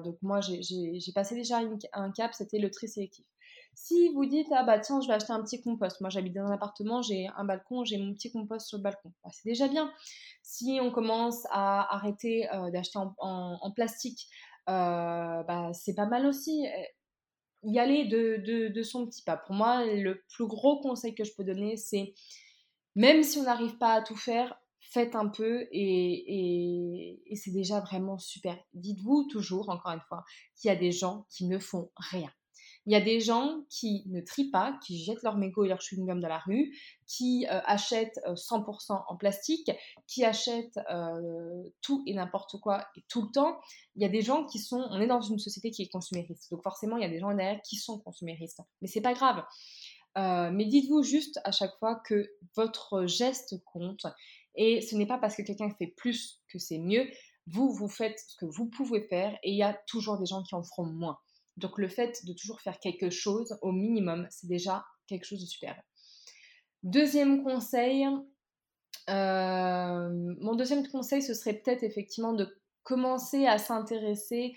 Donc 0.00 0.16
moi, 0.22 0.40
j'ai 0.40 1.12
passé 1.14 1.34
déjà 1.34 1.60
un 1.92 2.12
cap, 2.12 2.34
c'était 2.34 2.58
le 2.58 2.70
tri 2.70 2.88
sélectif. 2.88 3.24
Si 3.74 4.08
vous 4.12 4.26
dites, 4.26 4.48
ah 4.52 4.64
bah 4.64 4.78
tiens, 4.78 5.00
je 5.00 5.08
vais 5.08 5.14
acheter 5.14 5.32
un 5.32 5.42
petit 5.42 5.62
compost. 5.62 6.00
Moi, 6.00 6.10
j'habite 6.10 6.34
dans 6.34 6.44
un 6.44 6.52
appartement, 6.52 7.02
j'ai 7.02 7.28
un 7.36 7.44
balcon, 7.44 7.84
j'ai 7.84 7.98
mon 7.98 8.12
petit 8.12 8.30
compost 8.30 8.68
sur 8.68 8.78
le 8.78 8.82
balcon. 8.82 9.12
Bah, 9.24 9.30
c'est 9.32 9.48
déjà 9.48 9.68
bien. 9.68 9.92
Si 10.42 10.78
on 10.82 10.90
commence 10.90 11.46
à 11.50 11.94
arrêter 11.94 12.48
d'acheter 12.72 12.98
en, 12.98 13.70
plastique, 13.74 14.28
euh, 14.68 15.42
bah, 15.44 15.72
c'est 15.72 15.94
pas 15.94 16.06
mal 16.06 16.26
aussi. 16.26 16.66
Y 17.62 17.78
aller 17.78 18.04
de, 18.06 18.68
de, 18.68 18.82
son 18.82 19.06
petit 19.06 19.22
pas. 19.22 19.36
Pour 19.36 19.54
moi, 19.54 19.84
le 19.84 20.22
plus 20.34 20.46
gros 20.46 20.80
conseil 20.80 21.14
que 21.14 21.24
je 21.24 21.34
peux 21.34 21.44
donner, 21.44 21.76
c'est 21.76 22.14
même 22.96 23.22
si 23.22 23.38
on 23.38 23.42
n'arrive 23.42 23.76
pas 23.76 23.94
à 23.94 24.02
tout 24.02 24.16
faire, 24.16 24.58
faites 24.80 25.14
un 25.14 25.28
peu 25.28 25.68
et, 25.70 27.20
et 27.26 27.36
c'est 27.36 27.52
déjà 27.52 27.80
vraiment 27.80 28.18
super. 28.18 28.58
Dites-vous 28.72 29.28
toujours, 29.30 29.68
encore 29.68 29.92
une 29.92 30.00
fois, 30.08 30.24
qu'il 30.56 30.68
y 30.68 30.72
a 30.72 30.76
des 30.76 30.92
gens 30.92 31.26
qui 31.28 31.46
ne 31.46 31.58
font 31.58 31.90
rien. 31.96 32.30
Il 32.86 32.92
y 32.92 32.96
a 32.96 33.00
des 33.00 33.20
gens 33.20 33.60
qui 33.68 34.04
ne 34.06 34.20
trient 34.20 34.50
pas, 34.50 34.78
qui 34.84 35.02
jettent 35.04 35.22
leur 35.22 35.36
mégot 35.36 35.64
et 35.64 35.68
leur 35.68 35.80
chewing-gum 35.80 36.20
dans 36.20 36.28
la 36.28 36.38
rue, 36.38 36.74
qui 37.06 37.46
euh, 37.50 37.60
achètent 37.64 38.18
100% 38.26 38.92
euh, 38.92 38.94
en 39.08 39.16
plastique, 39.16 39.70
qui 40.06 40.24
achètent 40.24 40.80
euh, 40.90 41.62
tout 41.82 42.02
et 42.06 42.14
n'importe 42.14 42.58
quoi 42.60 42.86
et 42.96 43.04
tout 43.08 43.22
le 43.22 43.30
temps. 43.32 43.60
Il 43.96 44.02
y 44.02 44.06
a 44.06 44.08
des 44.08 44.22
gens 44.22 44.46
qui 44.46 44.58
sont, 44.58 44.86
on 44.90 45.00
est 45.00 45.06
dans 45.06 45.20
une 45.20 45.38
société 45.38 45.70
qui 45.70 45.82
est 45.82 45.92
consumériste, 45.92 46.50
donc 46.50 46.62
forcément 46.62 46.96
il 46.96 47.02
y 47.02 47.06
a 47.06 47.10
des 47.10 47.20
gens 47.20 47.34
derrière 47.34 47.60
qui 47.62 47.76
sont 47.76 47.98
consuméristes, 47.98 48.60
mais 48.80 48.88
c'est 48.88 49.02
pas 49.02 49.12
grave. 49.12 49.44
mais 50.16 50.64
dites-vous 50.64 51.02
juste 51.02 51.38
à 51.44 51.52
chaque 51.52 51.76
fois 51.78 52.00
que 52.06 52.30
votre 52.56 53.06
geste 53.06 53.62
compte 53.64 54.06
et 54.54 54.80
ce 54.80 54.96
n'est 54.96 55.06
pas 55.06 55.18
parce 55.18 55.36
que 55.36 55.42
quelqu'un 55.42 55.70
fait 55.70 55.86
plus 55.86 56.40
que 56.48 56.58
c'est 56.58 56.78
mieux. 56.78 57.08
Vous, 57.46 57.72
vous 57.72 57.88
faites 57.88 58.18
ce 58.18 58.36
que 58.36 58.46
vous 58.46 58.66
pouvez 58.66 59.02
faire 59.02 59.32
et 59.42 59.50
il 59.50 59.56
y 59.56 59.62
a 59.62 59.74
toujours 59.86 60.18
des 60.18 60.26
gens 60.26 60.42
qui 60.42 60.54
en 60.54 60.62
feront 60.62 60.86
moins. 60.86 61.18
Donc 61.60 61.78
le 61.78 61.88
fait 61.88 62.24
de 62.24 62.32
toujours 62.32 62.60
faire 62.60 62.78
quelque 62.80 63.10
chose 63.10 63.58
au 63.62 63.70
minimum, 63.70 64.26
c'est 64.30 64.48
déjà 64.48 64.84
quelque 65.06 65.24
chose 65.24 65.40
de 65.40 65.46
super. 65.46 65.80
Deuxième 66.82 67.44
conseil, 67.44 68.06
euh, 69.10 70.08
mon 70.40 70.54
deuxième 70.54 70.86
conseil, 70.88 71.22
ce 71.22 71.34
serait 71.34 71.54
peut-être 71.54 71.82
effectivement 71.82 72.32
de 72.32 72.58
commencer 72.82 73.46
à 73.46 73.58
s'intéresser 73.58 74.56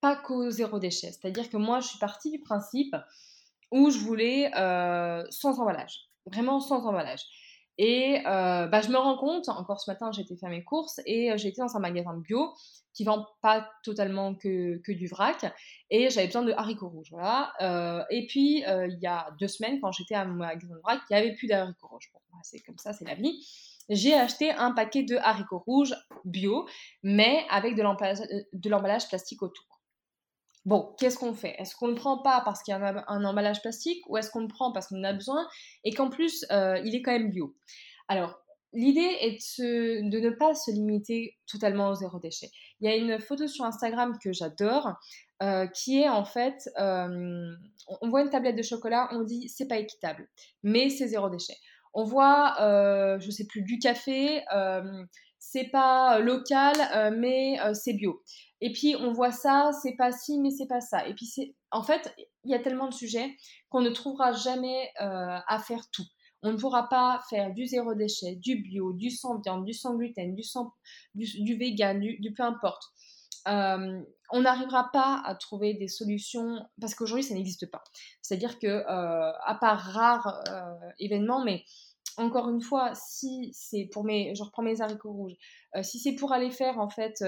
pas 0.00 0.16
qu'au 0.16 0.48
zéro 0.48 0.78
déchet. 0.78 1.12
C'est-à-dire 1.12 1.50
que 1.50 1.56
moi, 1.56 1.80
je 1.80 1.88
suis 1.88 1.98
partie 1.98 2.30
du 2.30 2.38
principe 2.38 2.96
où 3.70 3.90
je 3.90 3.98
voulais 3.98 4.50
euh, 4.56 5.22
sans 5.30 5.60
emballage, 5.60 6.08
vraiment 6.24 6.60
sans 6.60 6.86
emballage. 6.86 7.20
Et 7.78 8.18
euh, 8.26 8.66
bah, 8.66 8.80
je 8.80 8.88
me 8.88 8.96
rends 8.96 9.16
compte, 9.16 9.48
encore 9.48 9.80
ce 9.80 9.88
matin, 9.88 10.10
j'ai 10.10 10.22
été 10.22 10.36
faire 10.36 10.50
mes 10.50 10.64
courses 10.64 11.00
et 11.06 11.30
j'ai 11.36 11.48
été 11.48 11.60
dans 11.60 11.76
un 11.76 11.80
magasin 11.80 12.14
bio 12.16 12.52
qui 12.92 13.04
vend 13.04 13.26
pas 13.40 13.70
totalement 13.84 14.34
que, 14.34 14.78
que 14.78 14.90
du 14.90 15.06
vrac. 15.06 15.46
Et 15.88 16.10
j'avais 16.10 16.26
besoin 16.26 16.42
de 16.42 16.52
haricots 16.52 16.88
rouges. 16.88 17.10
Voilà. 17.12 17.52
Euh, 17.60 18.02
et 18.10 18.26
puis, 18.26 18.64
euh, 18.66 18.88
il 18.88 18.98
y 18.98 19.06
a 19.06 19.30
deux 19.38 19.46
semaines, 19.46 19.80
quand 19.80 19.92
j'étais 19.92 20.16
à 20.16 20.24
mon 20.24 20.34
magasin 20.34 20.74
de 20.74 20.80
vrac, 20.80 21.00
il 21.08 21.14
n'y 21.14 21.20
avait 21.20 21.34
plus 21.36 21.46
d'haricots 21.46 21.86
rouges. 21.86 22.10
Bon, 22.12 22.18
bah, 22.32 22.38
c'est 22.42 22.58
comme 22.58 22.78
ça, 22.78 22.92
c'est 22.92 23.04
la 23.04 23.14
vie. 23.14 23.46
J'ai 23.88 24.14
acheté 24.14 24.50
un 24.50 24.72
paquet 24.72 25.04
de 25.04 25.16
haricots 25.16 25.62
rouges 25.64 25.94
bio, 26.24 26.68
mais 27.04 27.46
avec 27.48 27.76
de 27.76 28.68
l'emballage 28.68 29.08
plastique 29.08 29.42
autour. 29.42 29.77
Bon, 30.68 30.94
qu'est-ce 30.98 31.16
qu'on 31.16 31.32
fait? 31.32 31.54
Est-ce 31.56 31.74
qu'on 31.74 31.86
ne 31.86 31.92
le 31.92 31.96
prend 31.96 32.18
pas 32.18 32.42
parce 32.44 32.62
qu'il 32.62 32.72
y 32.72 32.74
a 32.74 33.04
un, 33.08 33.24
emballage 33.24 33.62
plastique 33.62 34.04
ou 34.06 34.18
est-ce 34.18 34.30
qu'on 34.30 34.42
le 34.42 34.48
prend 34.48 34.70
parce 34.70 34.88
qu'on 34.88 34.98
en 34.98 35.04
a 35.04 35.14
besoin 35.14 35.48
et 35.82 35.94
qu'en 35.94 36.10
plus, 36.10 36.44
euh, 36.52 36.78
il 36.84 36.94
est 36.94 37.00
quand 37.00 37.12
même 37.12 37.30
bio? 37.30 37.56
Alors, 38.06 38.38
L'idée 38.74 39.16
est 39.22 39.38
de, 39.62 40.18
ne 40.20 40.28
pas 40.28 40.54
se 40.54 40.70
limiter 40.70 41.38
totalement 41.50 41.88
au 41.88 41.94
zéro 41.94 42.18
déchet. 42.18 42.50
Il 42.80 42.86
y 42.86 42.92
a 42.92 42.96
une 42.96 43.18
photo 43.18 43.46
sur 43.46 43.64
Instagram 43.64 44.18
que 44.22 44.30
j'adore, 44.30 44.92
euh, 45.42 45.66
qui 45.68 46.02
est 46.02 46.10
en 46.10 46.26
fait, 46.26 46.68
euh, 46.78 47.50
on 48.02 48.10
voit 48.10 48.20
une 48.20 48.28
tablette 48.28 48.56
de 48.56 48.62
chocolat, 48.62 49.08
on 49.12 49.22
dit 49.22 49.48
c'est 49.48 49.68
pas 49.68 49.78
équitable, 49.78 50.28
mais 50.62 50.90
c'est 50.90 51.08
zéro 51.08 51.30
déchet. 51.30 51.56
On 51.94 52.04
voit, 52.04 52.56
je 53.18 53.30
sais 53.30 53.46
plus, 53.46 53.62
du 53.62 53.78
café, 53.78 54.44
c'est 55.38 55.70
pas 55.70 56.18
local, 56.18 56.74
mais 57.16 57.56
c'est 57.72 57.94
bio. 57.94 58.22
Et 58.60 58.72
puis 58.72 58.96
on 58.96 59.12
voit 59.12 59.32
ça, 59.32 59.70
c'est 59.82 59.94
pas 59.96 60.12
ci, 60.12 60.38
mais 60.40 60.50
c'est 60.50 60.66
pas 60.66 60.80
ça. 60.80 61.06
Et 61.06 61.14
puis 61.14 61.26
c'est, 61.26 61.54
en 61.70 61.82
fait, 61.82 62.14
il 62.44 62.50
y 62.50 62.54
a 62.54 62.58
tellement 62.58 62.88
de 62.88 62.94
sujets 62.94 63.36
qu'on 63.68 63.80
ne 63.80 63.90
trouvera 63.90 64.32
jamais 64.32 64.90
à 64.96 65.58
faire 65.58 65.88
tout. 65.90 66.06
On 66.42 66.52
ne 66.52 66.56
pourra 66.56 66.88
pas 66.88 67.20
faire 67.28 67.52
du 67.52 67.66
zéro 67.66 67.94
déchet, 67.94 68.36
du 68.36 68.56
bio, 68.56 68.92
du 68.92 69.10
sans 69.10 69.40
viande, 69.40 69.64
du 69.64 69.74
sans 69.74 69.96
gluten, 69.96 70.34
du, 70.34 70.44
sans, 70.44 70.72
du, 71.14 71.56
vegan, 71.56 71.98
du, 72.00 72.32
peu 72.32 72.44
importe. 72.44 72.82
Euh, 73.48 74.00
on 74.30 74.42
n'arrivera 74.42 74.90
pas 74.92 75.22
à 75.24 75.34
trouver 75.34 75.74
des 75.74 75.88
solutions 75.88 76.58
parce 76.80 76.94
qu'aujourd'hui 76.94 77.24
ça 77.24 77.34
n'existe 77.34 77.70
pas. 77.70 77.82
C'est-à-dire 78.20 78.58
que 78.58 78.66
euh, 78.66 79.32
à 79.44 79.54
part 79.54 79.80
rares 79.80 80.42
euh, 80.48 80.90
événements, 80.98 81.42
mais 81.44 81.64
encore 82.18 82.48
une 82.50 82.60
fois, 82.60 82.92
si 82.94 83.50
c'est 83.52 83.88
pour 83.92 84.04
mes, 84.04 84.34
je 84.34 84.42
reprends 84.42 84.62
mes 84.62 84.80
haricots 84.80 85.12
rouges, 85.12 85.36
si 85.82 85.98
c'est 85.98 86.14
pour 86.14 86.32
aller 86.32 86.50
faire 86.50 86.78
en 86.78 86.88
fait 86.88 87.24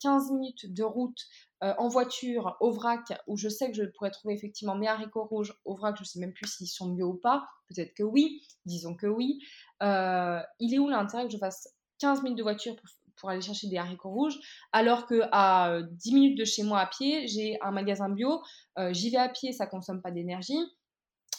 15 0.00 0.32
minutes 0.32 0.72
de 0.72 0.82
route 0.82 1.18
euh, 1.62 1.74
en 1.76 1.88
voiture 1.88 2.56
au 2.60 2.70
vrac 2.70 3.12
où 3.26 3.36
je 3.36 3.50
sais 3.50 3.70
que 3.70 3.76
je 3.76 3.82
pourrais 3.82 4.10
trouver 4.10 4.32
effectivement 4.32 4.74
mes 4.74 4.88
haricots 4.88 5.24
rouges 5.24 5.52
au 5.66 5.76
vrac, 5.76 5.94
je 5.98 6.02
ne 6.02 6.06
sais 6.06 6.18
même 6.18 6.32
plus 6.32 6.48
s'ils 6.48 6.66
sont 6.66 6.94
mieux 6.94 7.04
ou 7.04 7.18
pas, 7.18 7.46
peut-être 7.68 7.92
que 7.92 8.02
oui, 8.02 8.42
disons 8.64 8.94
que 8.94 9.06
oui. 9.06 9.40
Euh, 9.82 10.40
il 10.58 10.74
est 10.74 10.78
où 10.78 10.88
l'intérêt 10.88 11.26
que 11.26 11.32
je 11.32 11.36
fasse 11.36 11.68
15 11.98 12.22
minutes 12.22 12.38
de 12.38 12.42
voiture 12.42 12.76
pour, 13.16 13.28
aller 13.28 13.42
chercher 13.42 13.68
des 13.68 13.76
haricots 13.76 14.08
rouges, 14.08 14.38
alors 14.72 15.04
que 15.04 15.20
à 15.32 15.82
10 15.82 16.14
minutes 16.14 16.38
de 16.38 16.46
chez 16.46 16.62
moi 16.62 16.80
à 16.80 16.86
pied, 16.86 17.28
j'ai 17.28 17.58
un 17.60 17.72
magasin 17.72 18.08
bio, 18.08 18.40
euh, 18.78 18.94
j'y 18.94 19.10
vais 19.10 19.18
à 19.18 19.28
pied, 19.28 19.52
ça 19.52 19.66
consomme 19.66 20.00
pas 20.00 20.10
d'énergie. 20.10 20.58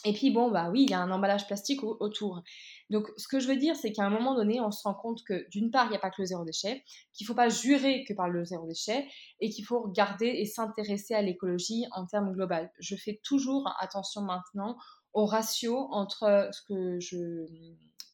Et 0.04 0.14
puis 0.14 0.32
bon, 0.32 0.50
bah 0.50 0.70
oui, 0.72 0.84
il 0.84 0.90
y 0.90 0.94
a 0.94 1.00
un 1.00 1.12
emballage 1.12 1.46
plastique 1.46 1.84
autour. 1.84 2.42
Donc 2.90 3.08
ce 3.18 3.28
que 3.28 3.40
je 3.40 3.48
veux 3.48 3.56
dire, 3.56 3.76
c'est 3.76 3.92
qu'à 3.92 4.04
un 4.04 4.10
moment 4.10 4.36
donné, 4.36 4.60
on 4.60 4.72
se 4.72 4.82
rend 4.84 4.96
compte 4.96 5.24
que 5.24 5.48
d'une 5.50 5.70
part, 5.70 5.86
il 5.86 5.90
n'y 5.92 5.96
a 5.96 6.00
pas 6.00 6.10
que 6.10 6.22
le 6.22 6.26
zéro 6.26 6.44
déchet, 6.44 6.84
qu'il 7.14 7.26
ne 7.26 7.28
faut 7.28 7.36
pas 7.36 7.50
jurer 7.50 8.04
que 8.08 8.14
par 8.14 8.28
le 8.28 8.44
zéro 8.44 8.68
déchet, 8.68 9.08
et 9.40 9.50
qu'il 9.50 9.64
faut 9.64 9.82
regarder 9.82 10.28
et 10.28 10.46
s'intéresser 10.46 11.14
à 11.14 11.22
l'écologie 11.22 11.86
en 11.92 12.06
termes 12.06 12.34
globaux. 12.34 12.68
Je 12.80 12.96
fais 12.96 13.20
toujours 13.24 13.72
attention 13.80 14.22
maintenant 14.22 14.78
au 15.14 15.26
ratio 15.26 15.88
entre 15.92 16.50
ce 16.52 16.62
que 16.68 17.00
je 17.00 17.46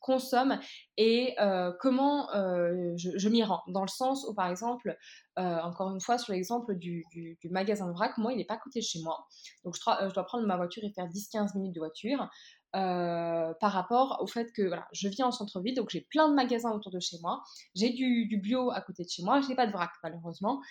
consomme 0.08 0.58
et 0.96 1.36
euh, 1.40 1.74
comment 1.82 2.34
euh, 2.34 2.94
je, 2.96 3.28
m'y 3.28 3.44
rends. 3.44 3.62
Dans 3.68 3.82
le 3.82 3.90
sens 3.90 4.26
où, 4.28 4.34
par 4.34 4.50
exemple, 4.50 4.98
euh, 5.38 5.60
encore 5.60 5.92
une 5.92 6.00
fois, 6.00 6.18
sur 6.18 6.34
l'exemple 6.34 6.76
du, 6.76 7.06
magasin 7.52 7.88
de 7.88 7.92
vrac, 7.92 8.18
moi, 8.18 8.32
il 8.32 8.38
n'est 8.38 8.46
pas 8.46 8.54
à 8.54 8.58
côté 8.58 8.80
de 8.80 8.86
chez 8.86 9.02
moi. 9.04 9.28
Donc, 9.66 9.76
je, 9.76 10.14
dois 10.14 10.24
prendre 10.24 10.48
ma 10.48 10.56
voiture 10.56 10.84
et 10.86 10.92
faire 10.94 11.08
10-15 11.08 11.58
minutes 11.58 11.76
de 11.76 11.82
voiture. 11.82 12.30
par 12.72 13.72
rapport 13.72 14.20
au 14.22 14.28
fait 14.28 14.52
que 14.54 14.62
voilà, 14.62 14.88
je 14.94 15.10
vis 15.10 15.24
en 15.24 15.32
centre-ville, 15.32 15.76
donc 15.76 15.90
j'ai 15.90 16.08
plein 16.10 16.30
de 16.30 16.36
magasins 16.36 16.72
autour 16.72 16.92
de 16.92 17.02
chez 17.02 17.18
moi, 17.22 17.44
j'ai 17.76 17.90
du, 17.90 18.40
bio 18.42 18.72
à 18.72 18.82
côté 18.82 19.04
de 19.04 19.10
chez 19.10 19.24
moi, 19.24 19.42
je 19.42 19.50
n'ai 19.50 19.56
pas 19.56 19.68
de 19.68 19.74
vrac 19.74 19.92
malheureusement. 20.04 20.62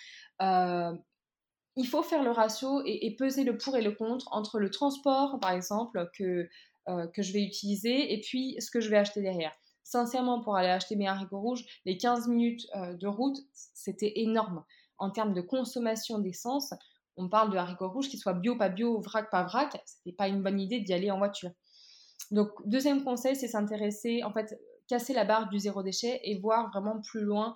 il 0.41 1.87
faut 1.87 2.01
faire 2.01 2.23
le 2.23 2.31
ratio 2.31 2.81
et, 2.85 3.15
peser 3.19 3.43
le 3.43 3.55
pour 3.57 3.75
et 3.77 3.83
le 3.83 3.91
contre 3.91 4.25
entre 4.31 4.57
le 4.57 4.71
transport, 4.71 5.39
par 5.39 5.51
exemple, 5.51 6.09
que 6.17 6.49
euh, 6.89 7.07
que 7.07 7.21
je 7.21 7.33
vais 7.33 7.43
utiliser 7.43 8.13
et 8.13 8.21
puis 8.21 8.55
ce 8.59 8.71
que 8.71 8.79
je 8.79 8.89
vais 8.89 8.97
acheter 8.97 9.21
derrière. 9.21 9.53
Sincèrement, 9.83 10.41
pour 10.41 10.55
aller 10.57 10.69
acheter 10.69 10.95
mes 10.95 11.07
haricots 11.07 11.39
rouges, 11.39 11.63
les 11.85 11.97
15 11.97 12.27
minutes 12.27 12.67
euh, 12.75 12.93
de 12.93 13.07
route, 13.07 13.37
c'était 13.53 14.13
énorme. 14.19 14.63
En 14.97 15.11
termes 15.11 15.33
de 15.33 15.41
consommation 15.41 16.19
d'essence, 16.19 16.73
on 17.15 17.29
parle 17.29 17.51
de 17.51 17.57
haricots 17.57 17.89
rouges, 17.89 18.09
qu'ils 18.09 18.19
soient 18.19 18.33
bio, 18.33 18.57
pas 18.57 18.69
bio, 18.69 18.99
vrac, 18.99 19.29
pas 19.31 19.43
vrac, 19.43 19.81
c'était 19.85 20.15
pas 20.15 20.27
une 20.27 20.43
bonne 20.43 20.59
idée 20.59 20.79
d'y 20.79 20.93
aller 20.93 21.09
en 21.09 21.17
voiture. 21.17 21.51
Donc, 22.31 22.49
deuxième 22.65 23.03
conseil, 23.03 23.35
c'est 23.35 23.47
s'intéresser, 23.47 24.23
en 24.23 24.33
fait, 24.33 24.59
casser 24.87 25.13
la 25.13 25.25
barre 25.25 25.49
du 25.49 25.59
zéro 25.59 25.83
déchet 25.83 26.19
et 26.23 26.39
voir 26.39 26.69
vraiment 26.71 27.01
plus 27.01 27.21
loin 27.21 27.55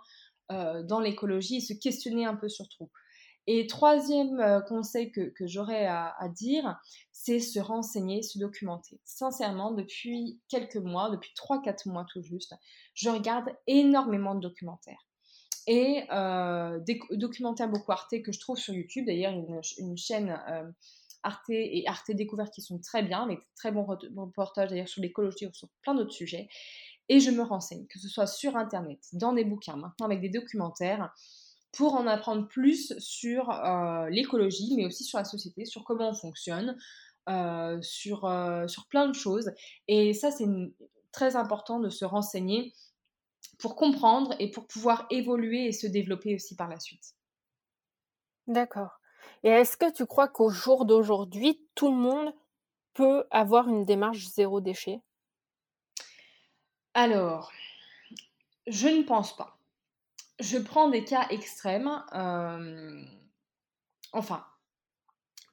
euh, 0.51 0.83
dans 0.83 0.99
l'écologie 0.99 1.57
et 1.57 1.61
se 1.61 1.73
questionner 1.73 2.25
un 2.25 2.35
peu 2.35 2.49
sur 2.49 2.67
tout. 2.67 2.89
Et 3.47 3.65
troisième 3.67 4.39
euh, 4.39 4.61
conseil 4.61 5.11
que, 5.11 5.31
j'aurais 5.41 5.87
à, 5.87 6.15
dire, 6.29 6.79
c'est 7.11 7.39
se 7.39 7.59
renseigner, 7.59 8.21
se 8.21 8.37
documenter. 8.37 8.99
Sincèrement, 9.03 9.71
depuis 9.71 10.39
quelques 10.47 10.77
mois, 10.77 11.09
depuis 11.09 11.33
3-4 11.35 11.89
mois 11.89 12.05
tout 12.11 12.21
juste, 12.21 12.53
je 12.93 13.09
regarde 13.09 13.49
énormément 13.67 14.35
de 14.35 14.41
documentaires. 14.41 15.07
Et 15.67 16.03
euh, 16.11 16.79
des 16.79 16.99
documentaires 17.11 17.69
beaucoup 17.69 17.91
Arte 17.91 18.21
que 18.23 18.31
je 18.31 18.39
trouve 18.39 18.57
sur 18.57 18.73
YouTube, 18.73 19.05
d'ailleurs 19.05 19.33
une, 19.33 19.61
une 19.77 19.97
chaîne 19.97 20.39
euh, 20.49 20.69
Arte 21.23 21.49
et 21.49 21.83
Arte 21.87 22.11
Découverte 22.11 22.53
qui 22.53 22.61
sont 22.61 22.79
très 22.79 23.03
bien, 23.03 23.23
avec 23.23 23.39
très 23.55 23.71
bons 23.71 23.85
reportages 23.85 24.69
d'ailleurs 24.69 24.87
sur 24.87 25.01
l'écologie 25.01 25.45
ou 25.45 25.53
sur 25.53 25.69
plein 25.81 25.93
d'autres 25.93 26.13
sujets. 26.13 26.47
Et 27.09 27.19
je 27.19 27.29
me 27.29 27.43
renseigne, 27.43 27.85
que 27.87 27.99
ce 27.99 28.07
soit 28.07 28.27
sur 28.27 28.55
Internet, 28.55 28.99
dans 29.13 29.33
des 29.33 29.43
bouquins, 29.43 29.75
maintenant 29.75 30.05
avec 30.05 30.21
des 30.21 30.29
documentaires 30.29 31.13
pour 31.71 31.95
en 31.95 32.07
apprendre 32.07 32.47
plus 32.47 32.97
sur 32.99 33.49
euh, 33.49 34.09
l'écologie, 34.09 34.73
mais 34.75 34.85
aussi 34.85 35.03
sur 35.03 35.17
la 35.17 35.25
société, 35.25 35.65
sur 35.65 35.83
comment 35.83 36.09
on 36.09 36.13
fonctionne, 36.13 36.77
euh, 37.29 37.81
sur, 37.81 38.25
euh, 38.25 38.67
sur 38.67 38.87
plein 38.87 39.07
de 39.07 39.15
choses. 39.15 39.51
Et 39.87 40.13
ça, 40.13 40.31
c'est 40.31 40.47
très 41.11 41.35
important 41.35 41.79
de 41.79 41.89
se 41.89 42.03
renseigner 42.03 42.73
pour 43.57 43.75
comprendre 43.75 44.35
et 44.39 44.49
pour 44.49 44.67
pouvoir 44.67 45.05
évoluer 45.09 45.65
et 45.67 45.71
se 45.71 45.87
développer 45.87 46.35
aussi 46.35 46.55
par 46.55 46.67
la 46.67 46.79
suite. 46.79 47.15
D'accord. 48.47 48.99
Et 49.43 49.49
est-ce 49.49 49.77
que 49.77 49.91
tu 49.91 50.05
crois 50.05 50.27
qu'au 50.27 50.49
jour 50.49 50.85
d'aujourd'hui, 50.85 51.61
tout 51.75 51.91
le 51.91 51.97
monde 51.97 52.33
peut 52.93 53.25
avoir 53.31 53.69
une 53.69 53.85
démarche 53.85 54.27
zéro 54.27 54.59
déchet? 54.59 54.99
Alors, 56.93 57.51
je 58.67 58.87
ne 58.87 59.03
pense 59.03 59.35
pas 59.35 59.57
je 60.41 60.57
prends 60.57 60.89
des 60.89 61.03
cas 61.03 61.27
extrêmes. 61.29 62.03
Euh, 62.13 63.03
enfin, 64.11 64.45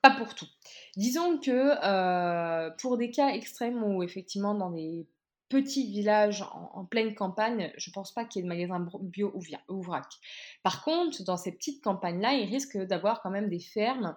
pas 0.02 0.10
pour 0.10 0.34
tout. 0.34 0.48
Disons 0.96 1.38
que 1.38 1.50
euh, 1.84 2.70
pour 2.80 2.96
des 2.96 3.10
cas 3.10 3.28
extrêmes 3.28 3.82
où 3.82 4.02
effectivement 4.02 4.54
dans 4.54 4.70
des 4.70 5.06
petit 5.48 5.90
village 5.90 6.44
en, 6.52 6.84
pleine 6.84 7.14
campagne, 7.14 7.72
je 7.78 7.90
pense 7.90 8.12
pas 8.12 8.24
qu'il 8.24 8.40
y 8.40 8.42
ait 8.42 8.42
de 8.42 8.48
magasin 8.48 8.86
bio 9.00 9.32
ou, 9.68 9.82
vrac. 9.82 10.06
Par 10.62 10.84
contre, 10.84 11.24
dans 11.24 11.38
ces 11.38 11.52
petites 11.52 11.82
campagnes-là, 11.82 12.34
il 12.34 12.50
risque 12.50 12.76
d'avoir 12.76 13.22
quand 13.22 13.30
même 13.30 13.48
des 13.48 13.58
fermes 13.58 14.14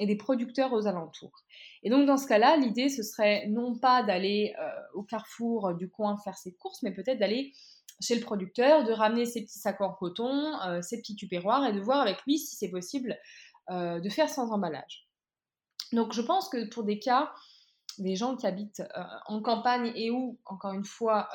et 0.00 0.06
des 0.06 0.16
producteurs 0.16 0.72
aux 0.72 0.88
alentours. 0.88 1.44
Et 1.82 1.90
donc 1.90 2.06
dans 2.06 2.16
ce 2.16 2.26
cas-là, 2.26 2.56
l'idée, 2.56 2.88
ce 2.88 3.02
serait 3.02 3.46
non 3.46 3.78
pas 3.78 4.02
d'aller 4.02 4.54
euh, 4.58 4.70
au 4.94 5.02
carrefour 5.02 5.74
du 5.74 5.88
coin 5.88 6.16
faire 6.18 6.36
ses 6.36 6.54
courses, 6.54 6.82
mais 6.82 6.92
peut-être 6.92 7.18
d'aller 7.18 7.52
chez 8.00 8.14
le 8.14 8.22
producteur, 8.22 8.84
de 8.84 8.92
ramener 8.92 9.26
ses 9.26 9.42
petits 9.42 9.58
sacs 9.58 9.80
en 9.80 9.92
coton, 9.92 10.58
euh, 10.62 10.82
ses 10.82 10.98
petits 10.98 11.16
tupéroirs 11.16 11.66
et 11.66 11.72
de 11.72 11.80
voir 11.80 12.00
avec 12.00 12.22
lui 12.26 12.38
si 12.38 12.56
c'est 12.56 12.70
possible 12.70 13.16
euh, 13.70 14.00
de 14.00 14.08
faire 14.08 14.28
sans 14.28 14.50
emballage. 14.50 15.08
Donc 15.92 16.12
je 16.12 16.22
pense 16.22 16.48
que 16.48 16.68
pour 16.68 16.84
des 16.84 16.98
cas, 16.98 17.32
des 17.98 18.16
gens 18.16 18.36
qui 18.36 18.46
habitent 18.46 18.82
en 19.26 19.42
campagne 19.42 19.92
et 19.94 20.10
où, 20.10 20.38
encore 20.46 20.72
une 20.72 20.84
fois, 20.84 21.28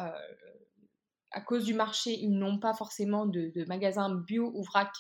à 1.32 1.41
cause 1.41 1.66
du 1.66 1.76
marché, 1.76 2.18
ils 2.20 2.32
n'ont 2.32 2.58
pas 2.58 2.74
forcément 2.74 3.28
de, 3.28 3.51
de 3.53 3.66
magasins 3.66 4.10
bio 4.16 4.51
ou 4.55 4.64
vrac 4.64 4.91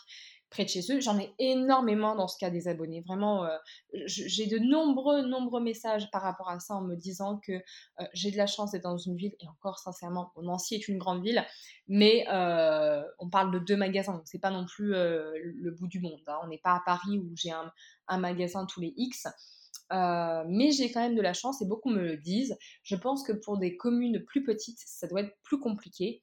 près 0.49 0.63
de 0.63 0.69
chez 0.69 0.81
eux. 0.91 0.99
J'en 0.99 1.19
ai 1.19 1.33
énormément 1.39 2.15
dans 2.15 2.27
ce 2.27 2.37
cas 2.37 2.49
des 2.49 2.67
abonnés. 2.67 3.01
Vraiment, 3.01 3.45
euh, 3.45 3.57
j'ai 4.05 4.47
de 4.47 4.59
nombreux, 4.59 5.21
nombreux 5.23 5.61
messages 5.61 6.09
par 6.11 6.21
rapport 6.21 6.49
à 6.49 6.59
ça 6.59 6.75
en 6.75 6.81
me 6.81 6.95
disant 6.95 7.37
que 7.37 7.51
euh, 7.51 8.05
j'ai 8.13 8.31
de 8.31 8.37
la 8.37 8.47
chance 8.47 8.71
d'être 8.71 8.83
dans 8.83 8.97
une 8.97 9.15
ville, 9.15 9.33
et 9.39 9.47
encore 9.47 9.79
sincèrement, 9.79 10.31
Nancy 10.41 10.75
est 10.75 10.87
une 10.87 10.97
grande 10.97 11.23
ville, 11.23 11.45
mais 11.87 12.25
euh, 12.31 13.03
on 13.19 13.29
parle 13.29 13.51
de 13.51 13.59
deux 13.59 13.77
magasins, 13.77 14.13
donc 14.13 14.23
c'est 14.25 14.39
pas 14.39 14.51
non 14.51 14.65
plus 14.65 14.91
le 14.91 15.71
bout 15.71 15.87
du 15.87 15.99
monde. 15.99 16.21
Hein. 16.27 16.37
On 16.43 16.47
n'est 16.47 16.57
pas 16.57 16.75
à 16.75 16.81
Paris 16.85 17.17
où 17.17 17.31
j'ai 17.35 17.51
un, 17.51 17.71
un, 18.07 18.17
magasin 18.17 18.65
tous 18.65 18.79
les 18.79 18.93
X. 18.97 19.27
mais 19.91 20.71
j'ai 20.71 20.91
quand 20.91 21.01
même 21.01 21.15
de 21.15 21.21
la 21.21 21.33
chance 21.33 21.61
et 21.61 21.65
beaucoup 21.65 21.89
me 21.89 22.01
le 22.01 22.17
disent. 22.17 22.57
Je 22.83 22.95
pense 22.95 23.23
que 23.23 23.33
pour 23.33 23.57
des 23.57 23.77
communes 23.77 24.23
plus 24.23 24.43
petites, 24.43 24.79
ça 24.79 25.07
doit 25.07 25.21
être 25.21 25.35
plus 25.43 25.59
compliqué. 25.59 26.21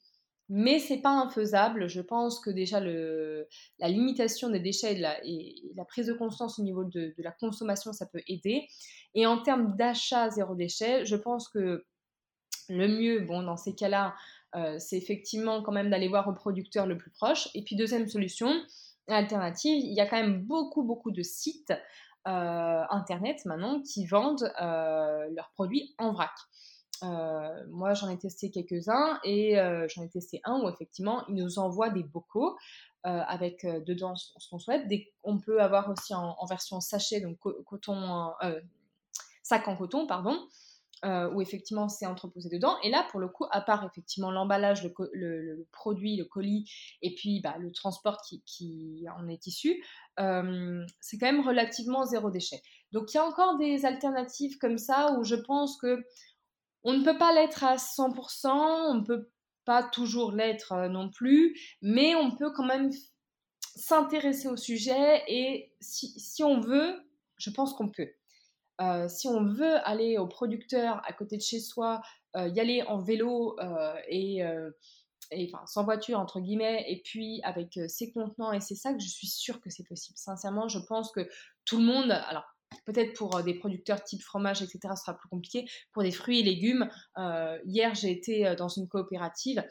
Mais 0.50 0.78
c'est 0.78 0.98
pas 0.98 1.10
infaisable. 1.10 1.88
Je 1.88 2.00
pense 2.00 2.38
que 2.40 2.50
déjà 2.50 2.80
la 2.80 3.88
limitation 3.88 4.50
des 4.50 4.60
déchets 4.60 4.94
et 4.94 4.98
la, 4.98 5.18
et 5.24 5.54
la, 5.74 5.84
prise 5.84 6.06
de 6.06 6.12
conscience 6.12 6.58
au 6.58 6.62
niveau 6.62 6.84
de, 6.84 7.14
la 7.18 7.32
consommation, 7.32 7.92
ça 7.92 8.06
peut 8.06 8.22
aider. 8.28 8.66
Et 9.14 9.26
en 9.26 9.42
termes 9.42 9.74
d'achat 9.76 10.30
zéro 10.30 10.54
déchet, 10.54 11.04
je 11.06 11.16
pense 11.16 11.48
que 11.48 11.84
le 12.68 12.88
mieux, 12.88 13.20
bon, 13.20 13.42
dans 13.42 13.56
ces 13.56 13.74
cas-là, 13.74 14.14
euh, 14.54 14.78
c'est 14.78 14.96
effectivement 14.96 15.62
quand 15.62 15.72
même 15.72 15.90
d'aller 15.90 16.08
voir 16.08 16.28
au 16.28 16.34
producteur 16.34 16.86
le 16.86 16.98
plus 16.98 17.10
proche. 17.10 17.48
Et 17.54 17.62
puis 17.62 17.76
deuxième 17.76 18.06
solution, 18.06 18.52
alternative, 19.08 19.82
il 19.82 19.94
y 19.94 20.00
a 20.00 20.06
quand 20.06 20.20
même 20.20 20.42
beaucoup, 20.42 20.82
beaucoup 20.82 21.10
de 21.10 21.22
sites 21.22 21.72
euh, 22.26 22.82
internet 22.90 23.44
maintenant 23.44 23.82
qui 23.82 24.06
vendent 24.06 24.50
euh, 24.60 25.28
leurs 25.34 25.50
produits 25.54 25.94
en 25.98 26.12
vrac. 26.12 26.32
Euh, 27.02 27.64
moi, 27.68 27.94
j'en 27.94 28.08
ai 28.08 28.18
testé 28.18 28.50
quelques-uns 28.50 29.18
et 29.24 29.58
euh, 29.58 29.86
j'en 29.88 30.02
ai 30.02 30.08
testé 30.08 30.40
un 30.44 30.60
où 30.60 30.68
effectivement, 30.68 31.24
ils 31.28 31.34
nous 31.34 31.58
envoient 31.58 31.90
des 31.90 32.02
bocaux 32.02 32.56
euh, 33.06 33.20
avec 33.26 33.66
dedans 33.66 34.14
ce 34.16 34.48
qu'on 34.48 34.58
souhaite. 34.58 34.86
on 35.22 35.38
peut 35.38 35.60
avoir 35.60 35.90
aussi 35.90 36.14
en, 36.14 36.46
version 36.46 36.80
sachet, 36.80 37.20
donc 37.20 37.38
coton, 37.64 38.32
sac 39.42 39.68
en 39.68 39.76
coton, 39.76 40.06
pardon, 40.06 40.38
où 41.04 41.42
effectivement 41.42 41.88
c'est 41.88 42.06
entreposé 42.06 42.48
dedans. 42.48 42.76
Et 42.82 42.90
là, 42.90 43.06
pour 43.10 43.20
le 43.20 43.28
coup, 43.28 43.44
à 43.50 43.60
part 43.60 43.84
effectivement 43.84 44.30
l'emballage, 44.30 44.82
le, 44.82 45.66
produit, 45.70 46.16
le 46.16 46.24
colis, 46.24 46.70
et 47.02 47.14
puis 47.14 47.40
bah, 47.42 47.56
le 47.58 47.72
transport 47.72 48.22
qui, 48.22 48.42
qui, 48.46 49.04
en 49.18 49.28
est 49.28 49.46
issu, 49.46 49.84
c'est 50.16 51.18
quand 51.18 51.26
même 51.26 51.46
relativement 51.46 52.06
zéro 52.06 52.30
déchet. 52.30 52.62
Donc 52.92 53.12
il 53.12 53.16
y 53.16 53.20
a 53.20 53.24
encore 53.26 53.58
des 53.58 53.84
alternatives 53.84 54.56
comme 54.56 54.78
ça 54.78 55.18
où 55.18 55.24
je 55.24 55.34
pense 55.34 55.76
que 55.76 56.06
on 56.84 56.92
ne 56.92 57.04
peut 57.04 57.18
pas 57.18 57.32
l'être 57.32 57.64
à 57.64 57.76
100%, 57.76 58.48
on 58.48 58.94
ne 58.94 59.04
peut 59.04 59.30
pas 59.64 59.82
toujours 59.82 60.32
l'être 60.32 60.72
euh, 60.72 60.88
non 60.88 61.10
plus, 61.10 61.58
mais 61.82 62.14
on 62.14 62.30
peut 62.30 62.52
quand 62.52 62.66
même 62.66 62.90
s'intéresser 63.74 64.48
au 64.48 64.56
sujet 64.56 65.22
et 65.26 65.72
si, 65.80 66.44
on 66.44 66.60
veut, 66.60 66.94
je 67.38 67.50
pense 67.50 67.72
qu'on 67.74 67.88
peut. 67.88 68.10
Euh, 68.80 69.08
si 69.08 69.28
on 69.28 69.44
veut 69.44 69.76
aller 69.86 70.18
au 70.18 70.26
producteur 70.26 71.02
à 71.06 71.12
côté 71.12 71.36
de 71.36 71.42
chez 71.42 71.60
soi, 71.60 72.02
euh, 72.36 72.48
y 72.48 72.60
aller 72.60 72.82
en 72.82 72.98
vélo 72.98 73.56
et, 74.08 74.42
sans 75.66 75.84
voiture 75.84 76.20
entre 76.20 76.38
guillemets, 76.38 76.84
et 76.88 77.00
puis 77.02 77.40
avec 77.42 77.80
ses 77.88 78.12
contenants 78.12 78.52
et 78.52 78.60
ses 78.60 78.76
sacs, 78.76 79.00
je 79.00 79.08
suis 79.08 79.26
sûre 79.26 79.60
que 79.60 79.70
c'est 79.70 79.86
possible. 79.88 80.16
Sincèrement, 80.16 80.68
je 80.68 80.78
pense 80.78 81.10
que 81.10 81.28
tout 81.64 81.78
le 81.78 81.84
monde, 81.84 82.12
Peut-être 82.84 83.14
pour 83.14 83.36
euh, 83.36 83.42
des 83.42 83.54
producteurs 83.54 84.02
type 84.02 84.22
fromage, 84.22 84.62
etc., 84.62 84.80
ce 84.96 85.02
sera 85.02 85.14
plus 85.14 85.28
compliqué. 85.28 85.66
Pour 85.92 86.02
des 86.02 86.10
fruits 86.10 86.40
et 86.40 86.42
légumes, 86.42 86.88
euh, 87.18 87.58
hier 87.66 87.94
j'ai 87.94 88.10
été 88.10 88.46
euh, 88.46 88.54
dans 88.54 88.68
une 88.68 88.88
coopérative 88.88 89.64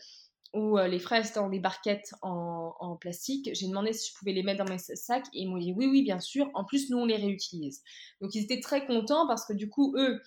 où 0.54 0.78
les 0.78 1.00
fraises 1.00 1.34
dans 1.34 1.50
des 1.50 1.58
barquettes 1.58 2.14
en, 2.22 2.96
plastique. 3.02 3.50
J'ai 3.54 3.68
demandé 3.68 3.92
si 3.92 4.12
je 4.12 4.16
pouvais 4.20 4.34
les 4.34 4.44
mettre 4.44 4.64
dans 4.64 4.72
mes 4.72 4.78
sacs 4.78 5.26
et 5.34 5.42
ils 5.42 5.50
m'ont 5.50 5.58
dit 5.58 5.74
oui, 5.76 5.88
oui, 5.88 6.04
bien 6.04 6.20
sûr. 6.20 6.48
En 6.54 6.64
plus, 6.64 6.92
nous, 6.92 7.00
on 7.00 7.08
les 7.08 7.16
réutilise. 7.16 7.82
Donc, 8.22 8.36
ils 8.36 8.44
étaient 8.44 8.60
très 8.60 8.86
contents 8.86 9.26
parce 9.26 9.48
que 9.48 9.54
du 9.54 9.68
coup, 9.68 9.96
eux, 9.98 10.22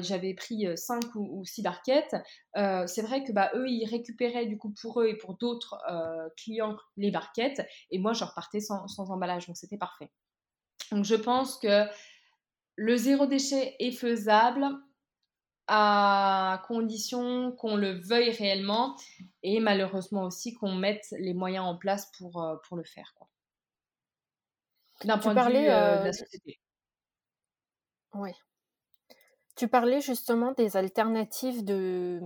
j'avais 0.00 0.34
pris 0.34 0.66
5 0.76 1.04
ou, 1.14 1.44
6 1.44 1.62
barquettes. 1.62 2.16
c'est 2.56 3.02
vrai 3.02 3.22
que 3.22 3.30
bah, 3.30 3.52
eux, 3.54 3.68
ils 3.68 3.86
récupéraient 3.86 4.46
du 4.46 4.58
coup 4.58 4.74
pour 4.82 5.00
eux 5.02 5.06
et 5.06 5.16
pour 5.16 5.36
d'autres 5.36 5.80
clients 6.36 6.76
les 6.96 7.12
barquettes. 7.12 7.64
Et 7.92 8.00
moi, 8.00 8.12
je 8.12 8.24
repartais 8.24 8.58
sans 8.58 8.88
emballage. 9.08 9.46
Donc, 9.46 9.56
c'était 9.56 9.78
parfait. 9.78 10.10
Donc 10.90 11.04
je 11.04 11.14
pense 11.14 11.58
que 11.58 11.86
le 12.76 12.96
zéro 12.96 13.26
déchet 13.26 13.76
est 13.78 13.92
faisable 13.92 14.66
à 15.66 16.62
condition 16.66 17.52
qu'on 17.52 17.76
le 17.76 17.92
veuille 17.92 18.30
réellement 18.30 18.96
et 19.42 19.60
malheureusement 19.60 20.24
aussi 20.24 20.54
qu'on 20.54 20.74
mette 20.74 21.06
les 21.18 21.32
moyens 21.32 21.64
en 21.64 21.76
place 21.76 22.10
pour, 22.18 22.42
euh, 22.42 22.56
pour 22.68 22.76
le 22.76 22.84
faire. 22.84 23.14
D'un 25.04 25.18
point 25.18 25.34
de 25.34 25.40
vue 25.40 25.56
euh, 25.56 25.98
de 25.98 26.04
la 26.04 26.06
euh, 26.06 26.12
société. 26.12 26.60
Oui. 28.14 28.30
Tu 29.56 29.68
parlais 29.68 30.00
justement 30.00 30.52
des 30.52 30.76
alternatives 30.76 31.64
de, 31.64 32.20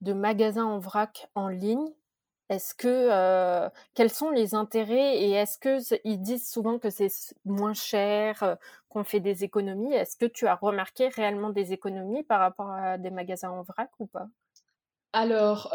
de 0.00 0.12
magasins 0.12 0.64
en 0.64 0.78
vrac 0.78 1.28
en 1.34 1.48
ligne. 1.48 1.86
Est-ce 2.50 2.74
que 2.74 3.70
quels 3.94 4.10
sont 4.10 4.30
les 4.30 4.56
intérêts 4.56 5.18
et 5.18 5.30
est-ce 5.30 5.56
que 5.56 5.78
ils 6.04 6.20
disent 6.20 6.50
souvent 6.50 6.80
que 6.80 6.90
c'est 6.90 7.08
moins 7.44 7.74
cher, 7.74 8.58
qu'on 8.88 9.04
fait 9.04 9.20
des 9.20 9.44
économies? 9.44 9.92
Est-ce 9.94 10.16
que 10.16 10.26
tu 10.26 10.48
as 10.48 10.56
remarqué 10.56 11.08
réellement 11.08 11.50
des 11.50 11.72
économies 11.72 12.24
par 12.24 12.40
rapport 12.40 12.72
à 12.72 12.98
des 12.98 13.10
magasins 13.10 13.50
en 13.50 13.62
vrac 13.62 13.90
ou 14.00 14.06
pas? 14.06 14.26
Alors, 15.12 15.72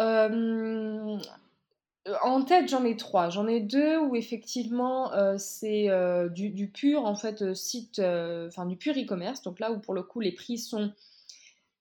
en 2.21 2.43
tête, 2.43 2.67
j'en 2.67 2.83
ai 2.83 2.97
trois. 2.97 3.29
J'en 3.29 3.47
ai 3.47 3.61
deux 3.61 3.97
où 3.97 4.17
effectivement 4.17 5.11
c'est 5.37 5.87
du, 6.31 6.69
pur 6.69 7.05
en 7.05 7.15
fait 7.15 7.53
site, 7.53 7.99
enfin 7.99 8.65
du 8.65 8.75
pur 8.75 8.95
e-commerce. 8.95 9.41
Donc 9.43 9.61
là 9.61 9.71
où 9.71 9.79
pour 9.79 9.93
le 9.93 10.03
coup 10.03 10.19
les 10.19 10.33
prix 10.33 10.57
sont 10.57 10.91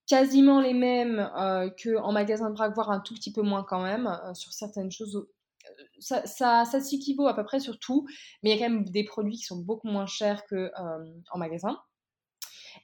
quasiment 0.06 0.60
les 0.60 0.74
mêmes 0.74 1.30
euh, 1.36 1.70
qu'en 1.82 2.12
magasin 2.12 2.50
de 2.50 2.54
vrac, 2.54 2.74
voire 2.74 2.90
un 2.90 3.00
tout 3.00 3.14
petit 3.14 3.32
peu 3.32 3.42
moins 3.42 3.64
quand 3.64 3.82
même, 3.82 4.06
euh, 4.06 4.34
sur 4.34 4.52
certaines 4.52 4.90
choses. 4.90 5.16
Euh, 5.16 5.84
ça, 5.98 6.26
ça, 6.26 6.64
ça 6.64 6.80
s'équivaut 6.80 7.26
à 7.26 7.34
peu 7.34 7.44
près 7.44 7.60
sur 7.60 7.78
tout, 7.78 8.06
mais 8.42 8.50
il 8.50 8.58
y 8.58 8.62
a 8.62 8.66
quand 8.66 8.72
même 8.72 8.84
des 8.84 9.04
produits 9.04 9.36
qui 9.36 9.44
sont 9.44 9.58
beaucoup 9.58 9.88
moins 9.88 10.06
chers 10.06 10.44
qu'en 10.46 11.38
magasin. 11.38 11.78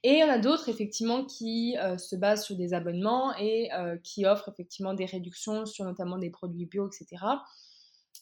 Et 0.03 0.13
il 0.13 0.19
y 0.19 0.25
en 0.25 0.31
a 0.31 0.39
d'autres 0.39 0.71
effectivement 0.71 1.27
qui 1.27 1.77
se 1.99 2.17
basent 2.17 2.45
sur 2.45 2.57
des 2.57 2.73
abonnements 2.73 3.37
et 3.37 3.69
qui 4.03 4.25
offrent 4.25 4.49
effectivement 4.49 4.95
des 4.95 5.05
réductions 5.05 5.67
sur 5.67 5.85
notamment 5.85 6.17
des 6.17 6.31
produits 6.31 6.65
bio, 6.65 6.87
etc. 6.87 7.23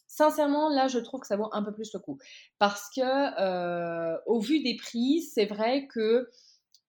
Sincèrement, 0.09 0.71
là, 0.71 0.89
je 0.89 0.99
trouve 0.99 1.21
que 1.21 1.27
ça 1.27 1.37
vaut 1.37 1.51
un 1.53 1.63
peu 1.63 1.73
plus 1.73 1.93
le 1.93 2.01
coup. 2.01 2.19
Parce 2.59 2.89
que, 2.97 4.19
au 4.27 4.41
vu 4.41 4.61
des 4.63 4.77
prix, 4.77 5.23
c'est 5.23 5.47
vrai 5.47 5.87
que 5.87 6.29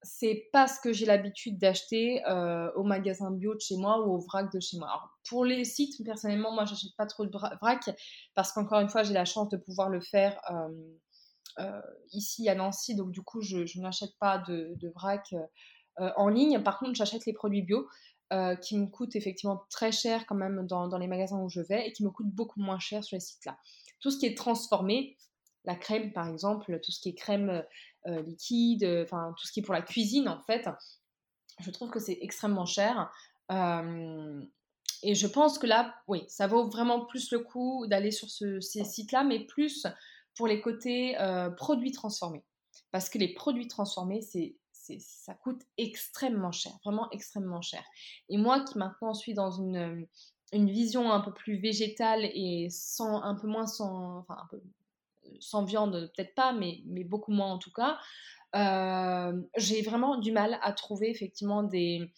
c'est 0.02 0.50
pas 0.54 0.68
ce 0.68 0.80
que 0.80 0.94
j'ai 0.94 1.06
l'habitude 1.06 1.58
d'acheter 1.58 2.26
euh, 2.26 2.72
au 2.76 2.84
magasin 2.84 3.32
bio 3.32 3.54
de 3.54 3.60
chez 3.60 3.76
moi 3.76 4.06
ou 4.06 4.14
au 4.14 4.20
vrac 4.20 4.52
de 4.54 4.60
chez 4.60 4.78
moi. 4.78 5.12
Pour 5.28 5.44
les 5.44 5.66
sites, 5.66 6.04
personnellement, 6.06 6.54
moi, 6.54 6.66
j'achète 6.66 6.96
pas 6.98 7.06
trop 7.06 7.26
de 7.26 7.32
vrac 7.32 7.90
parce 8.34 8.52
qu'encore 8.54 8.80
une 8.80 8.90
fois, 8.90 9.04
j'ai 9.04 9.14
la 9.14 9.26
chance 9.26 9.50
de 9.50 9.58
pouvoir 9.58 9.90
le 9.90 10.00
faire 10.00 10.40
euh, 10.52 10.70
euh, 11.60 11.82
ici 12.14 12.48
à 12.48 12.56
Nancy, 12.56 12.96
donc 12.96 13.12
du 13.12 13.22
coup, 13.22 13.42
je, 13.42 13.80
n'achète 13.80 14.18
pas 14.20 14.38
de, 14.38 14.92
vrac 14.96 15.34
en 15.98 16.30
ligne. 16.30 16.64
Par 16.64 16.80
contre, 16.80 16.96
j'achète 16.96 17.26
les 17.26 17.34
produits 17.34 17.62
bio. 17.62 17.88
qui 18.62 18.78
me 18.78 18.86
coûtent 18.86 19.18
effectivement 19.18 19.66
très 19.70 19.92
cher 19.92 20.26
quand 20.26 20.36
même 20.36 20.66
dans, 20.66 20.88
dans, 20.88 20.98
les 20.98 21.08
magasins 21.08 21.42
où 21.42 21.50
je 21.50 21.62
vais 21.62 21.88
et 21.88 21.92
qui 21.92 22.06
me 22.06 22.10
coûtent 22.10 22.34
beaucoup 22.34 22.62
moins 22.62 22.80
cher 22.80 23.04
sur 23.04 23.16
les 23.16 23.22
sites 23.22 23.46
là. 23.46 23.58
Tout 24.00 24.12
ce 24.12 24.18
qui 24.18 24.26
est 24.26 24.38
transformé, 24.38 25.18
la 25.66 25.76
crème 25.76 26.14
par 26.14 26.30
exemple, 26.30 26.80
tout 26.82 26.92
ce 26.92 27.02
qui 27.02 27.10
est 27.10 27.16
crème 27.16 27.64
euh, 28.08 28.22
liquide, 28.22 28.84
euh, 28.84 29.04
enfin 29.04 29.34
tout 29.38 29.46
ce 29.46 29.52
qui 29.52 29.60
est 29.60 29.64
pour 29.64 29.74
la 29.74 29.82
cuisine 29.82 30.30
en 30.30 30.42
fait. 30.44 30.68
Je 31.60 31.70
trouve 31.72 31.90
que 31.90 32.00
c'est 32.00 32.18
extrêmement 32.22 32.66
cher. 32.66 33.12
Euh, 33.52 34.42
et 35.04 35.16
je 35.16 35.28
pense 35.28 35.60
que 35.60 35.68
là, 35.68 35.96
oui, 36.08 36.24
ça 36.28 36.48
vaut 36.48 36.70
vraiment 36.70 37.06
plus 37.06 37.32
le 37.32 37.40
coup 37.40 37.86
d'aller 37.88 38.12
sur 38.12 38.30
ces 38.30 38.84
sites-là, 38.84 39.24
mais 39.24 39.46
plus 39.46 39.88
pour 40.36 40.48
les 40.48 40.62
côtés 40.62 41.18
produits 41.58 41.92
transformés. 41.92 42.44
Parce 42.92 43.10
que 43.10 43.18
les 43.18 43.34
produits 43.34 43.68
transformés, 43.68 44.22
c'est 44.22 44.58
ça 44.98 45.36
coûte 45.36 45.62
extrêmement 45.78 46.52
cher, 46.52 46.74
vraiment 46.84 47.10
extrêmement 47.12 47.62
cher. 47.62 47.84
Et 48.30 48.38
moi 48.38 48.64
qui 48.64 48.78
maintenant 48.78 49.14
suis 49.14 49.34
dans 49.34 49.52
une, 49.52 50.08
vision 50.52 51.12
un 51.12 51.20
peu 51.20 51.32
plus 51.34 51.58
végétale 51.58 52.26
et 52.26 52.70
sans, 52.72 53.22
un 53.22 53.36
peu 53.36 53.48
moins 53.48 53.68
sans, 53.68 54.26
sans 55.40 55.64
viande, 55.64 56.12
peut-être 56.16 56.36
pas, 56.36 56.54
mais, 56.54 56.82
mais 56.86 57.04
beaucoup 57.04 57.32
moins 57.32 57.52
en 57.52 57.58
tout 57.58 57.72
cas, 57.72 57.98
euh, 58.56 59.42
j'ai 59.58 59.82
vraiment 59.82 60.18
du 60.18 60.32
mal 60.32 60.60
à 60.62 60.74
trouver 60.74 61.10
effectivement 61.10 61.64
des, 61.64 62.12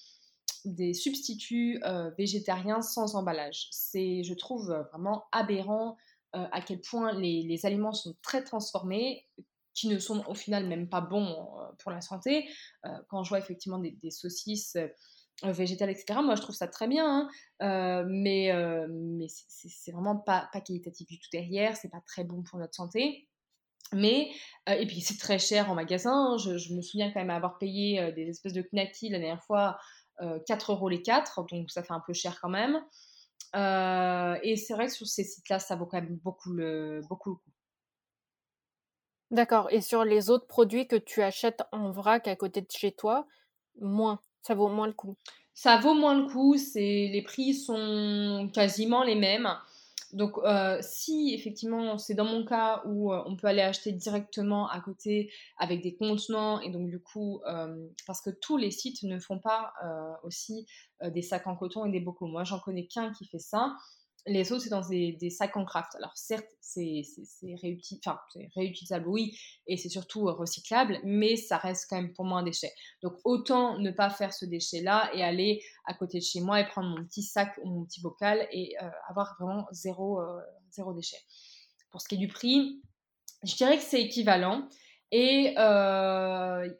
substituts 0.94 1.82
euh, 1.84 2.12
végétariens 2.18 2.82
sans 2.82 3.16
emballage. 3.16 3.68
C'est, 3.72 4.24
je 4.24 4.34
trouve, 4.34 4.72
vraiment 4.92 5.26
aberrant 5.32 5.98
euh, 6.36 6.46
à 6.52 6.62
quel 6.62 6.80
point 6.82 7.14
les, 7.14 7.66
aliments 7.66 7.94
sont 7.94 8.16
très 8.22 8.44
transformés, 8.44 9.28
qui 9.74 9.88
ne 9.88 10.00
sont 10.00 10.24
au 10.28 10.34
final 10.34 10.68
même 10.68 10.90
pas 10.90 11.02
bons 11.02 11.48
pour 11.80 11.92
la 11.92 12.02
santé. 12.02 12.50
quand 13.08 13.24
je 13.24 13.30
vois 13.30 13.40
effectivement 13.40 13.80
des 13.80 14.12
saucisses 14.12 14.76
végétales, 15.44 15.90
etc., 15.90 16.20
moi 16.24 16.36
je 16.36 16.42
trouve 16.42 16.56
ça 16.56 16.68
très 16.68 16.88
bien, 16.88 17.30
hein. 17.60 18.06
mais, 18.08 18.52
mais 18.90 19.28
c'est 19.28 19.92
vraiment 19.92 20.18
pas, 20.18 20.50
pas 20.54 20.62
qualitatif 20.62 21.08
du 21.08 21.20
tout 21.20 21.30
derrière, 21.32 21.76
c'est 21.76 21.90
pas 21.90 22.02
très 22.06 22.24
bon 22.24 22.44
pour 22.44 22.60
notre 22.60 22.76
santé. 22.76 23.28
Mais, 23.94 24.32
euh, 24.70 24.74
et 24.74 24.86
puis 24.86 25.02
c'est 25.02 25.18
très 25.18 25.40
cher 25.40 25.70
en 25.70 25.76
magasin. 25.76 26.38
Je, 26.38 26.74
me 26.74 26.82
souviens 26.82 27.12
quand 27.12 27.20
même 27.20 27.30
avoir 27.30 27.58
payé 27.58 28.00
euh, 28.00 28.12
des 28.12 28.30
espèces 28.30 28.54
de 28.54 28.62
knackis 28.62 29.10
la 29.10 29.20
dernière 29.20 29.44
fois, 29.44 29.78
4 30.48 30.70
euh, 30.70 30.74
euros 30.74 30.90
les 30.90 31.02
4, 31.02 31.46
donc 31.50 31.72
ça 31.72 31.84
fait 31.84 31.94
un 31.94 32.04
peu 32.06 32.14
cher 32.14 32.40
quand 32.42 32.50
même. 32.50 32.76
et 33.54 34.56
c'est 34.56 34.74
vrai 34.74 34.88
que 34.88 34.94
sur 34.94 35.08
ces 35.08 35.24
sites-là, 35.24 35.60
ça 35.60 35.76
vaut 35.76 35.86
quand 35.86 36.02
même 36.02 36.18
beaucoup 36.18 36.52
le, 36.52 37.02
beaucoup 37.10 37.32
le 37.32 37.36
coup. 37.36 37.52
D'accord. 39.32 39.68
Et 39.72 39.82
sur 39.82 40.04
les 40.04 40.30
autres 40.30 40.48
produits 40.48 40.88
que 40.88 40.98
tu 40.98 41.22
achètes 41.22 41.64
en 41.72 41.92
vrac 41.92 42.28
à 42.28 42.36
côté 42.36 42.62
de 42.62 42.70
chez 42.70 42.92
toi, 42.92 43.28
moins? 43.80 44.20
Ça 44.42 44.56
vaut 44.56 44.70
moins 44.70 44.88
le 44.88 44.94
coup. 44.94 45.16
Ça 45.54 45.78
vaut 45.78 45.94
moins 45.94 46.20
le 46.20 46.28
coup. 46.28 46.58
C'est 46.58 47.10
les 47.12 47.22
prix 47.22 47.54
sont 47.54 48.50
quasiment 48.54 49.04
les 49.04 49.16
mêmes. 49.16 49.50
Donc, 50.14 50.38
euh, 50.40 50.78
si 50.82 51.34
effectivement 51.34 51.98
c'est 51.98 52.16
dans 52.16 52.26
mon 52.26 52.44
cas 52.44 52.82
où 52.86 53.14
euh, 53.14 53.24
on 53.26 53.38
peut 53.38 53.48
aller 53.48 53.62
acheter 53.62 53.94
directement 53.94 54.68
à 54.68 54.82
côté 54.82 55.32
avec 55.58 55.82
des 55.82 55.96
contenants, 55.96 56.60
et 56.60 56.70
donc 56.70 56.90
du 56.90 57.00
coup, 57.00 57.42
euh, 57.48 57.88
parce 58.06 58.22
que 58.22 58.30
tous 58.30 58.58
les 58.58 58.72
sites 58.72 59.04
ne 59.04 59.20
font 59.20 59.40
pas 59.40 59.74
aussi 60.24 60.66
des 61.02 61.22
sacs 61.22 61.48
en 61.48 61.56
coton 61.56 61.86
et 61.86 61.92
des 61.92 62.00
bocaux. 62.00 62.28
Moi, 62.28 62.44
j'en 62.44 62.60
connais 62.60 62.86
qu'un 62.88 63.12
qui 63.12 63.26
fait 63.26 63.40
ça. 63.40 63.76
Les 64.28 64.52
autres, 64.52 64.64
c'est 64.64 64.70
dans 64.70 64.88
des, 64.88 65.30
sacs 65.32 65.58
en 65.58 65.66
craft. 65.66 65.96
Alors, 65.96 66.12
certes, 66.16 66.48
c'est 66.60 67.04
réutilisable, 68.56 69.08
oui, 69.08 69.36
et 69.66 69.78
c'est 69.78 69.90
surtout 69.90 70.28
euh, 70.28 70.34
recyclable, 70.34 71.00
mais 71.04 71.36
ça 71.36 71.58
reste 71.58 71.88
quand 71.90 71.96
même 71.96 72.14
pour 72.14 72.26
moi 72.26 72.40
un 72.40 72.44
déchet. 72.44 72.72
Donc, 73.02 73.14
autant 73.24 73.80
ne 73.80 73.90
pas 73.90 74.12
faire 74.12 74.32
ce 74.32 74.46
déchet-là 74.46 75.10
et 75.16 75.24
aller 75.24 75.64
à 75.86 75.96
côté 75.96 76.20
de 76.20 76.24
chez 76.24 76.40
moi 76.40 76.60
et 76.60 76.68
prendre 76.68 76.90
mon 76.90 77.04
petit 77.04 77.24
sac 77.24 77.60
ou 77.64 77.70
mon 77.70 77.86
petit 77.86 78.02
bocal 78.02 78.48
et 78.52 78.76
euh, 78.82 78.90
avoir 79.10 79.36
vraiment 79.40 79.66
zéro, 79.72 80.22
euh, 80.22 80.40
zéro 80.70 80.94
déchet. 80.94 81.20
Pour 81.90 82.02
ce 82.02 82.08
qui 82.08 82.16
est 82.16 82.20
du 82.20 82.28
prix, 82.28 82.80
je 83.44 83.56
dirais 83.56 83.78
que 83.78 83.84
c'est 83.84 84.02
équivalent. 84.02 84.68
Et 85.14 85.56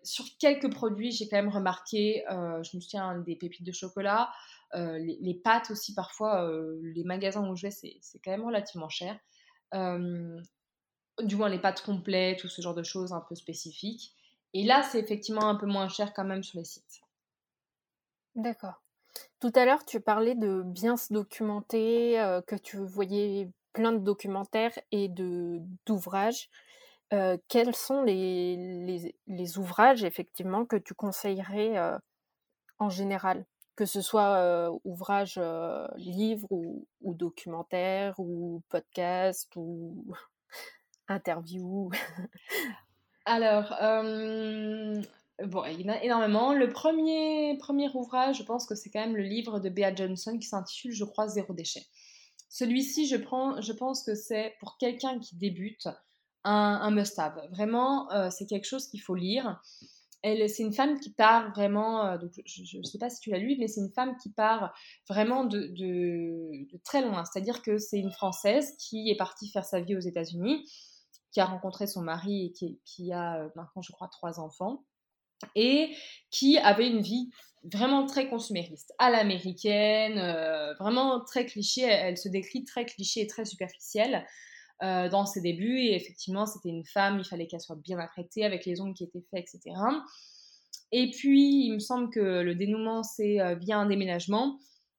sur 0.04 0.26
quelques 0.40 0.72
produits, 0.72 1.12
j'ai 1.12 1.28
quand 1.28 1.36
même 1.36 1.50
remarqué, 1.50 2.24
je 2.30 2.78
me 2.78 2.82
souviens 2.82 3.18
des 3.18 3.36
pépites 3.36 3.66
de 3.66 3.74
chocolat, 3.74 4.32
euh, 4.76 4.98
les, 5.00 5.34
pâtes 5.34 5.72
aussi, 5.72 5.94
parfois, 5.94 6.48
euh, 6.48 6.80
les 6.82 7.04
magasins 7.04 7.48
où 7.48 7.56
je 7.56 7.68
vais, 7.68 7.72
c'est 7.72 8.20
quand 8.24 8.32
même 8.32 8.46
relativement 8.46 8.90
cher. 8.90 9.20
Euh, 9.74 10.40
du 11.22 11.36
moins, 11.36 11.50
les 11.50 11.60
pâtes 11.60 11.84
complètes 11.84 12.40
tout 12.40 12.48
ce 12.48 12.62
genre 12.62 12.74
de 12.76 12.84
choses 12.84 13.12
un 13.14 13.22
peu 13.22 13.36
spécifiques. 13.36 14.16
Et 14.54 14.64
là, 14.64 14.84
c'est 14.84 15.00
effectivement 15.00 15.50
un 15.50 15.56
peu 15.56 15.66
moins 15.66 15.88
cher 15.88 16.14
quand 16.14 16.24
même 16.24 16.44
sur 16.44 16.58
les 16.60 16.66
sites. 16.66 17.02
D'accord. 18.36 18.82
Tout 19.40 19.52
à 19.56 19.66
l'heure, 19.66 19.86
tu 19.86 20.00
parlais 20.00 20.36
de 20.36 20.62
bien 20.64 20.96
se 20.96 21.14
documenter, 21.14 22.14
que 22.48 22.56
tu 22.56 22.78
voyais 22.78 23.50
plein 23.74 23.92
de 23.92 24.00
documentaires 24.00 24.78
et 24.92 25.10
d'ouvrages. 25.10 26.50
quels 27.50 27.76
sont 27.76 28.04
les, 28.04 29.14
les, 29.28 29.58
ouvrages, 29.58 30.04
effectivement, 30.06 30.66
que 30.66 30.78
tu 30.78 30.94
conseillerais 30.94 31.78
en 32.80 32.90
général? 32.90 33.46
Que 33.76 33.86
ce 33.86 34.02
soit 34.02 34.70
ouvrage, 34.84 35.40
livre 35.96 36.48
ou, 36.52 36.86
documentaire 37.02 38.20
ou 38.20 38.62
podcast 38.70 39.50
ou 39.56 40.14
interview 41.08 41.90
Alors, 43.26 43.70
bon, 45.44 45.64
il 45.66 45.82
y 45.82 45.90
en 45.90 45.94
a 45.94 46.04
énormément. 46.04 46.54
Le 46.54 46.70
premier, 46.70 47.58
premier 47.58 47.90
ouvrage, 47.94 48.38
je 48.38 48.44
pense 48.44 48.66
que 48.66 48.76
c'est 48.76 48.90
quand 48.90 49.02
même 49.02 49.16
le 49.16 49.24
livre 49.24 49.60
de 49.60 49.70
Bea 49.70 49.94
Johnson 49.96 50.38
qui 50.38 50.48
s'intitule, 50.48 50.92
je 50.92 51.06
crois, 51.06 51.28
Zéro 51.28 51.54
déchet. 51.54 51.86
Celui-ci, 52.50 53.08
je, 53.08 53.16
prends, 53.16 53.62
je 53.62 53.72
pense 53.72 54.04
que 54.04 54.16
c'est 54.16 54.56
pour 54.60 54.78
quelqu'un 54.78 55.20
qui 55.20 55.38
débute 55.38 55.88
un, 56.44 56.80
un 56.82 56.92
must-have. 56.92 57.48
Vraiment, 57.52 58.10
c'est 58.30 58.46
quelque 58.46 58.66
chose 58.66 58.88
qu'il 58.88 59.02
faut 59.02 59.16
lire 59.16 59.62
c'est 60.24 60.64
une 60.64 60.74
femme 60.74 61.00
qui 61.00 61.12
part 61.12 61.52
vraiment, 61.52 62.06
euh, 62.06 62.18
donc 62.18 62.32
je 62.46 62.78
ne 62.78 62.84
sais 62.84 62.98
pas 62.98 63.10
si 63.10 63.20
tu 63.20 63.32
l'as 63.32 63.40
lu, 63.40 63.56
mais 63.60 63.68
c'est 63.68 63.82
une 63.82 63.92
femme 63.92 64.16
qui 64.18 64.32
part 64.32 64.74
vraiment 65.10 65.46
de, 65.46 65.74
très 66.84 67.02
loin. 67.02 67.24
C'est-à-dire 67.26 67.62
que 67.62 67.78
c'est 67.78 68.00
une 68.00 68.12
Française 68.12 68.76
qui 68.78 69.10
est 69.10 69.16
partie 69.16 69.50
faire 69.50 69.66
sa 69.66 69.82
vie 69.82 69.96
aux 69.96 70.02
États-Unis, 70.02 70.70
qui 71.32 71.40
a 71.40 71.46
rencontré 71.46 71.88
son 71.88 72.02
mari 72.02 72.46
et 72.46 72.80
qui, 72.86 73.12
a 73.12 73.42
euh, 73.42 73.50
maintenant, 73.56 73.82
je 73.82 73.92
crois, 73.92 74.10
trois 74.10 74.40
enfants, 74.40 74.84
et 75.56 75.96
qui 76.30 76.58
avait 76.60 76.88
une 76.88 77.02
vie 77.02 77.32
vraiment 77.64 78.06
très 78.06 78.30
consumériste, 78.30 78.94
à 79.00 79.10
l'américaine, 79.10 80.18
euh, 80.18 80.74
vraiment 80.76 81.24
très 81.24 81.46
cliché. 81.46 81.82
Elle, 81.84 82.18
se 82.18 82.30
décrit 82.30 82.64
très 82.64 82.86
cliché 82.86 83.22
et 83.22 83.28
très 83.28 83.46
superficielle. 83.46 84.26
Euh, 84.84 85.10
dans 85.10 85.28
ses 85.28 85.42
débuts. 85.42 85.78
Et 85.78 85.96
effectivement, 85.96 86.48
c'était 86.48 86.70
une 86.70 86.84
femme, 86.84 87.20
il 87.20 87.24
fallait 87.24 87.46
qu'elle 87.46 87.62
soit 87.62 87.76
bien 87.76 88.00
apprêtée 88.00 88.44
avec 88.44 88.66
les 88.66 88.82
ongles 88.82 88.96
qui 88.96 89.04
étaient 89.04 89.24
faits, 89.30 89.46
etc. 89.54 89.76
Et 90.92 91.12
puis, 91.12 91.66
il 91.68 91.74
me 91.74 91.80
semble 91.80 92.10
que 92.10 92.42
le 92.42 92.56
dénouement, 92.56 93.04
c'est 93.04 93.40
euh, 93.40 93.54
via 93.54 93.78
un 93.78 93.86
déménagement 93.86 94.58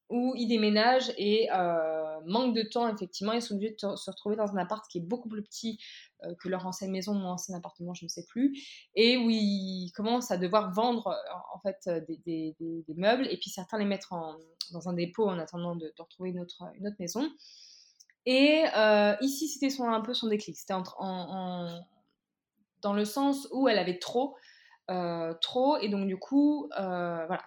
où 0.09 0.33
ils 0.37 0.47
déménagent 0.47 1.11
et 1.17 1.49
euh, 1.51 2.21
manque 2.25 2.55
de 2.55 2.61
temps, 2.61 2.87
effectivement, 2.95 3.33
ils 3.33 3.41
sont 3.41 3.55
obligés 3.55 3.71
de 3.71 3.95
se 3.97 4.09
retrouver 4.09 4.37
dans 4.37 4.53
un 4.53 4.57
appart 4.57 4.85
qui 4.89 4.99
est 4.99 5.01
beaucoup 5.01 5.27
plus 5.27 5.43
petit 5.43 5.77
que 6.39 6.47
leur 6.47 6.65
ancienne 6.65 6.91
maison 6.91 7.13
ou 7.21 7.25
ancien 7.25 7.57
appartement, 7.57 7.93
je 7.93 8.05
ne 8.05 8.09
sais 8.09 8.25
plus, 8.29 8.57
et 8.95 9.17
où 9.17 9.29
ils 9.29 9.91
commencent 9.93 10.31
à 10.31 10.37
devoir 10.37 10.71
vendre 10.71 11.17
en 11.53 11.59
fait 11.59 11.89
des, 12.25 12.55
meubles 12.95 13.27
et 13.29 13.37
puis 13.37 13.49
certains 13.49 13.77
les 13.79 13.85
mettre 13.85 14.13
dans 14.71 14.87
un 14.87 14.93
dépôt 14.93 15.27
en 15.27 15.39
attendant 15.39 15.75
de, 15.75 15.91
retrouver 15.97 16.29
une 16.29 16.39
autre 16.39 16.63
maison. 16.99 17.29
Et 18.25 18.63
euh, 18.75 19.15
ici, 19.21 19.47
c'était 19.47 19.69
son, 19.69 19.89
un 19.89 20.01
peu 20.01 20.13
son 20.13 20.27
déclic. 20.27 20.55
C'était 20.55 20.73
en, 20.73 21.67
dans 22.81 22.93
le 22.93 23.05
sens 23.05 23.47
où 23.51 23.67
elle 23.67 23.79
avait 23.79 23.99
trop, 23.99 24.35
euh, 24.91 25.33
trop, 25.41 25.77
et 25.77 25.89
donc 25.89 26.07
du 26.07 26.17
coup, 26.17 26.69
euh, 26.79 27.25
voilà, 27.25 27.43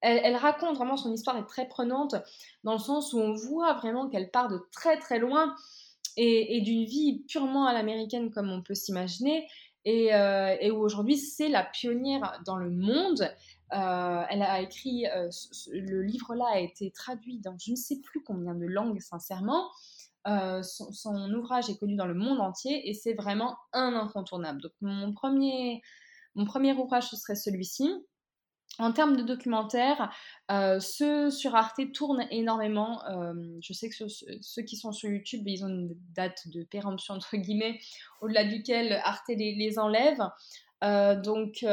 elle, 0.00 0.36
raconte 0.36 0.76
vraiment 0.76 0.96
son 0.96 1.12
histoire 1.12 1.36
est 1.38 1.46
très 1.46 1.66
prenante 1.66 2.14
dans 2.62 2.72
le 2.74 2.78
sens 2.78 3.12
où 3.12 3.18
on 3.18 3.32
voit 3.32 3.74
vraiment 3.74 4.08
qu'elle 4.08 4.30
part 4.30 4.48
de 4.48 4.58
très 4.72 4.98
très 4.98 5.18
loin 5.18 5.54
et, 6.16 6.60
d'une 6.60 6.84
vie 6.84 7.24
purement 7.26 7.66
à 7.66 7.72
l'américaine 7.72 8.30
comme 8.30 8.50
on 8.50 8.62
peut 8.62 8.74
s'imaginer, 8.74 9.46
et, 9.84 10.70
où 10.70 10.76
aujourd'hui 10.76 11.16
c'est 11.16 11.48
la 11.48 11.64
pionnière 11.64 12.40
dans 12.46 12.56
le 12.56 12.70
monde. 12.70 13.30
elle 13.70 14.42
a 14.42 14.60
écrit, 14.60 15.06
le 15.72 16.02
livre 16.02 16.34
là 16.34 16.46
a 16.52 16.58
été 16.58 16.90
traduit 16.90 17.38
dans 17.38 17.56
je 17.58 17.70
ne 17.70 17.76
sais 17.76 18.00
plus 18.00 18.22
combien 18.22 18.54
de 18.54 18.66
langues, 18.66 19.00
sincèrement. 19.00 19.70
Euh, 20.26 20.62
son, 20.62 21.32
ouvrage 21.34 21.68
est 21.68 21.78
connu 21.78 21.96
dans 21.96 22.06
le 22.06 22.14
monde 22.14 22.40
entier 22.40 22.88
et 22.88 22.94
c'est 22.94 23.14
vraiment 23.14 23.56
un 23.72 23.94
incontournable. 23.94 24.62
Donc 24.62 24.72
mon 24.80 25.12
premier, 25.12 25.82
mon 26.34 26.44
premier 26.44 26.72
ouvrage, 26.72 27.08
ce 27.10 27.16
serait 27.16 27.34
celui-ci. 27.34 27.90
En 28.78 28.90
termes 28.90 29.16
de 29.16 29.22
documentaires, 29.22 30.10
euh, 30.50 30.80
ceux 30.80 31.30
sur 31.30 31.54
Arte 31.54 31.92
tournent 31.92 32.26
énormément. 32.30 33.04
Euh, 33.06 33.34
je 33.60 33.72
sais 33.72 33.88
que 33.88 34.08
ceux, 34.08 34.62
qui 34.62 34.76
sont 34.76 34.90
sur 34.90 35.10
YouTube, 35.10 35.46
ils 35.46 35.64
ont 35.64 35.68
une 35.68 35.94
date 36.14 36.48
de 36.48 36.64
péremption, 36.64 37.14
entre 37.14 37.36
guillemets, 37.36 37.78
au-delà 38.20 38.44
duquel 38.44 39.00
Arte 39.04 39.28
les, 39.28 39.78
enlève. 39.78 40.18
donc, 41.22 41.64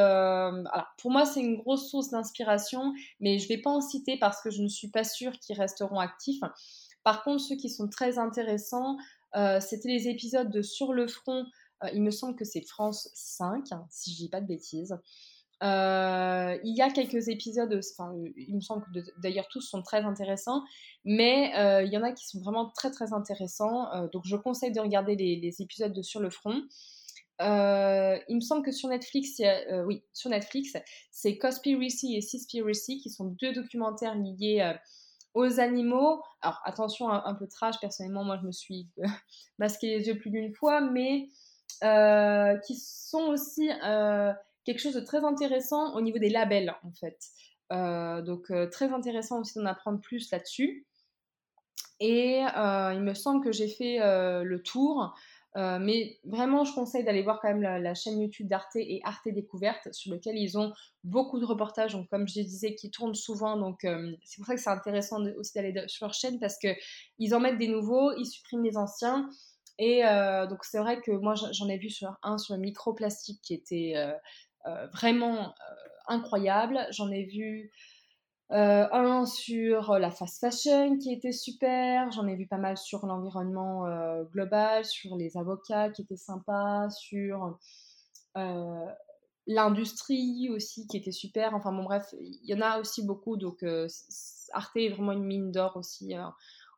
pour 0.97 1.12
moi, 1.12 1.26
c'est 1.26 1.39
une 1.39 1.58
grosse 1.58 1.89
source 1.89 2.12
d'inspiration, 2.12 2.93
mais 3.20 3.39
je 3.39 3.45
ne 3.45 3.49
vais 3.49 3.62
pas 3.62 3.72
en 3.72 3.82
citer 3.82 4.20
parce 4.20 4.39
que 4.43 4.52
je 4.52 4.62
ne 4.62 4.68
suis 4.68 4.89
pas 4.89 5.06
sûre 5.06 5.32
qu'ils 5.39 5.58
resteront 5.58 5.99
actifs. 5.99 6.41
Par 7.04 7.24
contre, 7.24 7.41
ceux 7.41 7.56
qui 7.56 7.70
sont 7.70 7.88
très 7.88 8.18
intéressants, 8.18 8.97
euh, 9.36 9.60
c'était 9.60 9.89
les 9.89 10.08
épisodes 10.08 10.49
de 10.49 10.62
Sur 10.62 10.93
le 10.93 11.08
front. 11.08 11.45
Euh, 11.84 11.89
il 11.93 12.02
me 12.02 12.12
semble 12.12 12.36
que 12.36 12.45
c'est 12.45 12.62
France 12.62 13.10
5, 13.14 13.72
hein, 13.72 13.86
si 13.89 14.12
je 14.12 14.18
dis 14.18 14.30
pas 14.30 14.41
de 14.41 14.47
bêtises. 14.47 14.97
Euh, 15.64 16.58
il 16.64 16.76
y 16.76 16.82
a 16.82 16.89
quelques 16.89 17.28
épisodes, 17.28 17.80
enfin, 17.91 18.16
il 18.36 18.56
me 18.56 18.62
semble 18.62 18.84
que 18.84 18.99
d'ailleurs 19.22 19.47
tous 19.47 19.62
sont 19.62 19.84
très 19.84 20.02
intéressants, 20.02 20.64
mais 21.06 21.52
il 21.86 21.93
y 21.93 21.97
en 21.97 22.04
a 22.04 22.12
qui 22.14 22.28
sont 22.28 22.39
vraiment 22.39 22.72
très 22.72 22.89
très 22.89 23.14
intéressants. 23.14 24.08
donc 24.12 24.24
je 24.26 24.36
conseille 24.36 24.72
de 24.72 24.80
regarder 24.80 25.16
les, 25.16 25.62
épisodes 25.62 25.93
de 25.93 26.02
Sur 26.02 26.20
le 26.20 26.32
front. 26.32 26.64
il 27.39 28.36
me 28.36 28.39
semble 28.39 28.66
que 28.66 28.72
sur 28.72 28.89
Netflix, 28.89 29.39
oui, 29.86 30.02
sur 30.14 30.32
Netflix, 30.32 30.74
c'est 31.12 31.38
Conspiracy 31.38 32.16
et 32.16 32.22
Seaspiracy 32.22 32.99
qui 32.99 33.12
sont 33.12 33.26
deux 33.26 33.54
documentaires 33.54 34.16
liés 34.16 34.78
aux 35.34 35.59
animaux. 35.59 36.21
Alors 36.41 36.61
attention, 36.65 37.09
un, 37.09 37.34
peu 37.36 37.47
trash, 37.47 37.79
personnellement, 37.79 38.23
moi 38.23 38.38
je 38.41 38.45
me 38.45 38.51
suis 38.51 38.88
masqué 39.59 39.97
les 39.97 40.07
yeux 40.07 40.17
plus 40.17 40.29
d'une 40.29 40.53
fois, 40.53 40.82
mais 40.82 41.29
qui 41.82 42.75
sont 42.75 43.27
aussi 43.29 43.69
quelque 44.65 44.79
chose 44.79 44.93
de 44.93 44.99
très 44.99 45.23
intéressant 45.23 45.95
au 45.95 46.01
niveau 46.01 46.19
des 46.19 46.29
labels 46.29 46.75
en 46.84 46.91
fait. 46.91 47.17
donc 48.25 48.51
très 48.71 48.93
intéressant 48.93 49.41
aussi 49.41 49.57
d'en 49.57 49.65
apprendre 49.65 49.99
plus 50.01 50.29
là-dessus. 50.32 50.86
Et 51.99 52.39
il 52.39 53.01
me 53.01 53.13
semble 53.13 53.43
que 53.43 53.51
j'ai 53.51 53.67
fait 53.67 53.99
le 53.99 54.61
tour. 54.61 55.15
Mais 55.56 56.20
vraiment, 56.24 56.64
je 56.64 56.74
conseille 56.74 57.04
d'aller 57.04 57.24
voir 57.24 57.39
quand 57.41 57.49
même 57.49 57.62
la, 57.62 57.93
chaîne 57.93 58.20
YouTube 58.20 58.47
d'Arte 58.47 58.76
et 58.76 59.02
Arte 59.04 59.28
Découverte, 59.28 59.91
sur 59.91 60.14
lequel 60.14 60.38
ils 60.38 60.58
ont 60.58 60.72
beaucoup 61.04 61.39
de 61.39 61.45
reportages, 61.45 61.93
donc 61.93 62.10
comme 62.10 62.28
je 62.28 62.41
disais, 62.41 62.76
qui 62.76 62.89
tournent 62.89 63.16
souvent. 63.16 63.58
Donc 63.58 63.80
c'est 64.24 64.38
pour 64.38 64.45
ça 64.45 64.56
que 64.56 64.62
c'est 64.62 64.70
intéressant 64.70 65.22
aussi 65.38 65.54
d'aller 65.54 65.74
sur 65.88 66.06
leur 66.06 66.14
chaîne 66.14 66.39
parce 66.39 66.58
qu'ils 66.58 67.36
en 67.36 67.39
mettent 67.39 67.58
des 67.58 67.68
nouveaux, 67.68 68.14
ils 68.14 68.26
suppriment 68.26 68.64
les 68.64 68.78
anciens. 68.78 69.30
Et 69.78 70.04
donc 70.49 70.64
c'est 70.64 70.80
vrai 70.80 71.02
que 71.02 71.12
moi 71.12 71.36
j'en 71.36 71.68
ai 71.68 71.78
vu 71.78 71.89
sur 71.89 72.16
un 72.24 72.38
sur 72.38 72.56
le 72.56 72.62
microplastique 72.62 73.41
qui 73.41 73.54
était 73.54 73.95
vraiment 74.93 75.54
incroyable. 76.08 76.88
J'en 76.91 77.12
ai 77.12 77.24
vu 77.24 77.72
euh, 78.52 78.86
un 78.91 79.26
sur 79.26 79.97
la 79.97 80.12
fast 80.12 80.39
fashion 80.41 80.97
qui 80.97 81.14
était 81.14 81.32
super. 81.32 82.12
J'en 82.12 82.28
ai 82.28 82.36
vu 82.36 82.47
pas 82.47 82.58
mal 82.58 82.78
sur 82.78 83.06
l'environnement 83.06 83.86
euh, 83.86 84.24
global, 84.26 84.84
sur 84.84 85.16
les 85.16 85.38
avocats 85.38 85.89
qui 85.89 86.02
étaient 86.02 86.18
sympas, 86.18 86.89
sur 86.89 87.58
euh, 88.36 88.86
l'industrie 89.47 90.49
aussi 90.52 90.86
qui 90.88 90.97
était 90.97 91.14
super. 91.14 91.56
Enfin 91.56 91.72
bon 91.72 91.84
bref, 91.84 92.14
il 92.20 92.43
y 92.43 92.54
en 92.54 92.60
a 92.60 92.80
aussi 92.80 93.06
beaucoup. 93.06 93.38
Donc 93.38 93.64
Arte 94.52 94.76
est 94.76 94.89
vraiment 94.89 95.14
une 95.14 95.24
mine 95.24 95.52
d'or 95.54 95.78
aussi 95.78 96.14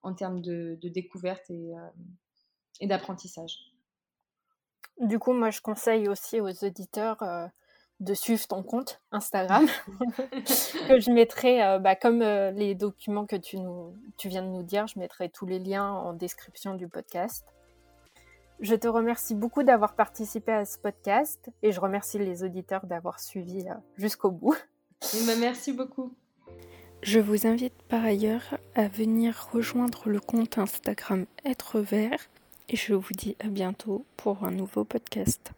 en 0.03 0.13
termes 0.13 0.41
de, 0.41 0.77
découverte 0.83 1.49
et, 1.49 1.71
et 2.81 2.87
d'apprentissage. 2.87 3.57
Du 4.99 5.17
coup, 5.17 5.33
moi 5.33 5.49
je 5.49 5.59
conseille 5.59 6.07
aussi 6.07 6.39
aux 6.39 6.63
auditeurs 6.63 7.23
de 7.99 8.13
suivre 8.13 8.45
ton 8.47 8.63
compte 8.63 9.01
Instagram, 9.11 9.67
que 10.87 10.99
je 10.99 11.11
mettrai, 11.11 11.63
euh, 11.63 11.79
bah, 11.79 11.95
comme 11.95 12.21
euh, 12.21 12.51
les 12.51 12.75
documents 12.75 13.25
que 13.25 13.35
tu, 13.35 13.57
nous, 13.57 13.95
tu 14.17 14.27
viens 14.27 14.41
de 14.41 14.47
nous 14.47 14.63
dire, 14.63 14.87
je 14.87 14.99
mettrai 14.99 15.29
tous 15.29 15.45
les 15.45 15.59
liens 15.59 15.89
en 15.89 16.13
description 16.13 16.75
du 16.75 16.87
podcast. 16.87 17.45
Je 18.59 18.75
te 18.75 18.87
remercie 18.87 19.35
beaucoup 19.35 19.63
d'avoir 19.63 19.95
participé 19.95 20.51
à 20.51 20.65
ce 20.65 20.77
podcast 20.77 21.49
et 21.63 21.71
je 21.71 21.79
remercie 21.79 22.17
les 22.17 22.43
auditeurs 22.43 22.85
d'avoir 22.85 23.19
suivi 23.19 23.67
euh, 23.67 23.73
jusqu'au 23.97 24.31
bout. 24.31 24.55
Bah, 25.25 25.33
merci 25.39 25.73
beaucoup. 25.73 26.13
Je 27.01 27.19
vous 27.19 27.47
invite 27.47 27.81
par 27.89 28.03
ailleurs 28.03 28.57
à 28.75 28.87
venir 28.87 29.49
rejoindre 29.51 30.07
le 30.07 30.21
compte 30.21 30.57
Instagram 30.57 31.25
Être 31.43 31.81
Vert 31.81 32.29
et 32.69 32.77
je 32.77 32.93
vous 32.93 33.11
dis 33.11 33.35
à 33.41 33.47
bientôt 33.47 34.05
pour 34.15 34.45
un 34.45 34.51
nouveau 34.51 34.85
podcast. 34.85 35.51